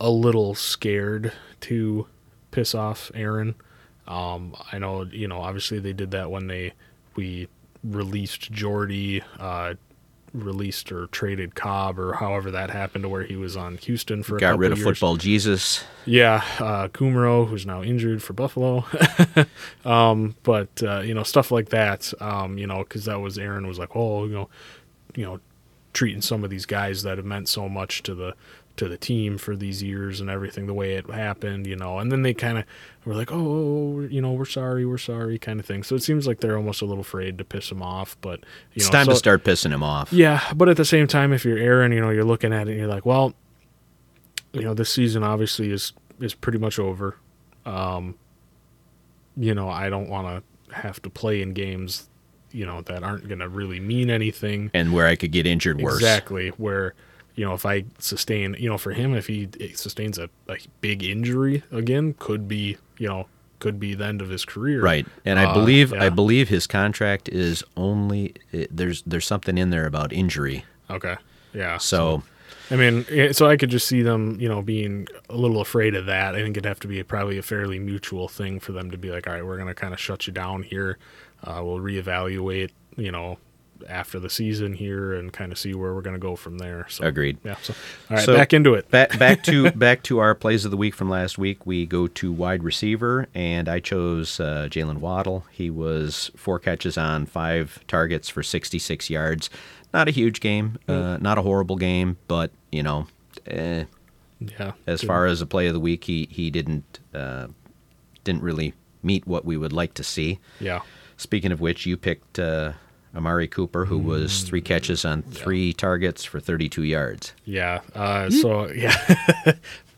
a 0.00 0.10
little 0.10 0.54
scared 0.54 1.32
to 1.62 2.06
piss 2.50 2.74
off 2.74 3.10
Aaron. 3.14 3.54
Um, 4.08 4.54
I 4.72 4.78
know, 4.78 5.04
you 5.04 5.28
know, 5.28 5.40
obviously 5.40 5.78
they 5.78 5.92
did 5.92 6.10
that 6.10 6.30
when 6.30 6.48
they 6.48 6.72
we 7.14 7.48
released 7.82 8.50
Jordy, 8.52 9.22
uh, 9.38 9.74
released 10.32 10.92
or 10.92 11.06
traded 11.08 11.54
Cobb, 11.54 11.98
or 11.98 12.14
however 12.14 12.50
that 12.52 12.70
happened 12.70 13.02
to 13.02 13.08
where 13.08 13.24
he 13.24 13.36
was 13.36 13.56
on 13.56 13.78
Houston 13.78 14.22
for 14.22 14.36
a 14.36 14.40
Got 14.40 14.58
rid 14.58 14.72
of 14.72 14.78
years. 14.78 14.86
football 14.86 15.16
Jesus. 15.16 15.84
Yeah, 16.04 16.44
uh, 16.58 16.88
Kumerow, 16.88 17.48
who's 17.48 17.66
now 17.66 17.82
injured 17.82 18.22
for 18.22 18.32
Buffalo. 18.32 18.84
um, 19.84 20.36
but 20.42 20.82
uh, 20.82 21.00
you 21.00 21.14
know, 21.14 21.22
stuff 21.24 21.50
like 21.50 21.70
that. 21.70 22.12
Um, 22.20 22.58
you 22.58 22.66
know, 22.66 22.78
because 22.78 23.06
that 23.06 23.20
was 23.20 23.38
Aaron 23.38 23.66
was 23.66 23.78
like, 23.78 23.96
oh, 23.96 24.24
you 24.24 24.32
know, 24.32 24.48
you 25.16 25.24
know, 25.24 25.40
treating 25.92 26.22
some 26.22 26.44
of 26.44 26.50
these 26.50 26.66
guys 26.66 27.02
that 27.02 27.18
have 27.18 27.26
meant 27.26 27.48
so 27.48 27.68
much 27.68 28.02
to 28.04 28.14
the 28.14 28.34
to 28.76 28.88
the 28.88 28.96
team 28.96 29.36
for 29.36 29.54
these 29.56 29.82
years 29.82 30.20
and 30.20 30.30
everything 30.30 30.66
the 30.66 30.72
way 30.74 30.94
it 30.94 31.10
happened, 31.10 31.66
you 31.66 31.76
know. 31.76 31.98
And 31.98 32.10
then 32.10 32.22
they 32.22 32.32
kind 32.32 32.56
of 32.58 32.64
were 33.04 33.14
like, 33.14 33.30
oh, 33.30 34.00
you 34.00 34.20
know, 34.22 34.32
we're 34.32 34.44
sorry, 34.46 34.86
we're 34.86 34.96
sorry, 34.98 35.38
kind 35.38 35.60
of 35.60 35.66
thing. 35.66 35.82
So 35.82 35.94
it 35.96 36.02
seems 36.02 36.26
like 36.26 36.40
they're 36.40 36.56
almost 36.56 36.80
a 36.80 36.86
little 36.86 37.02
afraid 37.02 37.36
to 37.38 37.44
piss 37.44 37.70
him 37.70 37.82
off. 37.82 38.16
But 38.20 38.40
you 38.40 38.46
It's 38.76 38.86
know, 38.86 38.92
time 38.92 39.06
to 39.08 39.16
start 39.16 39.44
pissing 39.44 39.72
him 39.72 39.82
off. 39.82 40.12
yeah, 40.12 40.52
but 40.56 40.68
at 40.68 40.76
the 40.76 40.84
same 40.84 41.06
time, 41.06 41.32
if 41.32 41.44
you're 41.44 41.58
Aaron, 41.58 41.92
you 41.92 42.00
know, 42.00 42.10
you're 42.10 42.24
looking 42.24 42.52
at 42.52 42.68
it 42.68 42.72
and 42.72 42.80
you're 42.80 42.88
like, 42.88 43.04
well, 43.04 43.34
you 44.52 44.62
know, 44.62 44.74
this 44.74 44.90
season 44.90 45.22
obviously 45.22 45.70
is 45.70 45.92
is 46.20 46.34
pretty 46.34 46.58
much 46.58 46.78
over. 46.78 47.16
Um, 47.66 48.16
you 49.36 49.54
know, 49.54 49.68
I 49.68 49.88
don't 49.90 50.08
want 50.08 50.44
to 50.68 50.74
have 50.74 51.00
to 51.02 51.10
play 51.10 51.40
in 51.42 51.52
games, 51.52 52.08
you 52.52 52.66
know, 52.66 52.82
that 52.82 53.02
aren't 53.02 53.26
going 53.28 53.38
to 53.40 53.48
really 53.48 53.80
mean 53.80 54.10
anything. 54.10 54.70
And 54.74 54.92
where 54.92 55.06
I 55.06 55.16
could 55.16 55.32
get 55.32 55.46
injured 55.46 55.80
worse. 55.80 55.94
Exactly. 55.96 56.48
Where, 56.50 56.94
you 57.34 57.44
know, 57.44 57.54
if 57.54 57.64
I 57.66 57.84
sustain, 57.98 58.54
you 58.58 58.68
know, 58.68 58.78
for 58.78 58.92
him, 58.92 59.14
if 59.14 59.26
he 59.26 59.48
sustains 59.74 60.18
a, 60.18 60.28
a 60.48 60.56
big 60.80 61.02
injury 61.02 61.62
again, 61.72 62.14
could 62.18 62.48
be, 62.48 62.76
you 62.98 63.08
know, 63.08 63.26
could 63.58 63.78
be 63.78 63.94
the 63.94 64.06
end 64.06 64.22
of 64.22 64.28
his 64.30 64.44
career. 64.44 64.80
Right, 64.82 65.06
and 65.24 65.38
I 65.38 65.44
Uh, 65.44 65.54
believe 65.54 65.92
yeah. 65.92 66.04
I 66.04 66.08
believe 66.08 66.48
his 66.48 66.66
contract 66.66 67.28
is 67.28 67.62
only 67.76 68.34
there's 68.70 69.02
there's 69.02 69.26
something 69.26 69.58
in 69.58 69.70
there 69.70 69.86
about 69.86 70.12
injury. 70.12 70.64
Okay. 70.88 71.16
Yeah. 71.52 71.78
So 71.78 72.22
I 72.70 72.76
mean, 72.76 73.04
so 73.32 73.48
I 73.48 73.56
could 73.56 73.70
just 73.70 73.88
see 73.88 74.02
them, 74.02 74.40
you 74.40 74.48
know, 74.48 74.62
being 74.62 75.08
a 75.28 75.36
little 75.36 75.60
afraid 75.60 75.94
of 75.96 76.06
that. 76.06 76.34
I 76.36 76.38
think 76.42 76.56
it'd 76.56 76.64
have 76.66 76.78
to 76.80 76.88
be 76.88 77.02
probably 77.02 77.36
a 77.36 77.42
fairly 77.42 77.78
mutual 77.80 78.28
thing 78.28 78.60
for 78.60 78.70
them 78.72 78.90
to 78.92 78.96
be 78.98 79.10
like, 79.10 79.26
all 79.26 79.32
right, 79.34 79.44
we're 79.44 79.56
going 79.56 79.68
to 79.68 79.74
kind 79.74 79.92
of 79.92 79.98
shut 79.98 80.26
you 80.28 80.32
down 80.32 80.62
here. 80.62 80.96
Uh, 81.42 81.60
we'll 81.64 81.78
reevaluate, 81.80 82.70
you 82.96 83.10
know, 83.10 83.38
after 83.88 84.18
the 84.18 84.30
season 84.30 84.74
here 84.74 85.12
and 85.14 85.32
kind 85.32 85.52
of 85.52 85.58
see 85.58 85.74
where 85.74 85.94
we're 85.94 86.02
going 86.02 86.14
to 86.14 86.20
go 86.20 86.36
from 86.36 86.58
there. 86.58 86.86
So 86.88 87.04
Agreed. 87.04 87.38
Yeah. 87.44 87.56
So 87.62 87.74
all 88.10 88.16
right, 88.16 88.24
So, 88.24 88.34
back 88.36 88.52
into 88.52 88.74
it. 88.74 88.90
back 88.90 89.18
back 89.18 89.42
to 89.44 89.70
back 89.72 90.02
to 90.04 90.18
our 90.18 90.34
plays 90.34 90.64
of 90.64 90.70
the 90.70 90.76
week 90.76 90.94
from 90.94 91.08
last 91.10 91.38
week. 91.38 91.66
We 91.66 91.86
go 91.86 92.06
to 92.06 92.32
wide 92.32 92.62
receiver, 92.62 93.26
and 93.34 93.68
I 93.68 93.80
chose 93.80 94.40
uh, 94.40 94.68
Jaylen 94.70 94.98
Waddle. 94.98 95.44
He 95.50 95.70
was 95.70 96.30
four 96.36 96.58
catches 96.58 96.96
on 96.98 97.26
five 97.26 97.80
targets 97.88 98.28
for 98.28 98.42
66 98.42 99.10
yards. 99.10 99.50
Not 99.92 100.06
a 100.08 100.12
huge 100.12 100.40
game, 100.40 100.78
uh, 100.86 101.18
not 101.20 101.36
a 101.38 101.42
horrible 101.42 101.76
game, 101.76 102.16
but 102.28 102.52
you 102.70 102.82
know, 102.82 103.08
eh, 103.46 103.84
Yeah. 104.38 104.72
as 104.86 105.02
far 105.02 105.26
as 105.26 105.40
a 105.40 105.46
play 105.46 105.66
of 105.66 105.74
the 105.74 105.80
week, 105.80 106.04
he 106.04 106.28
he 106.30 106.50
didn't 106.50 107.00
uh, 107.12 107.48
didn't 108.22 108.42
really 108.42 108.74
meet 109.02 109.26
what 109.26 109.44
we 109.44 109.56
would 109.56 109.72
like 109.72 109.94
to 109.94 110.04
see. 110.04 110.38
Yeah. 110.60 110.80
Speaking 111.16 111.50
of 111.52 111.60
which, 111.60 111.86
you 111.86 111.96
picked 111.96 112.38
uh, 112.38 112.72
Amari 113.14 113.48
Cooper, 113.48 113.86
who 113.86 113.98
was 113.98 114.42
three 114.42 114.60
catches 114.60 115.04
on 115.04 115.22
three 115.22 115.72
targets 115.72 116.24
for 116.24 116.38
32 116.38 116.82
yards. 116.84 117.32
Yeah. 117.44 117.80
Uh, 117.94 118.30
so 118.30 118.68
yeah, 118.72 118.94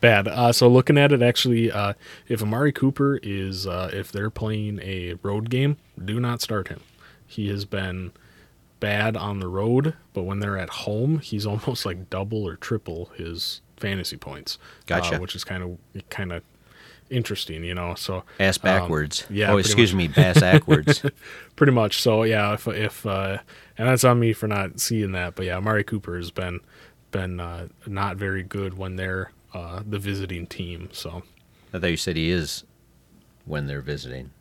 bad. 0.01 0.27
Uh, 0.27 0.51
so 0.51 0.67
looking 0.67 0.97
at 0.97 1.11
it, 1.11 1.21
actually, 1.21 1.71
uh, 1.71 1.93
if 2.27 2.41
Amari 2.41 2.71
Cooper 2.71 3.19
is 3.21 3.67
uh, 3.67 3.89
if 3.93 4.11
they're 4.11 4.31
playing 4.31 4.79
a 4.81 5.15
road 5.21 5.49
game, 5.49 5.77
do 6.03 6.19
not 6.19 6.41
start 6.41 6.69
him. 6.69 6.81
He 7.27 7.49
has 7.49 7.65
been 7.65 8.11
bad 8.79 9.15
on 9.15 9.39
the 9.39 9.47
road, 9.47 9.95
but 10.13 10.23
when 10.23 10.39
they're 10.39 10.57
at 10.57 10.69
home, 10.69 11.19
he's 11.19 11.45
almost 11.47 11.85
like 11.85 12.09
double 12.09 12.47
or 12.47 12.55
triple 12.55 13.11
his 13.15 13.61
fantasy 13.77 14.17
points. 14.17 14.57
Gotcha. 14.87 15.17
Uh, 15.17 15.19
which 15.19 15.35
is 15.35 15.43
kind 15.43 15.63
of 15.63 16.09
kind 16.09 16.31
of 16.33 16.43
interesting, 17.13 17.63
you 17.63 17.73
know. 17.75 17.95
So 17.95 18.23
Ass 18.39 18.57
um, 18.57 18.61
backwards. 18.63 19.25
yeah. 19.29 19.51
Oh, 19.51 19.57
excuse 19.57 19.93
much. 19.93 19.97
me, 19.97 20.07
bass 20.09 20.39
backwards. 20.41 21.03
pretty 21.55 21.71
much. 21.73 22.01
So 22.01 22.23
yeah, 22.23 22.53
if 22.53 22.67
if 22.67 23.05
uh, 23.05 23.37
and 23.77 23.87
that's 23.87 24.03
on 24.03 24.19
me 24.19 24.33
for 24.33 24.47
not 24.47 24.79
seeing 24.79 25.11
that, 25.13 25.35
but 25.35 25.45
yeah, 25.45 25.57
Amari 25.57 25.83
Cooper 25.83 26.15
has 26.17 26.31
been 26.31 26.59
been 27.11 27.39
uh, 27.39 27.67
not 27.87 28.17
very 28.17 28.43
good 28.43 28.77
when 28.77 28.95
they're 28.95 29.31
uh, 29.53 29.81
the 29.87 29.99
visiting 29.99 30.47
team. 30.47 30.89
So 30.91 31.23
I 31.73 31.79
thought 31.79 31.87
you 31.91 31.97
said 31.97 32.15
he 32.17 32.29
is 32.31 32.63
when 33.45 33.67
they're 33.67 33.81
visiting. 33.81 34.31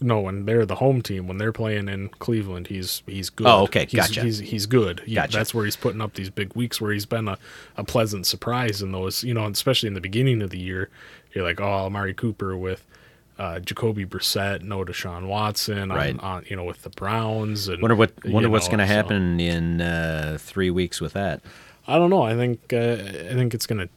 no, 0.00 0.20
when 0.20 0.44
they're 0.44 0.64
the 0.66 0.76
home 0.76 1.02
team, 1.02 1.26
when 1.26 1.38
they're 1.38 1.52
playing 1.52 1.88
in 1.88 2.08
Cleveland, 2.20 2.68
he's 2.68 3.02
he's 3.06 3.30
good. 3.30 3.48
Oh, 3.48 3.62
okay, 3.64 3.86
he's, 3.86 3.94
gotcha. 3.98 4.22
He's 4.22 4.38
he's 4.38 4.66
good. 4.66 5.00
He- 5.06 5.14
Gotcha. 5.16 5.36
That's 5.38 5.52
where 5.52 5.64
he's 5.64 5.74
putting 5.76 6.00
up 6.00 6.14
these 6.14 6.30
big 6.30 6.54
weeks 6.54 6.80
where 6.80 6.92
he's 6.92 7.06
been 7.06 7.26
a, 7.26 7.36
a 7.76 7.82
pleasant 7.82 8.26
surprise 8.26 8.80
in 8.80 8.92
those. 8.92 9.24
You 9.24 9.34
know, 9.34 9.46
especially 9.46 9.88
in 9.88 9.94
the 9.94 10.00
beginning 10.00 10.40
of 10.42 10.50
the 10.50 10.58
year, 10.60 10.88
you're 11.32 11.44
like, 11.44 11.60
oh, 11.60 11.86
Amari 11.86 12.14
Cooper 12.14 12.56
with. 12.56 12.84
Uh, 13.38 13.60
Jacoby 13.60 14.04
Brissett, 14.04 14.62
no 14.62 14.84
Deshaun 14.84 15.28
Watson, 15.28 15.90
Right. 15.90 16.18
on, 16.18 16.44
you 16.48 16.56
know, 16.56 16.64
with 16.64 16.82
the 16.82 16.90
Browns, 16.90 17.68
and 17.68 17.80
Wonder 17.80 17.94
what 17.94 18.10
wonder 18.24 18.50
what's 18.50 18.66
going 18.66 18.80
to 18.80 18.86
so- 18.88 18.92
happen 18.94 19.38
in 19.38 19.80
uh, 19.80 20.38
three 20.40 20.70
weeks 20.70 21.00
with 21.00 21.12
that. 21.12 21.40
I 21.86 21.98
don't 21.98 22.10
know. 22.10 22.22
I 22.22 22.34
think 22.34 22.72
uh, 22.72 22.96
I 22.96 23.34
think 23.34 23.54
it's 23.54 23.64
going 23.64 23.78
to 23.78 23.88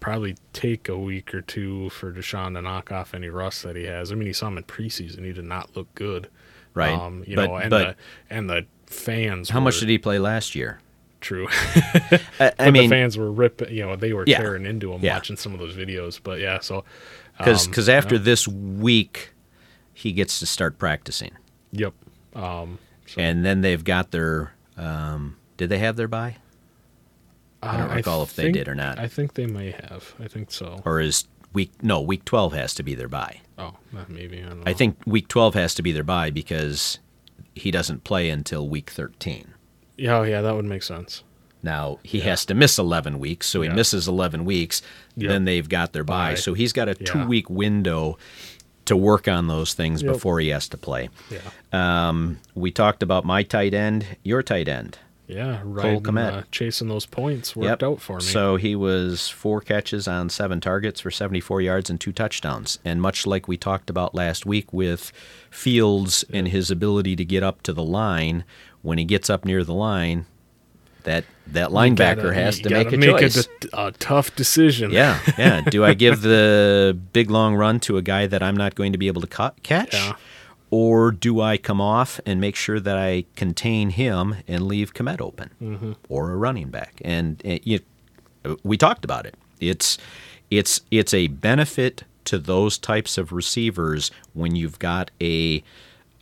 probably 0.00 0.36
take 0.52 0.86
a 0.90 0.98
week 0.98 1.34
or 1.34 1.40
two 1.40 1.88
for 1.88 2.12
Deshaun 2.12 2.52
to 2.56 2.60
knock 2.60 2.92
off 2.92 3.14
any 3.14 3.30
rust 3.30 3.62
that 3.62 3.74
he 3.74 3.84
has. 3.84 4.12
I 4.12 4.16
mean, 4.16 4.26
he 4.26 4.34
saw 4.34 4.48
him 4.48 4.58
in 4.58 4.64
preseason; 4.64 5.24
he 5.24 5.32
did 5.32 5.46
not 5.46 5.74
look 5.74 5.88
good, 5.94 6.28
Right. 6.74 6.92
Um, 6.92 7.24
you 7.26 7.36
But- 7.36 7.46
know, 7.48 7.56
and 7.56 7.70
but- 7.70 7.96
the 8.28 8.34
and 8.34 8.50
the 8.50 8.66
fans. 8.84 9.48
How 9.48 9.60
much 9.60 9.80
did 9.80 9.88
he 9.88 9.96
play 9.96 10.18
last 10.18 10.54
year? 10.54 10.78
True. 11.20 11.48
I, 12.40 12.52
I 12.58 12.70
mean, 12.70 12.84
the 12.84 12.88
fans 12.96 13.18
were 13.18 13.30
ripping. 13.30 13.74
You 13.74 13.86
know, 13.86 13.96
they 13.96 14.12
were 14.12 14.24
Yeah. 14.26 14.38
tearing 14.38 14.64
into 14.66 14.92
him 14.92 15.02
Yeah. 15.02 15.14
watching 15.14 15.36
some 15.36 15.52
of 15.52 15.58
those 15.60 15.74
videos. 15.76 16.18
But 16.22 16.40
yeah, 16.40 16.60
so 16.60 16.84
because 17.38 17.88
um, 17.88 17.94
after 17.94 18.18
this 18.18 18.48
week, 18.48 19.32
he 19.92 20.12
gets 20.12 20.38
to 20.40 20.46
start 20.46 20.78
practicing, 20.78 21.32
yep. 21.72 21.92
Um, 22.34 22.78
so, 23.06 23.20
and 23.20 23.44
then 23.44 23.60
they've 23.60 23.82
got 23.84 24.10
their. 24.12 24.54
Um, 24.76 25.36
did 25.58 25.68
they 25.68 25.78
have 25.78 25.96
their 25.96 26.08
bye, 26.08 26.36
I 27.62 27.76
don't 27.76 27.90
uh, 27.90 27.94
recall 27.96 28.22
if 28.22 28.34
they 28.34 28.50
did 28.50 28.66
or 28.68 28.74
not. 28.74 28.98
I 28.98 29.08
think 29.08 29.34
they 29.34 29.46
may 29.46 29.72
have. 29.72 30.14
I 30.18 30.26
think 30.28 30.50
so. 30.50 30.80
or 30.86 31.00
is 31.00 31.24
week 31.52 31.70
no 31.82 32.00
week 32.00 32.24
twelve 32.24 32.52
has 32.54 32.72
to 32.74 32.82
be 32.82 32.94
their 32.94 33.08
bye. 33.08 33.40
Oh, 33.58 33.76
maybe 34.08 34.38
I 34.42 34.48
don't 34.48 34.58
know. 34.58 34.62
I 34.66 34.72
think 34.72 34.96
week 35.04 35.28
twelve 35.28 35.52
has 35.54 35.74
to 35.74 35.82
be 35.82 35.92
their 35.92 36.04
bye 36.04 36.30
because 36.30 36.98
he 37.54 37.70
doesn't 37.70 38.04
play 38.04 38.30
until 38.30 38.68
week 38.68 38.88
thirteen. 38.90 39.52
Yeah, 40.00 40.18
oh, 40.18 40.22
yeah, 40.22 40.40
that 40.40 40.54
would 40.54 40.64
make 40.64 40.82
sense. 40.82 41.22
Now 41.62 41.98
he 42.02 42.20
has 42.20 42.46
to 42.46 42.54
miss 42.54 42.78
eleven 42.78 43.18
weeks, 43.18 43.46
so 43.46 43.60
he 43.60 43.68
Yeah. 43.68 43.74
misses 43.74 44.08
eleven 44.08 44.44
weeks. 44.46 44.80
Yep. 45.16 45.28
Then 45.28 45.44
they've 45.44 45.68
got 45.68 45.92
their 45.92 46.04
bye, 46.04 46.30
Bye. 46.30 46.34
so 46.36 46.54
he's 46.54 46.72
got 46.72 46.88
a 46.88 46.96
Yeah. 46.98 47.06
two 47.06 47.26
week 47.26 47.50
window 47.50 48.16
to 48.86 48.96
work 48.96 49.28
on 49.28 49.46
those 49.46 49.74
things 49.74 50.02
Yep. 50.02 50.14
before 50.14 50.40
he 50.40 50.48
has 50.48 50.68
to 50.68 50.78
play. 50.78 51.10
Yeah, 51.30 52.08
Um, 52.08 52.38
we 52.54 52.70
talked 52.70 53.02
about 53.02 53.24
my 53.26 53.42
tight 53.42 53.74
end, 53.74 54.06
your 54.24 54.42
tight 54.42 54.68
end. 54.68 54.98
yeah, 55.28 55.60
right. 55.62 56.04
Uh, 56.04 56.42
chasing 56.50 56.88
those 56.88 57.06
points 57.06 57.54
worked 57.54 57.82
out 57.84 58.00
for 58.00 58.16
me. 58.16 58.22
So 58.24 58.56
he 58.56 58.74
was 58.74 59.28
four 59.28 59.60
catches 59.60 60.08
on 60.08 60.28
seven 60.30 60.60
targets 60.60 61.00
for 61.00 61.10
74 61.12 61.60
yards 61.60 61.88
and 61.90 62.00
two 62.00 62.10
touchdowns. 62.10 62.78
And 62.86 63.00
much 63.02 63.26
like 63.26 63.46
we 63.46 63.56
talked 63.58 63.90
about 63.90 64.14
last 64.14 64.44
week 64.46 64.72
with 64.72 65.12
Fields 65.50 66.24
and 66.32 66.48
his 66.48 66.70
ability 66.70 67.14
to 67.16 67.24
get 67.24 67.42
up 67.42 67.62
to 67.62 67.72
the 67.72 67.82
line, 67.84 68.44
when 68.82 68.98
he 68.98 69.04
gets 69.04 69.28
up 69.30 69.44
near 69.44 69.62
the 69.64 69.74
line, 69.74 70.26
that 71.04 71.24
that 71.46 71.70
linebacker 71.70 72.16
gotta- 72.22 72.34
has 72.34 72.60
to 72.60 72.70
make 72.70 72.92
a 72.92 72.96
make 72.96 73.10
choice. 73.18 73.48
A, 73.72 73.86
a 73.86 73.92
tough 73.92 74.34
decision. 74.36 74.90
yeah, 74.90 75.18
yeah. 75.38 75.60
Do 75.70 75.84
I 75.84 75.94
give 75.94 76.20
the 76.22 76.96
big 77.12 77.30
long 77.30 77.54
run 77.54 77.80
to 77.80 77.96
a 77.96 78.02
guy 78.02 78.26
that 78.26 78.42
I'm 78.42 78.56
not 78.56 78.74
going 78.74 78.92
to 78.92 78.98
be 78.98 79.06
able 79.08 79.20
to 79.22 79.26
ca- 79.26 79.52
catch? 79.62 79.94
Yeah. 79.94 80.14
Or 80.72 81.10
do 81.10 81.40
I 81.40 81.56
come 81.56 81.80
off 81.80 82.20
and 82.24 82.40
make 82.40 82.54
sure 82.54 82.78
that 82.78 82.96
I 82.96 83.24
contain 83.34 83.90
him 83.90 84.36
and 84.46 84.68
leave 84.68 84.94
Kmet 84.94 85.20
open, 85.20 85.50
Mm-hmm. 85.60 85.92
or 86.08 86.30
a 86.30 86.36
running 86.36 86.68
back? 86.68 87.02
And, 87.04 87.42
uh, 87.44 87.58
you, 87.64 87.80
we 88.62 88.76
talked 88.76 89.04
about 89.04 89.26
it. 89.26 89.34
It's 89.58 89.98
it's 90.48 90.80
it's 90.92 91.12
a 91.12 91.26
benefit 91.26 92.04
to 92.26 92.38
those 92.38 92.78
types 92.78 93.18
of 93.18 93.32
receivers 93.32 94.12
when 94.32 94.54
you've 94.54 94.78
got 94.78 95.10
a, 95.20 95.64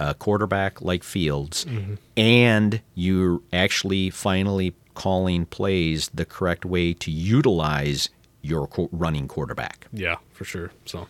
a 0.01 0.15
quarterback 0.15 0.81
like 0.83 1.03
Fields, 1.05 1.65
Mm-hmm. 1.65 1.95
and 2.17 2.81
you're 2.95 3.41
actually 3.53 4.11
finally 4.11 4.75
calling 4.95 5.47
plays 5.47 6.09
the 6.15 6.25
correct 6.25 6.65
way 6.65 6.93
to 6.95 7.11
utilize 7.11 8.09
your 8.43 8.69
running 8.93 9.29
quarterback. 9.29 9.87
yeah, 9.93 10.17
for 10.33 10.45
sure. 10.45 10.71
So, 10.87 11.09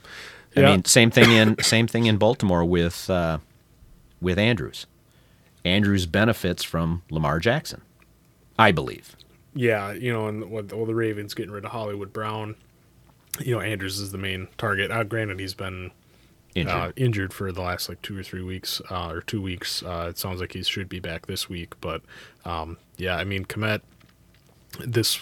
I 0.56 0.60
yeah, 0.60 0.70
mean, 0.72 0.84
same 0.84 1.10
thing 1.10 1.30
in 1.30 1.56
same 1.62 1.86
thing 1.86 2.06
in 2.06 2.16
Baltimore 2.16 2.64
with 2.64 3.08
uh, 3.10 3.38
with 4.20 4.38
Andrews. 4.38 4.86
Andrews 5.64 6.06
benefits 6.06 6.62
from 6.62 7.02
Lamar 7.10 7.38
Jackson, 7.40 7.82
I 8.58 8.72
believe. 8.72 9.16
yeah, 9.54 9.92
you 9.92 10.12
know, 10.12 10.28
and 10.28 10.50
with 10.50 10.72
all 10.72 10.86
the 10.86 10.94
Ravens 10.94 11.34
getting 11.34 11.52
rid 11.52 11.64
of 11.64 11.72
Hollywood 11.72 12.12
Brown, 12.12 12.54
you 13.40 13.54
know, 13.54 13.60
Andrews 13.60 13.98
is 13.98 14.12
the 14.12 14.18
main 14.18 14.48
target. 14.56 14.90
Uh, 14.90 15.04
granted, 15.04 15.38
he's 15.40 15.54
been 15.54 15.90
Injured. 16.54 16.74
Uh, 16.74 16.92
injured 16.96 17.32
for 17.32 17.52
the 17.52 17.60
last 17.60 17.88
like 17.88 18.02
two 18.02 18.18
or 18.18 18.22
three 18.22 18.42
weeks, 18.42 18.80
uh, 18.90 19.10
or 19.10 19.20
two 19.20 19.40
weeks. 19.40 19.82
Uh, 19.82 20.06
it 20.10 20.18
sounds 20.18 20.40
like 20.40 20.54
he 20.54 20.62
should 20.62 20.88
be 20.88 20.98
back 20.98 21.26
this 21.26 21.48
week, 21.48 21.74
but 21.80 22.02
um, 22.44 22.78
yeah, 22.96 23.16
I 23.16 23.24
mean, 23.24 23.44
Kmet, 23.44 23.80
this 24.84 25.20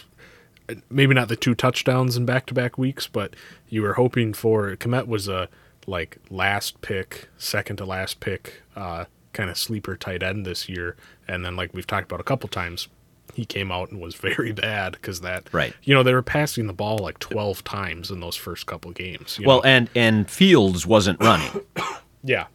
maybe 0.91 1.15
not 1.15 1.29
the 1.29 1.37
two 1.37 1.55
touchdowns 1.55 2.17
in 2.17 2.27
back-to-back 2.27 2.77
weeks, 2.77 3.07
but 3.07 3.35
you 3.69 3.83
were 3.83 3.95
hoping 3.95 4.33
for 4.33 4.77
Kmet 4.77 5.07
was 5.07 5.29
a 5.29 5.49
like 5.87 6.19
last 6.31 6.81
pick, 6.81 7.29
second 7.39 7.77
to 7.77 7.85
last 7.85 8.19
pick, 8.21 8.63
uh, 8.75 9.05
kind 9.33 9.51
of 9.51 9.57
sleeper 9.57 9.97
tight 9.97 10.23
end 10.23 10.45
this 10.45 10.69
year, 10.69 10.97
and 11.29 11.45
then 11.45 11.55
like 11.57 11.73
we've 11.73 11.87
talked 11.87 12.11
about 12.11 12.21
a 12.21 12.25
couple 12.25 12.49
times. 12.49 12.89
He 13.37 13.45
came 13.45 13.71
out 13.71 13.91
and 13.91 14.01
was 14.01 14.15
very 14.15 14.53
bad 14.69 14.93
because 14.93 15.21
that, 15.21 15.53
Right. 15.53 15.75
You 15.85 15.95
know, 15.95 16.03
they 16.03 16.15
were 16.15 16.23
passing 16.23 16.67
the 16.67 16.73
ball 16.73 16.97
like 16.99 17.19
twelve 17.19 17.63
times 17.65 18.11
in 18.11 18.21
those 18.21 18.35
first 18.35 18.65
couple 18.67 18.91
games. 18.93 19.39
you 19.39 19.47
well, 19.47 19.59
know? 19.59 19.65
and 19.65 19.91
and 19.95 20.31
Fields 20.31 20.87
wasn't 20.87 21.21
running, 21.21 21.61
yeah, 22.23 22.47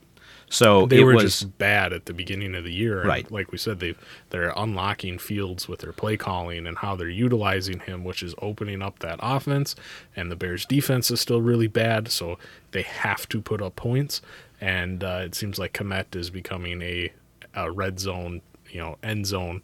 so 0.50 0.86
they 0.86 1.00
it 1.00 1.04
were 1.04 1.14
was 1.14 1.24
just 1.24 1.58
bad 1.58 1.94
at 1.94 2.06
the 2.08 2.14
beginning 2.14 2.56
of 2.56 2.64
the 2.64 2.74
year. 2.74 3.00
and 3.00 3.08
Right. 3.08 3.32
like 3.32 3.52
we 3.52 3.58
said, 3.58 3.80
they 3.80 3.96
they're 4.32 4.54
unlocking 4.58 5.18
Fields 5.18 5.68
with 5.68 5.80
their 5.80 5.94
play 5.94 6.18
calling 6.18 6.68
and 6.68 6.78
how 6.80 6.96
they're 6.96 7.08
utilizing 7.10 7.80
him, 7.80 8.04
which 8.04 8.22
is 8.22 8.36
opening 8.42 8.82
up 8.82 9.00
that 9.00 9.20
offense. 9.22 9.76
And 10.16 10.30
the 10.30 10.36
Bears' 10.36 10.66
defense 10.66 11.10
is 11.10 11.22
still 11.22 11.42
really 11.42 11.68
bad, 11.68 12.10
so 12.10 12.38
they 12.72 12.82
have 12.82 13.30
to 13.30 13.40
put 13.42 13.62
up 13.62 13.76
points. 13.76 14.22
And 14.60 15.04
uh, 15.04 15.22
it 15.24 15.36
seems 15.36 15.58
like 15.58 15.74
Kmet 15.74 16.16
is 16.16 16.30
becoming 16.30 16.82
a, 16.82 17.12
a 17.56 17.72
red 17.72 18.00
zone, 18.00 18.42
you 18.70 18.80
know, 18.80 18.98
end 19.02 19.28
zone 19.28 19.62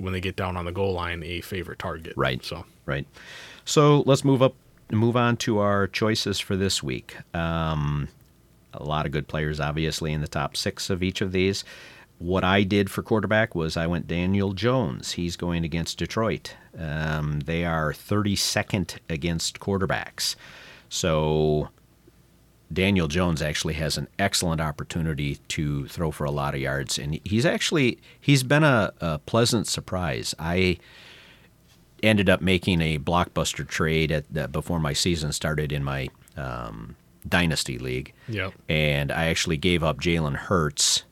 when 0.00 0.12
they 0.12 0.20
get 0.20 0.36
down 0.36 0.56
on 0.56 0.64
the 0.64 0.72
goal 0.72 0.94
line, 0.94 1.22
a 1.22 1.40
favorite 1.40 1.78
target. 1.78 2.14
Right. 2.16 2.44
So 2.44 2.64
right. 2.86 3.06
So 3.64 4.02
let's 4.06 4.24
move 4.24 4.42
up, 4.42 4.54
move 4.90 5.16
on 5.16 5.36
to 5.38 5.58
our 5.58 5.86
choices 5.86 6.40
for 6.40 6.56
this 6.56 6.82
week. 6.82 7.16
Um, 7.34 8.08
a 8.72 8.82
lot 8.82 9.06
of 9.06 9.12
good 9.12 9.28
players, 9.28 9.60
obviously, 9.60 10.12
in 10.12 10.20
the 10.20 10.28
top 10.28 10.56
six 10.56 10.90
of 10.90 11.02
each 11.02 11.20
of 11.20 11.32
these. 11.32 11.64
What 12.18 12.44
I 12.44 12.62
did 12.62 12.90
for 12.90 13.02
quarterback 13.02 13.54
was 13.54 13.76
I 13.76 13.86
went 13.86 14.06
Daniel 14.06 14.52
Jones. 14.52 15.12
He's 15.12 15.36
going 15.36 15.64
against 15.64 15.98
Detroit. 15.98 16.54
Um, 16.78 17.40
they 17.40 17.64
are 17.64 17.92
32nd 17.92 18.98
against 19.08 19.58
quarterbacks. 19.58 20.36
So 20.88 21.70
Daniel 22.72 23.08
Jones 23.08 23.42
actually 23.42 23.74
has 23.74 23.96
an 23.98 24.06
excellent 24.18 24.60
opportunity 24.60 25.36
to 25.48 25.88
throw 25.88 26.10
for 26.10 26.24
a 26.24 26.30
lot 26.30 26.54
of 26.54 26.60
yards, 26.60 26.98
and 26.98 27.18
he's 27.24 27.44
actually 27.44 27.98
he's 28.20 28.42
been 28.42 28.62
a, 28.64 28.92
a 29.00 29.18
pleasant 29.18 29.66
surprise. 29.66 30.34
I 30.38 30.78
ended 32.02 32.28
up 32.30 32.40
making 32.40 32.80
a 32.80 32.98
blockbuster 32.98 33.66
trade 33.66 34.10
at 34.12 34.32
the, 34.32 34.48
before 34.48 34.78
my 34.80 34.92
season 34.92 35.32
started 35.32 35.72
in 35.72 35.82
my 35.84 36.08
um, 36.36 36.96
dynasty 37.28 37.76
league, 37.78 38.12
Yep. 38.28 38.54
and 38.68 39.10
I 39.12 39.26
actually 39.26 39.56
gave 39.56 39.82
up 39.82 40.00
Jalen 40.00 40.36
Hurts, 40.36 41.04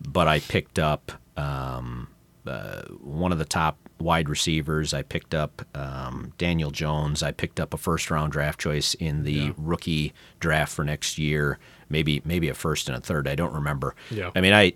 but 0.00 0.28
I 0.28 0.38
picked 0.40 0.78
up 0.78 1.12
um, 1.36 2.08
uh, 2.46 2.82
one 3.02 3.32
of 3.32 3.38
the 3.38 3.44
top 3.44 3.76
wide 4.00 4.28
receivers. 4.28 4.92
I 4.94 5.02
picked 5.02 5.34
up 5.34 5.62
um, 5.74 6.32
Daniel 6.38 6.70
Jones. 6.70 7.22
I 7.22 7.32
picked 7.32 7.60
up 7.60 7.74
a 7.74 7.76
first 7.76 8.10
round 8.10 8.32
draft 8.32 8.58
choice 8.60 8.94
in 8.94 9.24
the 9.24 9.32
Yeah. 9.32 9.52
rookie 9.56 10.12
draft 10.40 10.72
for 10.74 10.84
next 10.84 11.18
year. 11.18 11.58
Maybe 11.88 12.22
maybe 12.24 12.48
a 12.48 12.54
first 12.54 12.88
and 12.88 12.96
a 12.96 13.00
third. 13.00 13.26
I 13.28 13.34
don't 13.34 13.52
remember. 13.54 13.94
Yeah. 14.10 14.30
I 14.34 14.40
mean, 14.40 14.52
I 14.52 14.72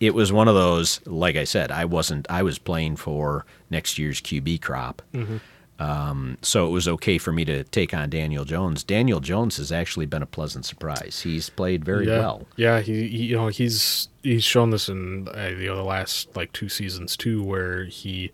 it- 0.00 0.14
was 0.14 0.32
one 0.32 0.48
of 0.48 0.54
those. 0.54 1.00
Like 1.06 1.36
I 1.36 1.44
said, 1.44 1.70
I 1.70 1.84
wasn't. 1.84 2.26
I 2.30 2.42
was 2.42 2.58
playing 2.58 2.96
for 2.96 3.44
next 3.70 3.98
year's 3.98 4.20
QB 4.20 4.60
crop. 4.62 5.02
Mm-hmm. 5.12 5.36
Um, 5.78 6.38
so 6.40 6.66
it 6.68 6.70
was 6.70 6.86
okay 6.86 7.18
for 7.18 7.32
me 7.32 7.44
to 7.46 7.64
take 7.64 7.92
on 7.92 8.08
Daniel 8.08 8.44
Jones. 8.44 8.84
Daniel 8.84 9.20
Jones 9.20 9.56
has 9.56 9.72
actually 9.72 10.06
been 10.06 10.22
a 10.22 10.26
pleasant 10.26 10.64
surprise. 10.64 11.20
He's 11.22 11.50
played 11.50 11.84
very 11.84 12.06
yeah. 12.06 12.18
well. 12.18 12.46
Yeah, 12.56 12.80
he, 12.80 13.08
he 13.08 13.24
you 13.24 13.36
know 13.36 13.48
he's 13.48 14.08
he's 14.22 14.44
shown 14.44 14.70
this 14.70 14.88
in 14.88 15.28
uh, 15.28 15.52
you 15.58 15.66
know 15.66 15.76
the 15.76 15.82
last 15.82 16.34
like 16.36 16.52
two 16.52 16.68
seasons 16.68 17.16
too, 17.16 17.42
where 17.42 17.84
he 17.86 18.30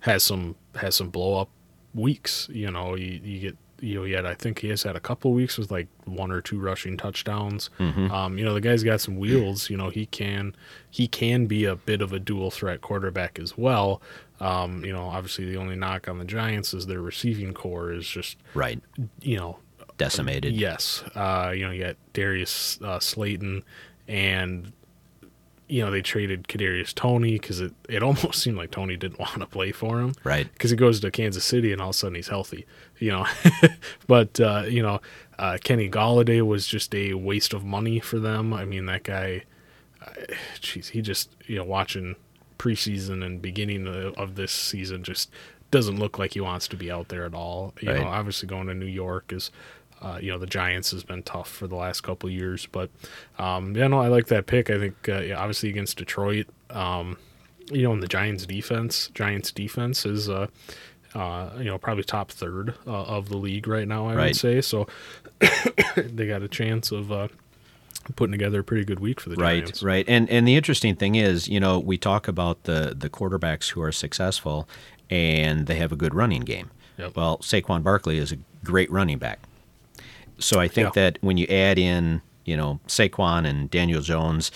has 0.00 0.22
some 0.22 0.56
has 0.76 0.94
some 0.96 1.08
blow 1.08 1.40
up 1.40 1.48
weeks. 1.94 2.48
You 2.52 2.70
know, 2.70 2.94
you, 2.94 3.20
you 3.22 3.40
get 3.40 3.56
you 3.82 3.96
know 3.96 4.16
had 4.16 4.24
I 4.24 4.34
think 4.34 4.60
he 4.60 4.68
has 4.68 4.82
had 4.84 4.96
a 4.96 5.00
couple 5.00 5.32
weeks 5.32 5.58
with 5.58 5.70
like 5.70 5.88
one 6.04 6.30
or 6.30 6.40
two 6.40 6.58
rushing 6.60 6.96
touchdowns. 6.96 7.68
Um, 7.78 8.38
you 8.38 8.44
know 8.44 8.54
the 8.54 8.60
guy's 8.60 8.82
got 8.82 9.00
some 9.00 9.16
wheels. 9.16 9.68
You 9.68 9.76
know 9.76 9.90
he 9.90 10.06
can 10.06 10.54
he 10.90 11.08
can 11.08 11.46
be 11.46 11.64
a 11.64 11.76
bit 11.76 12.00
of 12.00 12.12
a 12.12 12.18
dual 12.18 12.50
threat 12.50 12.80
quarterback 12.80 13.38
as 13.38 13.58
well. 13.58 14.00
Um, 14.40 14.84
you 14.84 14.92
know, 14.92 15.04
obviously 15.04 15.44
the 15.44 15.56
only 15.56 15.76
knock 15.76 16.08
on 16.08 16.18
the 16.18 16.24
Giants 16.24 16.72
is 16.74 16.86
their 16.86 17.00
receiving 17.00 17.52
core 17.54 17.92
is 17.92 18.06
just 18.08 18.36
Right. 18.54 18.80
you 19.20 19.36
know 19.36 19.58
Decimated. 19.98 20.54
Yes. 20.54 21.04
Uh, 21.14 21.52
you 21.54 21.64
know, 21.64 21.70
you 21.70 21.84
got 21.84 21.96
Darius 22.12 22.80
uh, 22.82 22.98
Slayton, 22.98 23.62
and 24.08 24.72
you 25.72 25.82
know 25.84 25.90
they 25.90 26.02
traded 26.02 26.48
Kadarius 26.48 26.94
Toney 26.94 27.32
because 27.32 27.60
it, 27.60 27.72
it 27.88 28.02
almost 28.08 28.34
seemed 28.42 28.56
like 28.58 28.70
Toney 28.70 28.96
didn't 28.96 29.18
want 29.18 29.40
to 29.40 29.46
play 29.46 29.72
for 29.72 30.00
him, 30.00 30.14
Right. 30.24 30.48
Because 30.52 30.70
he 30.70 30.76
goes 30.76 31.00
to 31.00 31.10
Kansas 31.10 31.44
City 31.44 31.72
and 31.72 31.80
all 31.80 31.88
of 31.90 31.94
a 31.94 31.98
sudden 31.98 32.14
he's 32.16 32.28
healthy, 32.28 32.66
you 32.98 33.10
know. 33.10 33.26
but 34.06 34.38
uh, 34.40 34.64
you 34.68 34.82
know, 34.82 35.00
uh, 35.38 35.58
Kenny 35.62 35.88
Golladay 35.88 36.42
was 36.42 36.66
just 36.66 36.94
a 36.94 37.14
waste 37.14 37.52
of 37.54 37.64
money 37.64 38.00
for 38.00 38.18
them. 38.18 38.52
I 38.52 38.64
mean, 38.64 38.86
that 38.86 39.02
guy, 39.04 39.44
uh, 40.04 40.10
jeez, 40.60 40.88
he 40.90 41.00
just 41.00 41.30
you 41.46 41.56
know 41.56 41.64
watching 41.64 42.16
preseason 42.58 43.24
and 43.24 43.42
beginning 43.42 43.86
of, 43.88 44.14
of 44.14 44.34
this 44.36 44.52
season 44.52 45.02
just 45.02 45.30
doesn't 45.70 45.98
look 45.98 46.18
like 46.18 46.34
he 46.34 46.40
wants 46.40 46.68
to 46.68 46.76
be 46.76 46.90
out 46.90 47.08
there 47.08 47.24
at 47.24 47.34
all. 47.34 47.72
You 47.80 47.90
Right. 47.90 48.02
know, 48.02 48.08
obviously 48.08 48.46
going 48.46 48.66
to 48.66 48.74
New 48.74 48.86
York 48.86 49.32
is, 49.32 49.50
uh, 50.02 50.18
you 50.20 50.30
know, 50.32 50.38
the 50.38 50.46
Giants 50.46 50.90
has 50.90 51.04
been 51.04 51.22
tough 51.22 51.48
for 51.48 51.66
the 51.66 51.76
last 51.76 52.00
couple 52.02 52.28
of 52.28 52.34
years, 52.34 52.66
but 52.72 52.90
um, 53.38 53.76
yeah, 53.76 53.86
no, 53.86 54.00
I 54.00 54.08
like 54.08 54.26
that 54.26 54.46
pick. 54.46 54.68
I 54.70 54.78
think 54.78 55.08
uh, 55.08 55.20
yeah, 55.20 55.38
obviously 55.38 55.68
against 55.70 55.96
Detroit, 55.96 56.46
um, 56.70 57.16
you 57.70 57.82
know, 57.84 57.92
and 57.92 58.02
the 58.02 58.08
Giants 58.08 58.44
defense, 58.46 59.08
Giants 59.14 59.52
defense 59.52 60.04
is, 60.04 60.28
uh, 60.28 60.48
uh, 61.14 61.50
you 61.58 61.64
know, 61.64 61.78
probably 61.78 62.02
top 62.04 62.30
third 62.30 62.74
uh, 62.86 62.90
of 63.04 63.28
the 63.28 63.36
league 63.36 63.66
right 63.68 63.86
now. 63.86 64.08
I 64.08 64.14
Right. 64.14 64.24
would 64.28 64.36
say 64.36 64.60
so. 64.60 64.86
they 65.96 66.26
got 66.26 66.42
a 66.42 66.48
chance 66.48 66.90
of 66.90 67.12
uh, 67.12 67.28
putting 68.16 68.32
together 68.32 68.60
a 68.60 68.64
pretty 68.64 68.84
good 68.84 68.98
week 69.00 69.20
for 69.20 69.28
the 69.28 69.36
Giants. 69.36 69.82
Right, 69.82 69.94
right. 69.96 70.04
And 70.08 70.28
and 70.30 70.46
the 70.48 70.56
interesting 70.56 70.96
thing 70.96 71.14
is, 71.14 71.48
you 71.48 71.60
know, 71.60 71.78
we 71.78 71.96
talk 71.98 72.28
about 72.28 72.64
the 72.64 72.94
the 72.98 73.08
quarterbacks 73.10 73.70
who 73.70 73.82
are 73.82 73.92
successful 73.92 74.68
and 75.10 75.66
they 75.66 75.76
have 75.76 75.92
a 75.92 75.96
good 75.96 76.14
running 76.14 76.42
game. 76.42 76.70
Yep. 76.98 77.16
Well, 77.16 77.38
Saquon 77.38 77.82
Barkley 77.82 78.18
is 78.18 78.32
a 78.32 78.38
great 78.64 78.90
running 78.90 79.18
back. 79.18 79.40
So 80.44 80.60
I 80.60 80.68
think 80.68 80.94
Yeah. 80.96 81.02
that 81.02 81.18
when 81.22 81.36
you 81.36 81.46
add 81.48 81.78
in, 81.78 82.20
you 82.44 82.56
know, 82.56 82.80
Saquon 82.88 83.46
and 83.46 83.70
Daniel 83.70 84.02
Jones, 84.02 84.50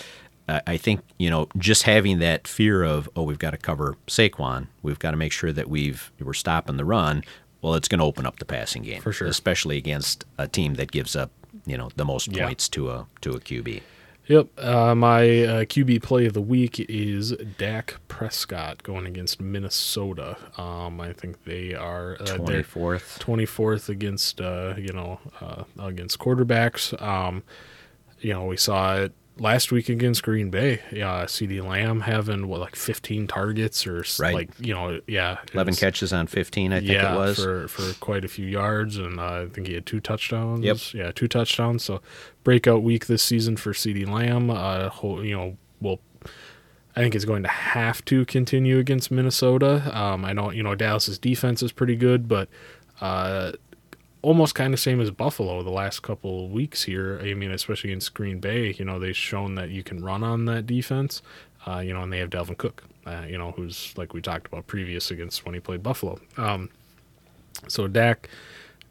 uh, 0.49 0.61
I 0.67 0.77
think 0.77 1.01
you 1.17 1.29
know 1.29 1.47
just 1.57 1.83
having 1.83 2.19
that 2.19 2.47
fear 2.47 2.83
of 2.83 3.09
oh 3.15 3.23
we've 3.23 3.39
got 3.39 3.51
to 3.51 3.57
cover 3.57 3.95
Saquon, 4.07 4.67
we've 4.81 4.99
got 4.99 5.11
to 5.11 5.17
make 5.17 5.31
sure 5.31 5.51
that 5.51 5.69
we've 5.69 6.11
we're 6.19 6.33
stopping 6.33 6.77
the 6.77 6.85
run. 6.85 7.23
Well, 7.61 7.73
it's 7.73 7.87
going 7.87 7.99
to 7.99 8.05
open 8.05 8.25
up 8.25 8.37
the 8.39 8.45
passing 8.45 8.83
game 8.83 9.01
For 9.01 9.11
sure. 9.11 9.27
especially 9.27 9.77
against 9.77 10.25
a 10.37 10.47
team 10.47 10.75
that 10.75 10.91
gives 10.91 11.15
up 11.15 11.31
you 11.65 11.77
know 11.77 11.89
the 11.95 12.05
most 12.05 12.27
Yeah. 12.31 12.45
points 12.45 12.69
to 12.69 12.89
a 12.91 13.07
to 13.21 13.31
a 13.31 13.39
QB. 13.39 13.81
Yep. 14.27 14.47
Uh, 14.57 14.93
my 14.93 15.21
uh, 15.21 15.63
QB 15.63 16.03
play 16.03 16.25
of 16.25 16.33
the 16.33 16.41
week 16.41 16.79
is 16.89 17.31
Dak 17.57 17.95
Prescott 18.09 18.83
going 18.83 19.05
against 19.05 19.39
Minnesota. 19.39 20.35
Um, 20.57 20.99
I 20.99 21.13
think 21.13 21.45
they 21.45 21.73
are 21.73 22.17
uh, 22.19 22.25
Twenty 22.25 22.63
fourth. 22.63 23.19
24th 23.21 23.87
against 23.87 24.41
uh, 24.41 24.73
you 24.77 24.91
know 24.91 25.19
uh, 25.39 25.63
against 25.79 26.19
quarterbacks. 26.19 26.99
Um, 27.01 27.43
you 28.19 28.33
know 28.33 28.45
we 28.45 28.57
saw 28.57 28.95
it 28.97 29.13
last 29.39 29.71
week 29.71 29.89
against 29.89 30.23
Green 30.23 30.49
Bay. 30.49 30.81
Yeah, 30.91 31.25
CeeDee 31.25 31.63
Lamb 31.63 32.01
having 32.01 32.47
what 32.47 32.59
like 32.59 32.75
15 32.75 33.27
targets 33.27 33.85
or 33.87 34.03
Right. 34.19 34.33
like 34.33 34.49
you 34.59 34.73
know 34.73 34.99
yeah 35.07 35.37
Eleven 35.53 35.71
was- 35.71 35.79
catches 35.79 36.13
on 36.13 36.27
fifteen, 36.27 36.73
I 36.73 36.79
think 36.79 36.91
yeah, 36.91 37.13
it 37.13 37.17
was. 37.17 37.43
for 37.43 37.67
for 37.67 37.93
quite 37.99 38.25
a 38.25 38.27
few 38.27 38.45
yards, 38.45 38.97
and 38.97 39.19
uh, 39.19 39.43
I 39.43 39.47
think 39.47 39.67
he 39.67 39.73
had 39.73 39.85
two 39.85 39.99
touchdowns. 39.99 40.63
Yep. 40.65 40.77
Yeah, 40.93 41.11
two 41.11 41.27
touchdowns. 41.27 41.83
So 41.83 42.01
breakout 42.43 42.83
week 42.83 43.07
this 43.07 43.23
season 43.23 43.57
for 43.57 43.73
CeeDee 43.73 44.07
Lamb. 44.07 44.49
Uh, 44.49 44.89
ho- 44.89 45.21
you 45.21 45.35
know, 45.35 45.57
will 45.81 45.99
I 46.95 47.01
think 47.01 47.13
is 47.13 47.25
going 47.25 47.43
to 47.43 47.49
have 47.49 48.03
to 48.05 48.25
continue 48.25 48.79
against 48.79 49.11
Minnesota. 49.11 49.89
Um, 49.95 50.25
I 50.25 50.33
know 50.33 50.51
you 50.51 50.63
know 50.63 50.73
Dallas's 50.75 51.19
defense 51.19 51.61
is 51.61 51.71
pretty 51.71 51.95
good, 51.95 52.27
but 52.27 52.49
uh, 53.01 53.51
almost 54.21 54.55
kind 54.55 54.73
of 54.73 54.79
same 54.79 54.99
as 54.99 55.11
Buffalo 55.11 55.63
the 55.63 55.69
last 55.69 56.01
couple 56.01 56.45
of 56.45 56.51
weeks 56.51 56.83
here. 56.83 57.19
I 57.21 57.33
mean, 57.33 57.51
especially 57.51 57.91
in 57.91 57.99
Green 58.13 58.39
Bay, 58.39 58.73
you 58.77 58.85
know, 58.85 58.99
they've 58.99 59.15
shown 59.15 59.55
that 59.55 59.69
you 59.69 59.83
can 59.83 60.03
run 60.03 60.23
on 60.23 60.45
that 60.45 60.65
defense. 60.65 61.21
Uh, 61.65 61.79
you 61.79 61.93
know, 61.93 62.01
and 62.01 62.13
they 62.13 62.19
have 62.19 62.29
Dalvin 62.29 62.57
Cook, 62.57 62.83
uh, 63.05 63.25
you 63.27 63.37
know, 63.37 63.51
who's 63.51 63.93
like 63.97 64.13
we 64.13 64.21
talked 64.21 64.47
about 64.47 64.67
previous 64.67 65.11
against 65.11 65.45
when 65.45 65.53
he 65.53 65.59
played 65.59 65.83
Buffalo. 65.83 66.19
Um, 66.37 66.69
so 67.67 67.87
Dak, 67.87 68.29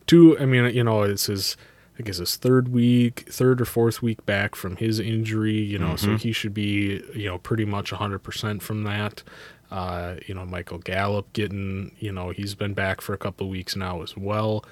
two. 0.07 0.39
I 0.39 0.45
mean, 0.47 0.75
you 0.75 0.85
know, 0.85 1.03
it's 1.03 1.27
his. 1.27 1.57
I 1.99 2.03
guess 2.03 2.19
his 2.19 2.37
third 2.37 2.69
week, 2.69 3.27
third 3.31 3.59
or 3.59 3.65
fourth 3.65 4.03
week 4.03 4.27
back 4.27 4.55
from 4.55 4.77
his 4.77 5.01
injury. 5.01 5.59
You 5.59 5.79
know, 5.79 5.97
so 5.97 6.19
he 6.19 6.31
should 6.31 6.53
be 6.53 7.03
you 7.15 7.25
know 7.25 7.39
pretty 7.39 7.65
much 7.65 7.91
hundred 7.91 8.19
percent 8.19 8.63
from 8.63 8.83
that. 8.85 9.23
Uh, 9.71 10.17
you 10.27 10.35
know, 10.35 10.45
Michael 10.45 10.77
Gallup 10.77 11.33
getting 11.33 11.93
you 11.99 12.13
know 12.13 12.31
he's 12.31 12.55
been 12.55 12.75
back 12.75 13.01
for 13.01 13.15
a 13.15 13.19
couple 13.19 13.47
of 13.47 13.51
weeks 13.51 13.77
now 13.77 14.03
as 14.03 14.15
well. 14.15 14.63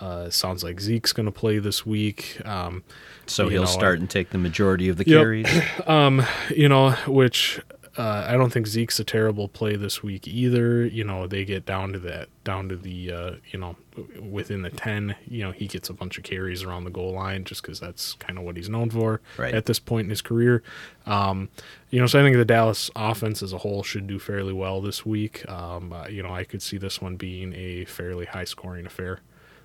Uh, 0.00 0.28
sounds 0.30 0.64
like 0.64 0.80
Zeke's 0.80 1.12
going 1.12 1.26
to 1.26 1.32
play 1.32 1.58
this 1.58 1.86
week. 1.86 2.40
Um, 2.44 2.82
so 3.26 3.48
he'll 3.48 3.62
know, 3.62 3.66
start 3.68 4.00
and 4.00 4.10
take 4.10 4.30
the 4.30 4.38
majority 4.38 4.88
of 4.88 4.96
the 4.96 5.04
Yep. 5.06 5.20
carries. 5.20 5.46
you 6.56 6.68
know, 6.68 6.90
which 7.06 7.60
uh, 7.96 8.26
I 8.28 8.32
don't 8.32 8.52
think 8.52 8.66
Zeke's 8.66 8.98
a 8.98 9.04
terrible 9.04 9.46
play 9.46 9.76
this 9.76 10.02
week 10.02 10.26
either. 10.26 10.84
You 10.84 11.04
know, 11.04 11.28
they 11.28 11.44
get 11.44 11.64
down 11.64 11.92
to 11.92 12.00
that, 12.00 12.28
down 12.42 12.68
to 12.70 12.76
the, 12.76 13.12
uh, 13.12 13.30
you 13.52 13.58
know, 13.60 13.76
within 14.20 14.62
the 14.62 14.70
10, 14.70 15.14
you 15.28 15.44
know, 15.44 15.52
he 15.52 15.68
gets 15.68 15.88
a 15.88 15.92
bunch 15.92 16.18
of 16.18 16.24
carries 16.24 16.64
around 16.64 16.82
the 16.84 16.90
goal 16.90 17.12
line 17.12 17.44
just 17.44 17.62
because 17.62 17.78
that's 17.78 18.14
kind 18.14 18.36
of 18.36 18.44
what 18.44 18.56
he's 18.56 18.68
known 18.68 18.90
for 18.90 19.20
Right. 19.38 19.54
at 19.54 19.66
this 19.66 19.78
point 19.78 20.06
in 20.06 20.10
his 20.10 20.22
career. 20.22 20.64
Um, 21.06 21.50
you 21.90 22.00
know, 22.00 22.06
so 22.08 22.18
I 22.18 22.22
think 22.24 22.36
the 22.36 22.44
Dallas 22.44 22.90
offense 22.96 23.44
as 23.44 23.52
a 23.52 23.58
whole 23.58 23.84
should 23.84 24.08
do 24.08 24.18
fairly 24.18 24.52
well 24.52 24.80
this 24.80 25.06
week. 25.06 25.48
Um, 25.48 25.92
uh, 25.92 26.08
you 26.08 26.20
know, 26.24 26.34
I 26.34 26.42
could 26.42 26.62
see 26.62 26.78
this 26.78 27.00
one 27.00 27.14
being 27.14 27.54
a 27.54 27.84
fairly 27.84 28.26
high 28.26 28.44
scoring 28.44 28.86
affair. 28.86 29.20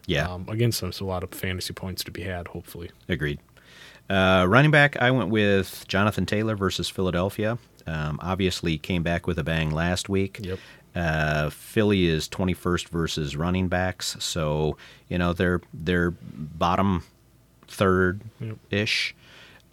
Yeah. 0.10 0.28
Um, 0.28 0.46
against 0.50 0.82
them, 0.82 0.92
so 0.92 1.06
a 1.06 1.08
lot 1.08 1.24
of 1.24 1.30
fantasy 1.32 1.74
points 1.74 2.04
to 2.06 2.12
be 2.12 2.24
had, 2.24 2.48
hopefully. 2.48 2.90
Agreed. 3.08 3.40
Uh, 4.10 4.46
running 4.50 4.72
back, 4.72 5.00
I 5.00 5.12
went 5.12 5.30
with 5.30 5.86
Jonathan 5.88 6.26
Taylor 6.26 6.56
versus 6.56 6.90
Philadelphia. 6.90 7.60
Um, 7.86 8.20
obviously, 8.22 8.80
came 8.80 9.04
back 9.04 9.28
with 9.28 9.38
a 9.38 9.44
bang 9.44 9.70
last 9.70 10.10
week. 10.10 10.40
Yep. 10.42 10.60
Uh, 10.96 11.50
Philly 11.52 12.08
is 12.08 12.28
21st 12.28 12.90
versus 12.90 13.36
running 13.36 13.68
backs, 13.68 14.18
so 14.20 14.76
you 15.08 15.20
know 15.20 15.34
they're 15.34 15.62
they're 15.74 16.12
bottom 16.12 17.04
third 17.68 18.22
ish. 18.72 19.16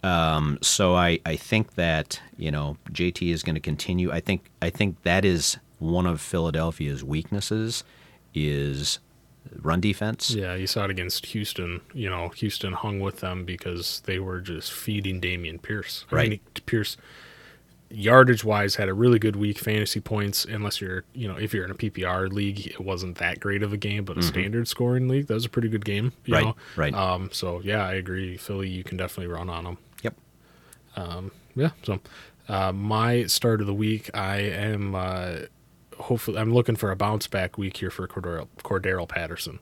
Um, 0.03 0.59
so 0.61 0.95
I, 0.95 1.19
I 1.25 1.35
think 1.35 1.73
that 1.73 2.21
you 2.37 2.51
know 2.51 2.77
JT 2.91 3.31
is 3.31 3.41
going 3.41 3.55
to 3.55 3.61
continue. 3.61 4.11
I 4.11 4.19
think 4.19 4.51
I 4.61 4.69
think 4.69 5.01
that 5.01 5.25
is 5.25 5.57
one 5.79 6.05
of 6.05 6.21
Philadelphia's 6.21 7.03
weaknesses 7.03 7.83
is 8.35 8.99
run 9.61 9.79
defense. 9.81 10.31
Yeah, 10.31 10.55
you 10.55 10.67
saw 10.67 10.83
it 10.85 10.89
against 10.91 11.25
Houston. 11.27 11.81
You 11.93 12.09
know, 12.09 12.29
Houston 12.29 12.73
hung 12.73 12.99
with 12.99 13.21
them 13.21 13.45
because 13.45 14.01
they 14.05 14.19
were 14.19 14.39
just 14.41 14.71
feeding 14.71 15.19
Dameon 15.21 15.61
Pierce. 15.61 16.05
I 16.11 16.15
Right. 16.15 16.29
mean, 16.31 16.39
Pierce, 16.65 16.97
yardage 17.89 18.43
wise, 18.43 18.75
had 18.75 18.89
a 18.89 18.93
really 18.93 19.17
good 19.19 19.35
week. 19.35 19.57
Fantasy 19.59 19.99
points, 20.01 20.43
unless 20.45 20.81
you're, 20.81 21.03
you 21.13 21.27
know, 21.27 21.37
if 21.37 21.53
you're 21.53 21.63
in 21.65 21.71
a 21.71 21.75
PPR 21.75 22.31
league, 22.31 22.67
it 22.67 22.81
wasn't 22.81 23.17
that 23.17 23.39
great 23.39 23.63
of 23.63 23.71
a 23.73 23.77
game. 23.77 24.03
But 24.03 24.17
a 24.17 24.21
standard 24.21 24.67
scoring 24.67 25.07
league, 25.07 25.27
that 25.27 25.33
was 25.33 25.45
a 25.45 25.49
pretty 25.49 25.69
good 25.69 25.85
game. 25.85 26.11
You 26.25 26.33
Mm-hmm. 26.33 26.33
Right, 26.33 26.45
know? 26.45 26.55
right. 26.75 26.93
Um. 26.93 27.29
So 27.31 27.61
yeah, 27.63 27.85
I 27.87 27.93
agree. 27.93 28.37
Philly, 28.37 28.69
you 28.69 28.83
can 28.83 28.97
definitely 28.97 29.31
run 29.33 29.49
on 29.49 29.63
them. 29.63 29.77
Yep. 30.03 30.15
Um 30.95 31.31
yeah. 31.55 31.71
So, 31.83 31.99
uh, 32.49 32.71
my 32.71 33.25
start 33.25 33.61
of 33.61 33.67
the 33.67 33.73
week, 33.73 34.09
I 34.13 34.37
am 34.37 34.93
uh, 34.93 35.37
hopefully 35.99 36.37
I'm 36.37 36.53
looking 36.53 36.75
for 36.75 36.91
a 36.91 36.95
bounce 36.95 37.27
back 37.27 37.57
week 37.57 37.77
here 37.77 37.89
for 37.89 38.07
Cordarrelle, 38.07 38.47
Cordarrelle 38.63 39.07
Patterson. 39.07 39.59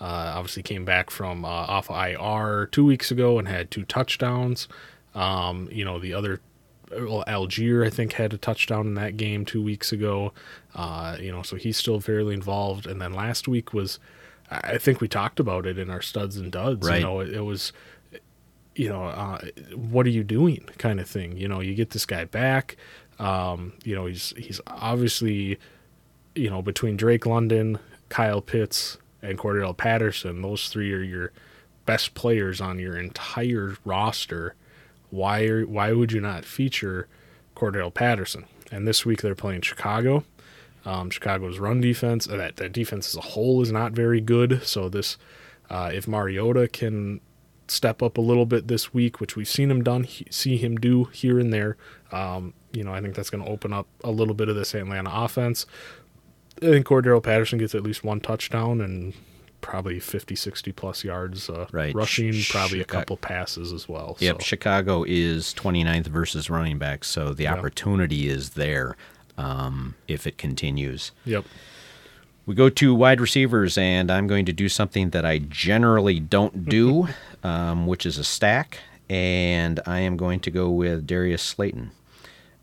Uh, 0.00 0.32
obviously 0.34 0.62
came 0.62 0.84
back 0.84 1.10
from 1.10 1.44
uh, 1.44 1.48
off 1.48 1.88
IR 1.88 2.66
two 2.66 2.84
weeks 2.84 3.10
ago 3.10 3.38
and 3.38 3.46
had 3.46 3.70
two 3.70 3.84
touchdowns. 3.84 4.68
Um, 5.14 5.68
you 5.70 5.84
know 5.84 5.98
the 5.98 6.14
other, 6.14 6.40
well, 6.90 7.24
Allgeier 7.26 7.86
I 7.86 7.90
think 7.90 8.14
had 8.14 8.32
a 8.32 8.38
touchdown 8.38 8.86
in 8.86 8.94
that 8.94 9.16
game 9.16 9.44
two 9.44 9.62
weeks 9.62 9.92
ago. 9.92 10.32
Uh, 10.74 11.16
you 11.20 11.30
know 11.30 11.42
so 11.42 11.56
he's 11.56 11.76
still 11.76 12.00
fairly 12.00 12.34
involved. 12.34 12.86
And 12.86 13.00
then 13.00 13.12
last 13.12 13.46
week 13.46 13.72
was, 13.72 13.98
I 14.50 14.78
think 14.78 15.00
we 15.00 15.08
talked 15.08 15.38
about 15.38 15.66
it 15.66 15.78
in 15.78 15.90
our 15.90 16.02
studs 16.02 16.36
and 16.36 16.50
duds. 16.50 16.88
Right. 16.88 16.96
You 16.96 17.04
know 17.04 17.20
it, 17.20 17.30
it 17.34 17.42
was 17.42 17.72
you 18.74 18.88
know, 18.88 19.04
uh, 19.04 19.38
what 19.74 20.06
are 20.06 20.10
you 20.10 20.24
doing 20.24 20.68
kind 20.78 21.00
of 21.00 21.08
thing. 21.08 21.36
You 21.36 21.48
know, 21.48 21.60
you 21.60 21.74
get 21.74 21.90
this 21.90 22.06
guy 22.06 22.24
back. 22.24 22.76
Um, 23.22 23.72
you 23.84 23.94
know, 23.94 24.06
he's 24.06 24.34
he's 24.36 24.60
obviously, 24.66 25.58
you 26.34 26.50
know, 26.50 26.60
between 26.60 26.96
Drake 26.96 27.24
London, 27.24 27.78
Kyle 28.08 28.40
Pitts, 28.40 28.98
and 29.22 29.38
Cordarrelle 29.38 29.76
Patterson, 29.76 30.42
those 30.42 30.68
three 30.68 30.92
are 30.92 31.02
your 31.02 31.32
best 31.86 32.14
players 32.14 32.60
on 32.60 32.78
your 32.78 32.96
entire 32.96 33.76
roster. 33.84 34.54
Why 35.10 35.44
are, 35.44 35.66
why 35.66 35.92
would 35.92 36.12
you 36.12 36.20
not 36.20 36.44
feature 36.44 37.06
Cordarrelle 37.54 37.94
Patterson? 37.94 38.44
And 38.70 38.86
this 38.86 39.06
week 39.06 39.22
they're 39.22 39.34
playing 39.34 39.60
Chicago. 39.60 40.24
Um, 40.84 41.10
Chicago's 41.10 41.60
run 41.60 41.80
defense, 41.80 42.28
uh, 42.28 42.36
that 42.36 42.56
that 42.56 42.72
defense 42.72 43.08
as 43.08 43.16
a 43.16 43.20
whole 43.20 43.62
is 43.62 43.70
not 43.70 43.92
very 43.92 44.20
good. 44.20 44.62
So 44.64 44.88
this, 44.88 45.16
uh, 45.70 45.92
if 45.94 46.08
Mariota 46.08 46.66
can 46.66 47.20
step 47.68 48.02
up 48.02 48.18
a 48.18 48.20
little 48.20 48.46
bit 48.46 48.66
this 48.66 48.92
week, 48.92 49.20
which 49.20 49.36
we've 49.36 49.48
seen 49.48 49.70
him 49.70 49.84
done, 49.84 50.08
see 50.30 50.56
him 50.56 50.76
do 50.76 51.04
here 51.04 51.38
and 51.38 51.52
there, 51.52 51.76
um, 52.10 52.52
you 52.72 52.84
know, 52.84 52.92
I 52.92 53.00
think 53.00 53.14
that's 53.14 53.30
going 53.30 53.44
to 53.44 53.50
open 53.50 53.72
up 53.72 53.86
a 54.04 54.10
little 54.10 54.34
bit 54.34 54.48
of 54.48 54.56
this 54.56 54.74
Atlanta 54.74 55.10
offense. 55.12 55.66
I 56.58 56.66
think 56.66 56.86
Cordarrelle 56.86 57.22
Patterson 57.22 57.58
gets 57.58 57.74
at 57.74 57.82
least 57.82 58.04
one 58.04 58.20
touchdown 58.20 58.80
and 58.80 59.14
probably 59.60 60.00
50, 60.00 60.34
60 60.34 60.72
plus 60.72 61.04
yards 61.04 61.48
uh, 61.48 61.66
Right. 61.72 61.94
rushing, 61.94 62.32
Sh- 62.32 62.50
probably 62.50 62.80
a 62.80 62.84
couple 62.84 63.16
passes 63.16 63.72
as 63.72 63.88
well. 63.88 64.16
Yep, 64.20 64.36
So, 64.42 64.44
Chicago 64.44 65.04
is 65.06 65.54
29th 65.54 66.06
versus 66.08 66.50
running 66.50 66.78
backs, 66.78 67.08
so 67.08 67.32
the 67.32 67.46
opportunity 67.48 68.28
is 68.28 68.50
there 68.50 68.96
um, 69.38 69.94
if 70.08 70.26
it 70.26 70.36
continues. 70.38 71.12
yep. 71.24 71.44
We 72.44 72.56
go 72.56 72.68
to 72.70 72.92
wide 72.92 73.20
receivers, 73.20 73.78
and 73.78 74.10
I'm 74.10 74.26
going 74.26 74.44
to 74.46 74.52
do 74.52 74.68
something 74.68 75.10
that 75.10 75.24
I 75.24 75.38
generally 75.38 76.18
don't 76.18 76.68
do, 76.68 77.06
um, 77.44 77.86
which 77.86 78.04
is 78.04 78.18
a 78.18 78.24
stack, 78.24 78.78
and 79.08 79.78
I 79.86 80.00
am 80.00 80.16
going 80.16 80.40
to 80.40 80.50
go 80.50 80.68
with 80.68 81.06
Darius 81.06 81.40
Slayton. 81.42 81.92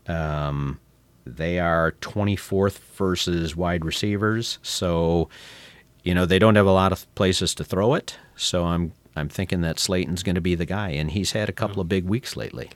Um, 0.08 0.80
they 1.26 1.58
are 1.60 1.92
24th 2.00 2.78
versus 2.96 3.54
wide 3.54 3.84
receivers, 3.84 4.58
so 4.62 5.28
you 6.02 6.14
know 6.14 6.26
they 6.26 6.38
don't 6.38 6.56
have 6.56 6.66
a 6.66 6.72
lot 6.72 6.92
of 6.92 7.12
places 7.14 7.54
to 7.56 7.64
throw 7.64 7.94
it. 7.94 8.16
So 8.36 8.64
I'm 8.64 8.92
I'm 9.16 9.28
thinking 9.28 9.60
that 9.60 9.78
Slayton's 9.78 10.22
going 10.22 10.34
to 10.36 10.40
be 10.40 10.54
the 10.54 10.66
guy, 10.66 10.90
and 10.90 11.10
he's 11.10 11.32
had 11.32 11.48
a 11.48 11.52
couple 11.52 11.80
of 11.80 11.88
big 11.88 12.04
weeks 12.06 12.36
lately. 12.36 12.70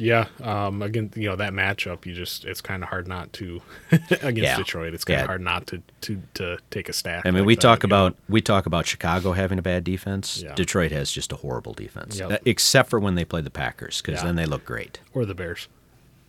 Yeah, 0.00 0.26
um, 0.44 0.80
again, 0.82 1.10
you 1.16 1.28
know 1.28 1.34
that 1.34 1.52
matchup. 1.52 2.06
You 2.06 2.14
just 2.14 2.44
it's 2.44 2.60
kind 2.60 2.84
of 2.84 2.88
hard 2.90 3.08
not 3.08 3.32
to 3.32 3.60
against 3.90 4.36
Yeah. 4.42 4.56
Detroit. 4.56 4.94
It's 4.94 5.04
kind 5.04 5.16
of 5.18 5.22
Yeah. 5.22 5.26
hard 5.26 5.40
not 5.40 5.66
to 5.68 5.82
to 6.02 6.22
to 6.34 6.58
take 6.70 6.88
a 6.88 6.92
stack. 6.92 7.26
I 7.26 7.30
mean, 7.32 7.40
like 7.40 7.46
we 7.48 7.54
that, 7.56 7.60
talk 7.62 7.82
you 7.82 7.88
know? 7.88 7.96
about 8.06 8.16
we 8.28 8.40
talk 8.40 8.66
about 8.66 8.86
Chicago 8.86 9.32
having 9.32 9.58
a 9.58 9.62
bad 9.62 9.82
defense. 9.82 10.40
Yeah. 10.44 10.54
Detroit 10.54 10.92
has 10.92 11.10
just 11.10 11.32
a 11.32 11.36
horrible 11.36 11.72
defense, 11.72 12.16
Yep. 12.20 12.42
Except 12.44 12.90
for 12.90 13.00
when 13.00 13.16
they 13.16 13.24
play 13.24 13.40
the 13.40 13.50
Packers, 13.50 14.00
because 14.00 14.22
then 14.22 14.36
they 14.36 14.46
look 14.46 14.64
great. 14.64 15.00
or 15.14 15.24
the 15.24 15.34
Bears. 15.34 15.66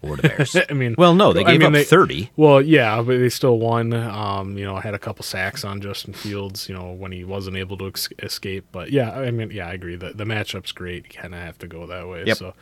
Or 0.02 0.16
the 0.16 0.30
Bears. 0.30 0.56
I 0.70 0.74
mean, 0.74 0.96
well, 0.98 1.14
no, 1.14 1.34
they 1.34 1.42
I 1.44 1.52
gave 1.52 1.60
mean, 1.60 1.68
up 1.68 1.74
they- 1.74 1.84
30. 1.84 2.32
Well, 2.38 2.62
yeah, 2.62 3.02
but 3.02 3.18
they 3.20 3.30
still 3.30 3.60
won. 3.60 3.92
Um, 3.94 4.58
you 4.58 4.64
know, 4.66 4.78
had 4.78 4.94
a 4.94 5.00
couple 5.00 5.24
sacks 5.24 5.66
on 5.66 5.82
Justin 5.82 6.14
Fields. 6.14 6.70
You 6.70 6.76
know, 6.76 6.92
when 6.92 7.12
he 7.12 7.24
wasn't 7.26 7.58
able 7.58 7.78
to 7.80 7.88
ex- 7.88 8.10
escape. 8.20 8.66
But 8.72 8.92
yeah, 8.92 9.12
I 9.12 9.32
mean, 9.32 9.52
yeah, 9.52 9.68
I 9.68 9.74
agree. 9.74 9.96
The 9.98 10.14
the 10.14 10.24
matchup's 10.26 10.72
great. 10.72 11.14
You 11.14 11.22
kind 11.22 11.34
of 11.36 11.42
have 11.42 11.58
to 11.60 11.68
go 11.68 11.86
that 11.88 12.08
way. 12.08 12.24
Yep. 12.26 12.38
So, 12.38 12.54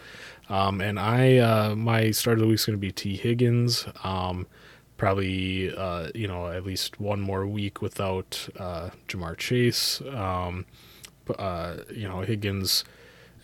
um, 0.49 0.81
and 0.81 0.99
I 0.99 1.37
uh, 1.37 1.75
my 1.75 2.11
start 2.11 2.37
of 2.37 2.41
the 2.41 2.47
week's 2.47 2.65
going 2.65 2.77
to 2.77 2.81
be 2.81 2.91
Tee 2.91 3.17
Higgins. 3.17 3.85
Um, 4.03 4.47
probably 4.97 5.71
uh, 5.75 6.09
you 6.15 6.27
know 6.27 6.47
at 6.47 6.65
least 6.65 6.99
one 6.99 7.21
more 7.21 7.45
week 7.45 7.81
without 7.83 8.49
uh, 8.57 8.89
Ja'Marr 9.07 9.37
Chase. 9.37 10.01
Um, 10.11 10.65
uh, 11.37 11.75
you 11.93 12.07
know 12.07 12.21
Higgins 12.21 12.83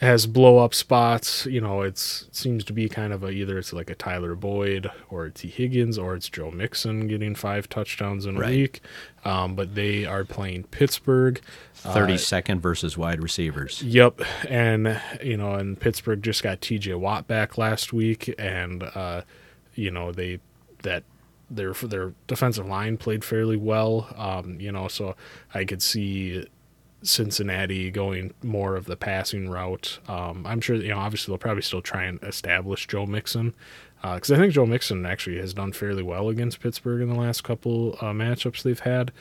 has 0.03 0.27
blow 0.27 0.59
up 0.59 0.73
spots. 0.73 1.45
You 1.45 1.61
know, 1.61 1.81
it's 1.81 2.23
it 2.23 2.35
seems 2.35 2.63
to 2.65 2.73
be 2.73 2.87
kind 2.89 3.11
of 3.13 3.23
a 3.23 3.29
either 3.31 3.57
it's 3.57 3.73
like 3.73 3.89
a 3.89 3.95
Tyler 3.95 4.35
Boyd 4.35 4.89
or 5.09 5.25
a 5.25 5.31
Tee 5.31 5.47
Higgins 5.49 5.97
or 5.97 6.15
it's 6.15 6.29
Joe 6.29 6.51
Mixon 6.51 7.07
getting 7.07 7.33
five 7.35 7.67
touchdowns 7.69 8.25
in 8.25 8.35
a 8.37 8.39
Right. 8.39 8.49
week. 8.51 8.81
Um, 9.25 9.55
but 9.55 9.75
they 9.75 10.05
are 10.05 10.23
playing 10.25 10.63
Pittsburgh. 10.65 11.41
30 11.75 12.17
second 12.17 12.61
versus 12.61 12.97
wide 12.97 13.21
receivers. 13.21 13.81
Yep, 13.83 14.21
and 14.49 15.01
you 15.23 15.35
know, 15.37 15.55
and 15.55 15.79
Pittsburgh 15.79 16.21
just 16.23 16.43
got 16.43 16.61
T.J. 16.61 16.93
Watt 16.95 17.27
back 17.27 17.57
last 17.57 17.91
week, 17.91 18.33
and 18.37 18.83
uh, 18.83 19.21
you 19.75 19.91
know 19.91 20.11
they 20.11 20.39
that 20.83 21.03
their 21.49 21.73
their 21.73 22.13
defensive 22.27 22.65
line 22.65 22.95
played 22.97 23.23
fairly 23.25 23.57
well. 23.57 24.07
Um, 24.17 24.59
you 24.61 24.71
know, 24.71 24.87
so 24.87 25.15
I 25.53 25.65
could 25.65 25.81
see 25.81 26.47
Cincinnati 27.03 27.91
going 27.91 28.33
more 28.41 28.75
of 28.75 28.85
the 28.85 28.95
passing 28.95 29.49
route. 29.49 29.99
Um, 30.07 30.45
I'm 30.45 30.61
sure 30.61 30.75
you 30.75 30.89
know. 30.89 30.99
Obviously, 30.99 31.31
they'll 31.31 31.37
probably 31.37 31.61
still 31.61 31.81
try 31.81 32.03
and 32.03 32.21
establish 32.23 32.87
Joe 32.87 33.05
Mixon 33.05 33.53
because 34.01 34.31
I 34.31 34.37
think 34.37 34.53
Joe 34.53 34.65
Mixon 34.65 35.05
actually 35.05 35.37
has 35.37 35.53
done 35.53 35.71
fairly 35.71 36.03
well 36.03 36.29
against 36.29 36.59
Pittsburgh 36.59 37.01
in 37.01 37.09
the 37.09 37.19
last 37.19 37.43
couple 37.43 37.93
uh, 38.01 38.11
matchups 38.11 38.63
they've 38.63 38.79
had. 38.79 39.11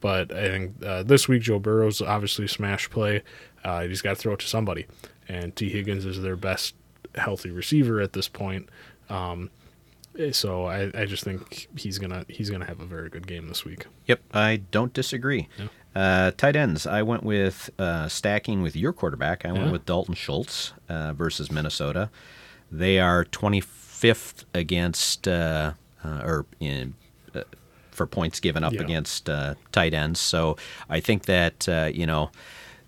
But 0.00 0.32
I 0.32 0.48
think 0.48 0.84
uh, 0.84 1.04
this 1.04 1.28
week 1.28 1.42
Joe 1.42 1.60
Burrow's 1.60 2.02
obviously 2.02 2.48
smash 2.48 2.90
play. 2.90 3.22
Uh, 3.62 3.82
he's 3.82 4.02
got 4.02 4.10
to 4.10 4.16
throw 4.16 4.32
it 4.32 4.40
to 4.40 4.48
somebody, 4.48 4.86
and 5.28 5.54
Tee 5.54 5.70
Higgins 5.70 6.04
is 6.04 6.20
their 6.20 6.36
best 6.36 6.74
healthy 7.14 7.50
receiver 7.50 8.00
at 8.00 8.12
this 8.12 8.26
point. 8.26 8.68
Um, 9.08 9.50
so 10.32 10.66
I, 10.66 10.90
I 10.94 11.06
just 11.06 11.24
think 11.24 11.68
he's 11.76 11.98
gonna 11.98 12.24
he's 12.28 12.50
gonna 12.50 12.66
have 12.66 12.80
a 12.80 12.84
very 12.84 13.08
good 13.08 13.26
game 13.26 13.48
this 13.48 13.64
week. 13.64 13.86
Yep, 14.06 14.20
I 14.34 14.56
don't 14.70 14.92
disagree. 14.92 15.48
Uh, 15.94 16.30
tight 16.36 16.56
ends, 16.56 16.86
I 16.86 17.02
went 17.02 17.22
with 17.22 17.68
uh, 17.78 18.08
stacking 18.08 18.62
with 18.62 18.74
your 18.74 18.92
quarterback. 18.92 19.44
I 19.44 19.52
went 19.52 19.70
with 19.72 19.84
Dalton 19.84 20.14
Schultz 20.14 20.72
uh, 20.88 21.12
versus 21.12 21.50
Minnesota. 21.52 22.08
They 22.70 22.98
are 22.98 23.24
25th 23.26 24.44
against, 24.54 25.28
uh, 25.28 25.72
uh, 26.02 26.20
or 26.24 26.46
in, 26.60 26.94
uh, 27.34 27.42
for 27.90 28.06
points 28.06 28.40
given 28.40 28.64
up 28.64 28.72
Yeah. 28.72 28.80
against 28.82 29.28
uh, 29.28 29.54
tight 29.70 29.92
ends. 29.92 30.18
So 30.18 30.56
I 30.88 31.00
think 31.00 31.26
that, 31.26 31.68
uh, 31.68 31.90
you 31.92 32.06
know, 32.06 32.30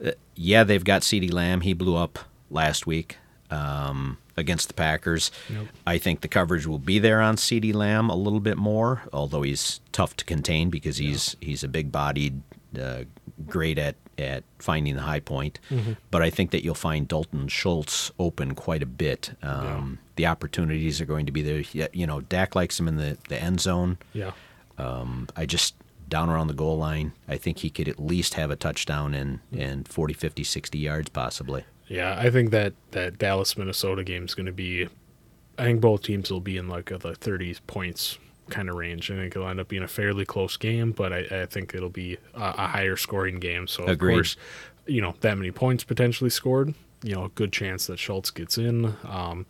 uh, 0.04 0.12
yeah, 0.34 0.64
they've 0.64 0.82
got 0.84 1.02
CeeDee 1.02 1.32
Lamb. 1.32 1.60
He 1.60 1.74
blew 1.74 1.96
up 1.96 2.18
last 2.50 2.86
week 2.86 3.18
um, 3.50 4.16
against 4.38 4.68
the 4.68 4.74
Packers. 4.74 5.30
Yep. 5.50 5.66
I 5.86 5.98
think 5.98 6.22
the 6.22 6.28
coverage 6.28 6.66
will 6.66 6.78
be 6.78 6.98
there 6.98 7.20
on 7.20 7.36
CeeDee 7.36 7.74
Lamb 7.74 8.08
a 8.08 8.16
little 8.16 8.40
bit 8.40 8.56
more, 8.56 9.02
although 9.12 9.42
he's 9.42 9.80
tough 9.92 10.16
to 10.16 10.24
contain 10.24 10.70
because 10.70 10.96
he's 10.96 11.36
he's 11.40 11.62
a 11.62 11.68
big-bodied, 11.68 12.40
uh, 12.78 13.04
great 13.46 13.78
at 13.78 13.96
at 14.16 14.44
finding 14.60 14.94
the 14.94 15.02
high 15.02 15.18
point. 15.20 15.58
But 16.10 16.22
I 16.22 16.30
think 16.30 16.52
that 16.52 16.62
you'll 16.64 16.74
find 16.76 17.08
Dalton 17.08 17.48
Schultz 17.48 18.12
open 18.18 18.54
quite 18.54 18.82
a 18.82 18.86
bit. 18.86 19.32
Um, 19.42 19.98
The 20.16 20.26
opportunities 20.26 21.00
are 21.00 21.04
going 21.04 21.26
to 21.26 21.32
be 21.32 21.42
there. 21.42 21.64
Yeah, 21.72 21.88
You 21.92 22.06
know, 22.06 22.20
Dak 22.20 22.54
likes 22.54 22.78
him 22.78 22.86
in 22.86 22.96
the, 22.96 23.18
the 23.28 23.42
end 23.42 23.60
zone. 23.60 23.98
Yeah, 24.12 24.30
Um, 24.78 25.26
I 25.34 25.46
just 25.46 25.74
down 26.08 26.30
around 26.30 26.46
the 26.46 26.54
goal 26.54 26.78
line. 26.78 27.12
I 27.26 27.36
think 27.36 27.58
he 27.58 27.70
could 27.70 27.88
at 27.88 27.98
least 27.98 28.34
have 28.34 28.50
a 28.52 28.56
touchdown 28.56 29.14
and 29.14 29.40
and 29.52 29.88
40, 29.88 30.14
50, 30.14 30.44
60 30.44 30.78
yards 30.78 31.08
possibly. 31.08 31.64
yeah. 31.88 32.16
I 32.16 32.30
think 32.30 32.50
that 32.52 32.74
that 32.92 33.18
Dallas 33.18 33.56
Minnesota 33.58 34.04
game 34.04 34.24
is 34.24 34.34
going 34.34 34.46
to 34.46 34.52
be. 34.52 34.88
I 35.58 35.64
think 35.64 35.80
both 35.80 36.02
teams 36.02 36.30
will 36.30 36.40
be 36.40 36.56
in 36.56 36.68
like 36.68 36.86
the 36.90 37.14
30 37.14 37.56
points 37.66 38.18
kind 38.50 38.68
of 38.68 38.76
range. 38.76 39.10
I 39.10 39.14
think 39.14 39.34
it'll 39.34 39.48
end 39.48 39.60
up 39.60 39.68
being 39.68 39.82
a 39.82 39.88
fairly 39.88 40.24
close 40.24 40.56
game, 40.56 40.92
but 40.92 41.12
I, 41.12 41.42
I 41.42 41.46
think 41.46 41.74
it'll 41.74 41.88
be 41.88 42.18
a, 42.34 42.42
a 42.58 42.66
higher 42.66 42.96
scoring 42.96 43.40
game. 43.40 43.66
So 43.66 43.84
of 43.84 43.98
course, 43.98 44.36
you 44.86 45.00
know 45.00 45.14
that 45.20 45.36
many 45.36 45.50
points 45.50 45.84
potentially 45.84 46.30
scored. 46.30 46.74
You 47.02 47.14
know, 47.14 47.24
a 47.24 47.28
good 47.30 47.52
chance 47.52 47.86
that 47.86 47.98
Schultz 47.98 48.30
gets 48.30 48.56
in. 48.56 48.94
Um, 49.04 49.46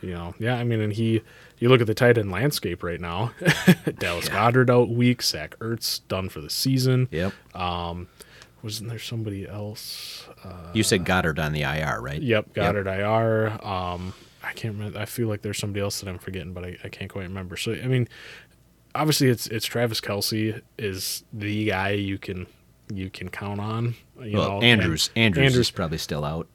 you 0.00 0.12
know, 0.12 0.34
yeah. 0.38 0.56
I 0.56 0.64
mean, 0.64 0.80
and 0.80 0.92
he, 0.92 1.22
you 1.58 1.68
look 1.68 1.80
at 1.80 1.86
the 1.86 1.94
tight 1.94 2.18
end 2.18 2.30
landscape 2.30 2.82
right 2.82 3.00
now. 3.00 3.32
Dallas 3.98 4.28
Goedert 4.28 4.70
out 4.70 4.90
week. 4.90 5.22
Zach 5.22 5.58
Ertz 5.58 6.00
done 6.08 6.28
for 6.28 6.40
the 6.40 6.50
season. 6.50 7.08
Yep. 7.10 7.32
Wasn't 8.64 8.88
there 8.88 8.98
somebody 8.98 9.46
else? 9.46 10.26
Uh, 10.42 10.70
you 10.72 10.82
said 10.82 11.04
Goedert 11.04 11.38
on 11.38 11.52
the 11.52 11.62
IR, 11.62 12.00
right? 12.00 12.20
Yep, 12.20 12.54
Goedert 12.54 12.86
IR. 12.86 13.62
Um, 13.62 14.14
I 14.46 14.52
can't 14.52 14.74
remember. 14.74 14.98
I 14.98 15.04
feel 15.04 15.28
like 15.28 15.42
there's 15.42 15.58
somebody 15.58 15.80
else 15.82 16.00
that 16.00 16.08
I'm 16.08 16.18
forgetting, 16.18 16.52
but 16.52 16.64
I, 16.64 16.76
I 16.84 16.88
can't 16.88 17.10
quite 17.10 17.22
remember. 17.22 17.56
So 17.56 17.72
I 17.72 17.86
mean, 17.86 18.08
obviously 18.94 19.28
it's 19.28 19.46
it's 19.48 19.66
Travis 19.66 20.00
Kelce 20.00 20.60
is 20.78 21.24
the 21.32 21.66
guy 21.66 21.90
you 21.90 22.18
can 22.18 22.46
you 22.92 23.10
can 23.10 23.28
count 23.28 23.60
on. 23.60 23.94
You 24.20 24.36
Well, 24.38 24.60
know, 24.60 24.62
Andrews, 24.66 25.10
and 25.16 25.24
Andrews, 25.26 25.46
Andrews. 25.46 25.66
is 25.68 25.70
probably 25.70 25.98
still 25.98 26.24
out. 26.24 26.48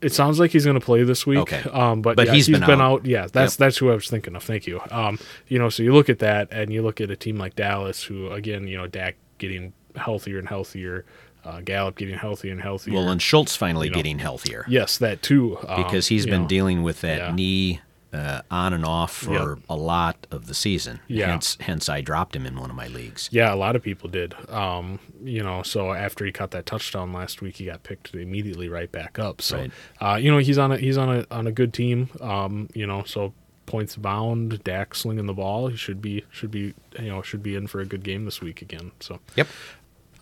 It 0.00 0.12
sounds 0.12 0.40
like 0.40 0.50
he's 0.50 0.64
going 0.64 0.78
to 0.78 0.84
play 0.84 1.04
this 1.04 1.24
week. 1.26 1.38
Okay. 1.38 1.62
Um, 1.70 2.02
but 2.02 2.16
But 2.16 2.26
yeah, 2.26 2.32
he's 2.34 2.46
he's 2.46 2.58
been 2.58 2.66
been, 2.66 2.80
out. 2.80 3.00
out. 3.02 3.06
Yeah, 3.06 3.28
that's 3.32 3.54
Yep. 3.54 3.58
that's 3.58 3.76
who 3.78 3.90
I 3.90 3.94
was 3.94 4.08
thinking 4.10 4.34
of. 4.34 4.42
Thank 4.42 4.66
you. 4.66 4.80
Um, 4.90 5.18
you 5.46 5.58
know, 5.60 5.68
so 5.68 5.82
you 5.84 5.92
look 5.94 6.08
at 6.10 6.18
that, 6.18 6.48
and 6.50 6.72
you 6.72 6.82
look 6.82 7.00
at 7.00 7.10
a 7.10 7.16
team 7.16 7.36
like 7.36 7.54
Dallas, 7.54 8.02
who 8.02 8.28
again, 8.30 8.66
you 8.66 8.76
know, 8.76 8.86
Dak 8.88 9.16
getting 9.38 9.72
healthier 9.94 10.38
and 10.38 10.48
healthier, 10.48 11.04
uh, 11.44 11.60
Gallup 11.60 11.96
getting 11.96 12.16
healthier 12.18 12.52
and 12.52 12.60
healthier. 12.60 12.94
Well, 12.94 13.08
and 13.08 13.20
Schultz 13.20 13.56
finally 13.56 13.86
You 13.88 13.92
know, 13.92 13.96
getting 13.96 14.18
healthier 14.18 14.64
yes, 14.68 14.98
that 14.98 15.22
too. 15.22 15.58
Um, 15.66 15.82
because 15.82 16.08
he's 16.08 16.26
been 16.26 16.42
know. 16.42 16.48
dealing 16.48 16.82
with 16.82 17.00
that 17.02 17.18
yeah. 17.18 17.32
knee 17.34 17.80
uh, 18.12 18.42
on 18.50 18.74
and 18.74 18.84
off 18.84 19.10
for 19.12 19.50
Yep. 19.54 19.58
a 19.70 19.74
lot 19.76 20.26
of 20.30 20.46
the 20.46 20.52
season. 20.54 21.00
Yeah. 21.08 21.28
Hence, 21.30 21.56
hence, 21.60 21.88
I 21.88 22.02
dropped 22.02 22.36
him 22.36 22.44
in 22.44 22.60
one 22.60 22.68
of 22.68 22.76
my 22.76 22.86
leagues. 22.86 23.30
Yeah, 23.32 23.54
a 23.54 23.56
lot 23.56 23.74
of 23.74 23.82
people 23.82 24.10
did. 24.10 24.34
Um, 24.50 24.98
you 25.24 25.42
know, 25.42 25.62
so 25.62 25.92
after 25.94 26.26
he 26.26 26.30
caught 26.30 26.50
that 26.50 26.66
touchdown 26.66 27.12
last 27.14 27.40
week, 27.40 27.56
he 27.56 27.64
got 27.64 27.82
picked 27.84 28.14
immediately 28.14 28.68
right 28.68 28.92
back 28.92 29.18
up. 29.18 29.40
So, 29.40 29.56
Right. 29.56 29.70
uh, 30.00 30.16
you 30.16 30.30
know, 30.30 30.38
he's 30.38 30.58
on 30.58 30.72
a 30.72 30.76
he's 30.76 30.98
on 30.98 31.08
a 31.08 31.26
on 31.30 31.46
a 31.46 31.52
good 31.52 31.72
team. 31.72 32.10
Um, 32.20 32.68
you 32.74 32.86
know, 32.86 33.02
so 33.04 33.32
points 33.64 33.96
bound. 33.96 34.62
Dak 34.62 34.94
slinging 34.94 35.24
the 35.24 35.32
ball. 35.32 35.68
He 35.68 35.76
should 35.78 36.02
be 36.02 36.22
should 36.30 36.50
be 36.50 36.74
you 36.98 37.08
know 37.08 37.22
should 37.22 37.42
be 37.42 37.54
in 37.54 37.66
for 37.66 37.80
a 37.80 37.86
good 37.86 38.04
game 38.04 38.26
this 38.26 38.42
week 38.42 38.60
again. 38.60 38.92
So, 39.00 39.20
Yep. 39.36 39.46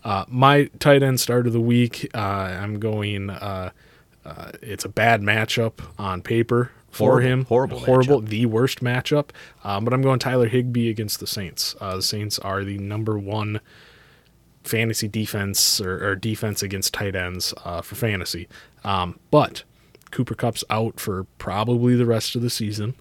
Uh, 0.03 0.25
my 0.27 0.65
tight 0.79 1.03
end 1.03 1.19
start 1.19 1.47
of 1.47 1.53
the 1.53 1.61
week. 1.61 2.09
Uh, 2.13 2.17
I'm 2.17 2.79
going. 2.79 3.29
Uh, 3.29 3.71
uh, 4.25 4.51
it's 4.61 4.85
a 4.85 4.89
bad 4.89 5.21
matchup 5.21 5.79
on 5.97 6.21
paper 6.21 6.71
for 6.91 7.11
Horrible- 7.21 7.27
him. 7.27 7.45
horrible 7.45 7.79
horrible, 7.79 8.21
the 8.21 8.45
worst 8.45 8.81
matchup. 8.81 9.29
Um, 9.63 9.83
but 9.85 9.93
I'm 9.93 10.01
going 10.01 10.19
Tyler 10.19 10.47
Higbee 10.47 10.89
against 10.89 11.19
the 11.19 11.27
Saints. 11.27 11.75
Uh, 11.81 11.95
the 11.97 12.01
Saints 12.01 12.37
are 12.39 12.63
the 12.63 12.77
number 12.77 13.17
one 13.17 13.61
fantasy 14.63 15.07
defense 15.07 15.81
or, 15.81 16.05
or 16.07 16.15
defense 16.15 16.61
against 16.61 16.93
tight 16.93 17.15
ends 17.15 17.53
uh, 17.65 17.81
for 17.81 17.95
fantasy. 17.95 18.47
Um, 18.83 19.19
but 19.31 19.63
Cooper 20.11 20.35
Kupp's 20.35 20.63
out 20.69 20.99
for 20.99 21.23
probably 21.39 21.95
the 21.95 22.05
rest 22.05 22.35
of 22.35 22.41
the 22.43 22.49
season. 22.49 22.93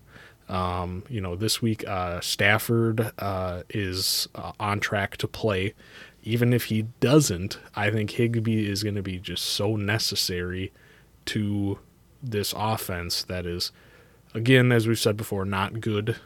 Um, 0.48 1.04
you 1.08 1.20
know, 1.20 1.36
this 1.36 1.60
week 1.60 1.86
uh, 1.86 2.20
Stafford 2.20 3.12
uh, 3.18 3.62
is 3.68 4.26
uh, 4.34 4.52
on 4.58 4.80
track 4.80 5.16
to 5.18 5.28
play. 5.28 5.74
Even 6.22 6.52
if 6.52 6.64
he 6.64 6.82
doesn't, 7.00 7.58
I 7.74 7.90
think 7.90 8.10
Higbee 8.10 8.68
is 8.68 8.82
going 8.82 8.94
to 8.96 9.02
be 9.02 9.18
just 9.18 9.44
so 9.44 9.76
necessary 9.76 10.72
to 11.26 11.78
this 12.22 12.52
offense 12.56 13.22
that 13.24 13.46
is, 13.46 13.72
again, 14.34 14.70
as 14.72 14.86
we've 14.86 14.98
said 14.98 15.16
before, 15.16 15.44
not 15.44 15.80
good 15.80 16.16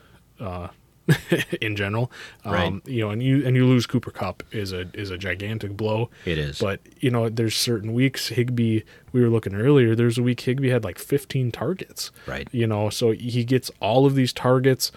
uh, 0.41 0.69
in 1.61 1.77
general. 1.77 2.11
Um, 2.45 2.53
Right. 2.53 2.89
You 2.89 3.05
know, 3.05 3.11
and 3.11 3.23
you 3.23 3.47
and 3.47 3.57
you 3.57 3.67
lose 3.67 3.87
Cooper 3.87 4.11
Kupp 4.11 4.43
is 4.51 4.73
a 4.73 4.89
is 4.95 5.11
a 5.11 5.19
gigantic 5.19 5.77
blow. 5.77 6.11
It 6.25 6.39
is. 6.39 6.59
But 6.59 6.81
you 6.99 7.11
know, 7.11 7.29
there's 7.29 7.55
certain 7.55 7.93
weeks 7.93 8.29
Higbee. 8.29 8.81
We 9.13 9.21
were 9.21 9.29
looking 9.29 9.55
earlier. 9.55 9.95
There's 9.95 10.19
a 10.19 10.23
week 10.23 10.41
Higbee 10.41 10.71
had 10.71 10.83
like 10.83 10.99
15 10.99 11.53
targets. 11.53 12.11
Right. 12.27 12.49
You 12.53 12.67
know, 12.67 12.91
so 12.91 13.13
he 13.13 13.45
gets 13.45 13.71
all 13.81 14.07
of 14.07 14.15
these 14.15 14.33
targets. 14.33 14.91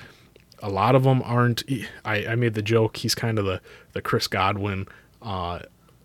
A 0.61 0.69
lot 0.69 0.95
of 0.95 1.03
them 1.03 1.21
aren't. 1.23 1.63
I, 2.03 2.27
I 2.27 2.35
made 2.35 2.53
the 2.53 2.61
joke. 2.61 2.97
He's 2.97 3.15
kind 3.15 3.37
of 3.37 3.45
the 3.45 3.61
the 3.93 4.01
Chris 4.01 4.27
Godwin, 4.27 4.87
uh, 5.21 5.59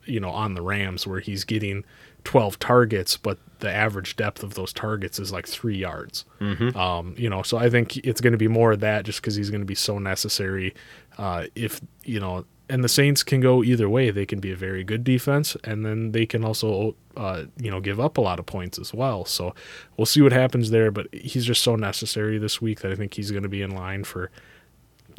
you 0.04 0.20
know, 0.20 0.30
on 0.30 0.54
the 0.54 0.62
Rams 0.62 1.06
where 1.06 1.20
he's 1.20 1.44
getting 1.44 1.84
12 2.24 2.58
targets, 2.58 3.16
but 3.16 3.38
the 3.60 3.70
average 3.70 4.16
depth 4.16 4.42
of 4.42 4.54
those 4.54 4.72
targets 4.72 5.18
is 5.18 5.32
like 5.32 5.46
three 5.46 5.76
yards. 5.76 6.24
Mm-hmm. 6.40 6.76
Um, 6.76 7.14
you 7.16 7.30
know, 7.30 7.42
so 7.42 7.56
I 7.56 7.70
think 7.70 7.96
it's 7.98 8.20
going 8.20 8.32
to 8.32 8.38
be 8.38 8.48
more 8.48 8.72
of 8.72 8.80
that 8.80 9.04
just 9.04 9.20
because 9.20 9.36
he's 9.36 9.50
going 9.50 9.60
to 9.60 9.66
be 9.66 9.74
so 9.74 9.98
necessary. 9.98 10.74
Uh, 11.18 11.46
if 11.54 11.80
you 12.04 12.20
know, 12.20 12.44
and 12.72 12.82
the 12.82 12.88
Saints 12.88 13.22
can 13.22 13.40
go 13.40 13.62
either 13.62 13.86
way. 13.86 14.10
They 14.10 14.24
can 14.24 14.40
be 14.40 14.50
a 14.50 14.56
very 14.56 14.82
good 14.82 15.04
defense, 15.04 15.58
and 15.62 15.84
then 15.84 16.12
they 16.12 16.24
can 16.24 16.42
also 16.42 16.96
uh, 17.18 17.44
you 17.58 17.70
know, 17.70 17.80
give 17.80 18.00
up 18.00 18.16
a 18.16 18.20
lot 18.22 18.38
of 18.38 18.46
points 18.46 18.78
as 18.78 18.94
well. 18.94 19.26
So 19.26 19.54
we'll 19.98 20.06
see 20.06 20.22
what 20.22 20.32
happens 20.32 20.70
there. 20.70 20.90
But 20.90 21.08
he's 21.12 21.44
just 21.44 21.62
so 21.62 21.76
necessary 21.76 22.38
this 22.38 22.62
week 22.62 22.80
that 22.80 22.90
I 22.90 22.94
think 22.94 23.12
he's 23.12 23.30
going 23.30 23.42
to 23.42 23.48
be 23.50 23.60
in 23.60 23.72
line 23.72 24.04
for, 24.04 24.30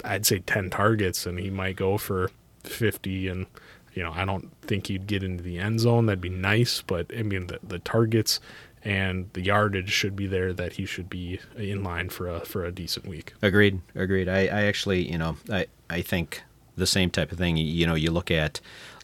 I'd 0.03 0.25
say, 0.25 0.39
10 0.39 0.71
targets, 0.71 1.27
and 1.27 1.37
he 1.37 1.51
might 1.51 1.75
go 1.75 1.99
for 1.99 2.31
50. 2.63 3.27
And, 3.27 3.45
you 3.93 4.01
know, 4.01 4.13
I 4.15 4.25
don't 4.25 4.51
think 4.63 4.87
he'd 4.87 5.05
get 5.05 5.21
into 5.21 5.43
the 5.43 5.59
end 5.59 5.79
zone. 5.79 6.07
That'd 6.07 6.21
be 6.21 6.29
nice. 6.29 6.81
But, 6.81 7.11
I 7.15 7.21
mean, 7.21 7.45
the, 7.45 7.59
the 7.61 7.77
targets 7.77 8.39
and 8.83 9.29
the 9.33 9.41
yardage 9.41 9.91
should 9.91 10.15
be 10.15 10.25
there 10.25 10.53
that 10.53 10.73
he 10.73 10.87
should 10.87 11.07
be 11.07 11.39
in 11.55 11.83
line 11.83 12.09
for 12.09 12.27
a 12.27 12.41
for 12.41 12.65
a 12.65 12.71
decent 12.71 13.07
week. 13.07 13.33
Agreed. 13.43 13.79
Agreed. 13.93 14.27
I, 14.27 14.47
I 14.47 14.63
actually, 14.63 15.09
you 15.09 15.19
know, 15.19 15.37
I, 15.51 15.67
I 15.89 16.01
think 16.01 16.43
the 16.75 16.87
same 16.87 17.09
type 17.09 17.31
of 17.31 17.37
thing. 17.37 17.57
You 17.57 17.85
know, 17.87 17.95
you 17.95 18.11
look 18.11 18.31
at 18.31 18.59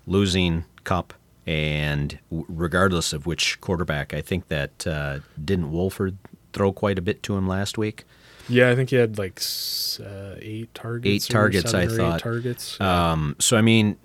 losing 0.07 0.65
Kupp 0.83 1.13
and 1.45 2.19
regardless 2.31 3.11
of 3.13 3.25
which 3.25 3.59
quarterback, 3.61 4.13
I 4.13 4.21
think 4.21 4.47
that 4.49 4.85
uh, 4.87 5.19
didn't 5.43 5.71
Wolford 5.71 6.17
throw 6.53 6.71
quite 6.71 6.97
a 6.99 7.01
bit 7.01 7.23
to 7.23 7.35
him 7.37 7.47
last 7.47 7.77
week. 7.77 8.05
Yeah, 8.47 8.69
I 8.71 8.75
think 8.75 8.89
he 8.89 8.95
had 8.95 9.17
like 9.19 9.39
uh, 9.99 10.35
eight 10.39 10.73
targets. 10.73 11.25
Eight 11.29 11.31
targets, 11.31 11.73
I 11.73 11.87
thought. 11.87 12.19
targets. 12.19 12.79
Um, 12.81 13.35
so 13.39 13.57
I 13.57 13.61
mean, 13.61 13.95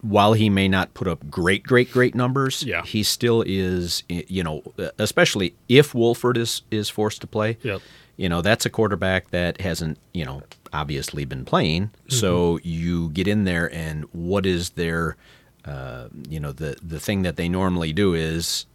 while 0.00 0.32
he 0.34 0.50
may 0.50 0.68
not 0.68 0.94
put 0.94 1.08
up 1.08 1.28
great, 1.30 1.62
great, 1.64 1.90
great 1.90 2.14
numbers, 2.14 2.62
Yeah. 2.62 2.82
he 2.84 3.02
still 3.02 3.42
is. 3.46 4.02
You 4.08 4.42
know, 4.44 4.62
especially 4.98 5.54
if 5.68 5.94
Wolford 5.94 6.36
is 6.36 6.62
is 6.70 6.88
forced 6.88 7.20
to 7.22 7.26
play. 7.26 7.58
Yep. 7.62 7.80
You 8.16 8.28
know, 8.28 8.40
that's 8.42 8.64
a 8.64 8.70
quarterback 8.70 9.30
that 9.30 9.60
hasn't, 9.60 9.98
you 10.14 10.24
know, 10.24 10.42
obviously 10.72 11.24
been 11.24 11.44
playing. 11.44 11.90
So 12.08 12.58
you 12.62 13.10
get 13.10 13.28
in 13.28 13.44
there, 13.44 13.72
and 13.72 14.04
what 14.12 14.46
is 14.46 14.70
their, 14.70 15.16
uh, 15.64 16.08
you 16.28 16.40
know, 16.40 16.52
the 16.52 16.76
the 16.82 17.00
thing 17.00 17.22
that 17.22 17.36
they 17.36 17.48
normally 17.48 17.92
do 17.92 18.14
is, 18.14 18.66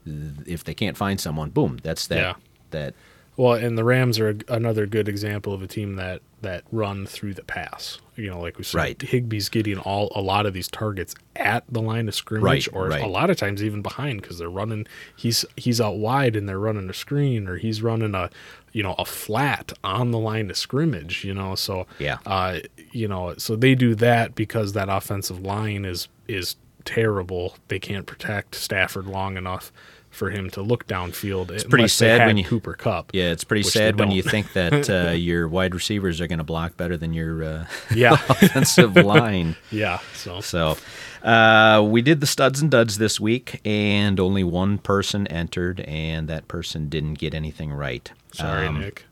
if 0.45 0.63
they 0.63 0.73
can't 0.73 0.97
find 0.97 1.19
someone, 1.19 1.49
boom, 1.49 1.79
that's 1.83 2.07
that. 2.07 2.17
Yeah. 2.17 2.33
That 2.71 2.93
Well, 3.37 3.53
and 3.53 3.77
the 3.77 3.83
Rams 3.83 4.19
are 4.19 4.29
a- 4.29 4.53
another 4.53 4.85
good 4.85 5.07
example 5.07 5.53
of 5.53 5.61
a 5.61 5.67
team 5.67 5.95
that 5.95 6.21
that 6.41 6.63
run 6.71 7.05
through 7.05 7.35
the 7.35 7.43
pass. 7.43 7.99
You 8.15 8.29
know, 8.31 8.39
like 8.41 8.57
we 8.57 8.63
said, 8.63 8.77
Right. 8.79 8.97
Higbee's 8.97 9.47
getting 9.47 9.77
all 9.77 10.11
a 10.15 10.21
lot 10.21 10.45
of 10.47 10.53
these 10.53 10.67
targets 10.67 11.13
at 11.35 11.63
the 11.69 11.81
line 11.81 12.07
of 12.07 12.15
scrimmage, 12.15 12.67
Right, 12.67 12.75
or 12.75 12.87
right. 12.89 13.01
a 13.03 13.07
lot 13.07 13.29
of 13.29 13.37
times 13.37 13.63
even 13.63 13.81
behind 13.83 14.21
because 14.21 14.39
they're 14.39 14.49
running. 14.49 14.85
He's 15.15 15.45
he's 15.55 15.79
out 15.79 15.97
wide 15.97 16.35
and 16.35 16.49
they're 16.49 16.59
running 16.59 16.89
a 16.89 16.93
screen, 16.93 17.47
or 17.47 17.57
he's 17.57 17.81
running 17.81 18.15
a 18.15 18.29
you 18.73 18.83
know 18.83 18.95
a 18.97 19.05
flat 19.05 19.71
on 19.83 20.11
the 20.11 20.19
line 20.19 20.49
of 20.49 20.57
scrimmage. 20.57 21.23
You 21.23 21.33
know, 21.33 21.55
so 21.55 21.85
Yeah. 21.99 22.17
uh, 22.25 22.59
you 22.91 23.07
know, 23.07 23.35
so 23.37 23.55
they 23.55 23.75
do 23.75 23.95
that 23.95 24.35
because 24.35 24.73
that 24.73 24.89
offensive 24.89 25.39
line 25.41 25.85
is 25.85 26.07
is 26.27 26.55
terrible. 26.85 27.55
They 27.67 27.79
can't 27.79 28.07
protect 28.07 28.55
Stafford 28.55 29.05
long 29.05 29.37
enough 29.37 29.71
for 30.11 30.29
him 30.29 30.49
to 30.51 30.61
look 30.61 30.85
downfield. 30.87 31.49
It's 31.49 31.63
pretty 31.63 31.87
sad 31.87 32.27
when 32.27 32.37
you- 32.37 32.43
Cooper 32.45 32.73
Kupp. 32.73 33.09
yeah, 33.13 33.31
it's 33.31 33.43
pretty 33.43 33.63
sad 33.63 33.97
when 33.97 34.11
you 34.11 34.21
think 34.21 34.53
that 34.53 34.89
uh, 35.07 35.11
your 35.11 35.47
wide 35.47 35.73
receivers 35.73 36.21
are 36.21 36.27
going 36.27 36.37
to 36.39 36.43
block 36.43 36.77
better 36.77 36.97
than 36.97 37.13
your 37.13 37.43
uh, 37.43 37.65
Yeah, 37.95 38.13
offensive 38.29 38.95
line. 39.13 39.55
yeah. 39.71 39.99
So 40.13 40.41
So 40.41 40.77
uh, 41.23 41.81
we 41.87 42.01
did 42.01 42.19
the 42.19 42.27
studs 42.27 42.61
and 42.61 42.69
duds 42.69 42.97
this 42.97 43.19
week, 43.19 43.61
and 43.65 44.19
only 44.19 44.43
one 44.43 44.77
person 44.77 45.27
entered, 45.27 45.79
and 45.81 46.27
that 46.27 46.47
person 46.47 46.89
didn't 46.89 47.15
get 47.15 47.33
anything 47.33 47.71
right. 47.71 48.11
sorry, 48.33 48.67
Um, 48.67 48.79
Nick. 48.81 49.05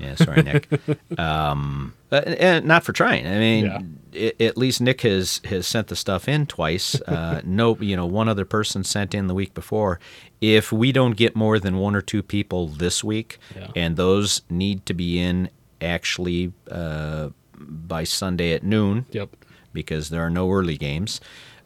Yeah, 0.00 0.14
sorry, 0.14 0.42
Nick. 0.42 0.68
um, 1.18 1.94
and 2.10 2.64
not 2.64 2.84
for 2.84 2.92
trying. 2.92 3.26
I 3.26 3.38
mean, 3.38 3.96
i 4.14 4.32
at 4.40 4.56
least 4.56 4.80
Nick 4.80 5.02
has 5.02 5.40
has 5.44 5.66
sent 5.66 5.86
the 5.88 5.96
stuff 5.96 6.28
in 6.28 6.46
twice. 6.46 7.00
Uh, 7.10 7.40
no, 7.44 7.76
you 7.78 7.96
know, 7.96 8.06
one 8.06 8.28
other 8.28 8.44
person 8.44 8.82
sent 8.84 9.14
in 9.14 9.26
the 9.26 9.34
week 9.34 9.52
before. 9.54 10.00
If 10.40 10.72
we 10.72 10.90
don't 10.92 11.16
get 11.16 11.34
more 11.36 11.58
than 11.58 11.76
one 11.78 11.94
or 11.94 12.00
two 12.02 12.22
people 12.22 12.66
this 12.68 13.02
week, 13.04 13.38
Yeah. 13.56 13.68
and 13.76 13.96
those 13.96 14.42
need 14.48 14.86
to 14.86 14.94
be 14.94 15.18
in 15.20 15.50
actually 15.80 16.52
uh, 16.70 17.30
by 17.58 18.04
Sunday 18.04 18.52
at 18.52 18.62
noon, 18.62 19.06
Yep. 19.10 19.30
because 19.72 20.08
there 20.10 20.22
are 20.22 20.30
no 20.30 20.50
early 20.50 20.76
games. 20.78 21.20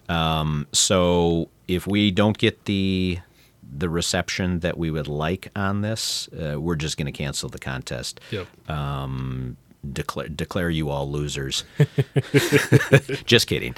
Um, 0.08 0.66
so 0.72 1.48
if 1.68 1.86
we 1.86 2.10
don't 2.10 2.36
get 2.38 2.64
the 2.66 3.18
the 3.76 3.88
reception 3.88 4.60
that 4.60 4.78
we 4.78 4.90
would 4.90 5.08
like 5.08 5.50
on 5.56 5.80
this, 5.82 6.28
uh, 6.28 6.60
we're 6.60 6.76
just 6.76 6.96
going 6.96 7.06
to 7.06 7.12
cancel 7.12 7.48
the 7.48 7.58
contest. 7.58 8.20
Yep. 8.30 8.46
Declare 9.92 10.28
declare 10.28 10.70
you 10.70 10.88
all 10.88 11.10
losers. 11.10 11.62
just 13.26 13.46
kidding. 13.46 13.74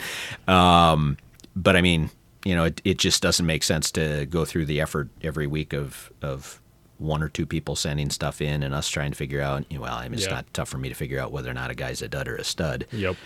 Um, 0.46 1.16
but 1.56 1.74
I 1.76 1.80
mean, 1.80 2.10
you 2.44 2.54
know, 2.54 2.64
it, 2.64 2.80
it 2.84 2.98
just 2.98 3.22
doesn't 3.22 3.44
make 3.44 3.64
sense 3.64 3.90
to 3.92 4.24
go 4.26 4.44
through 4.44 4.66
the 4.66 4.80
effort 4.80 5.08
every 5.22 5.46
week 5.48 5.72
of 5.72 6.12
of 6.22 6.60
one 6.98 7.22
or 7.24 7.28
two 7.28 7.44
people 7.44 7.74
sending 7.74 8.08
stuff 8.10 8.40
in 8.40 8.62
and 8.62 8.72
us 8.72 8.88
trying 8.88 9.10
to 9.10 9.16
figure 9.16 9.40
out. 9.40 9.64
You 9.68 9.78
know, 9.78 9.82
well, 9.82 9.94
I 9.96 10.04
mean, 10.04 10.14
it's 10.14 10.26
Yeah. 10.26 10.34
not 10.34 10.54
tough 10.54 10.68
for 10.68 10.78
me 10.78 10.88
to 10.88 10.94
figure 10.94 11.18
out 11.18 11.32
whether 11.32 11.50
or 11.50 11.54
not 11.54 11.70
a 11.70 11.74
guy's 11.74 12.02
a 12.02 12.08
dud 12.08 12.28
or 12.28 12.36
a 12.36 12.44
stud 12.44 12.86
Yep. 12.92 13.16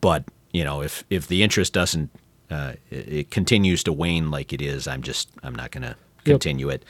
but 0.00 0.24
you 0.52 0.64
know 0.64 0.82
if 0.82 1.04
if 1.08 1.28
the 1.28 1.42
interest 1.42 1.72
doesn't 1.72 2.10
uh, 2.50 2.74
it, 2.90 3.08
it 3.12 3.30
continues 3.30 3.82
to 3.84 3.92
wane 3.92 4.30
like 4.30 4.52
it 4.52 4.60
is 4.62 4.86
i'm 4.88 5.02
just 5.02 5.28
i'm 5.42 5.54
not 5.54 5.70
going 5.70 5.82
continue 6.32 6.68
it. 6.68 6.84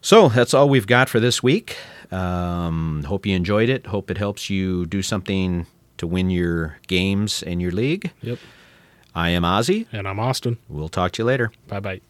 So 0.00 0.28
that's 0.28 0.52
all 0.52 0.68
we've 0.68 0.86
got 0.86 1.08
for 1.08 1.20
this 1.20 1.42
week. 1.42 1.76
Um, 2.10 3.04
hope 3.04 3.24
you 3.24 3.34
enjoyed 3.34 3.68
it. 3.68 3.86
Hope 3.86 4.10
it 4.10 4.18
helps 4.18 4.50
you 4.50 4.86
do 4.86 5.00
something 5.00 5.66
to 5.98 6.06
win 6.06 6.30
your 6.30 6.78
games 6.88 7.42
and 7.42 7.62
your 7.62 7.70
league. 7.70 8.10
Yep. 8.22 8.38
i 9.14 9.30
am 9.30 9.44
ozzie. 9.44 9.86
And 9.92 10.08
I'm 10.08 10.18
Austin. 10.18 10.58
we'll 10.68 10.88
talk 10.88 11.12
to 11.12 11.22
you 11.22 11.26
later. 11.26 11.52
Bye 11.68 11.80
bye. 11.80 12.00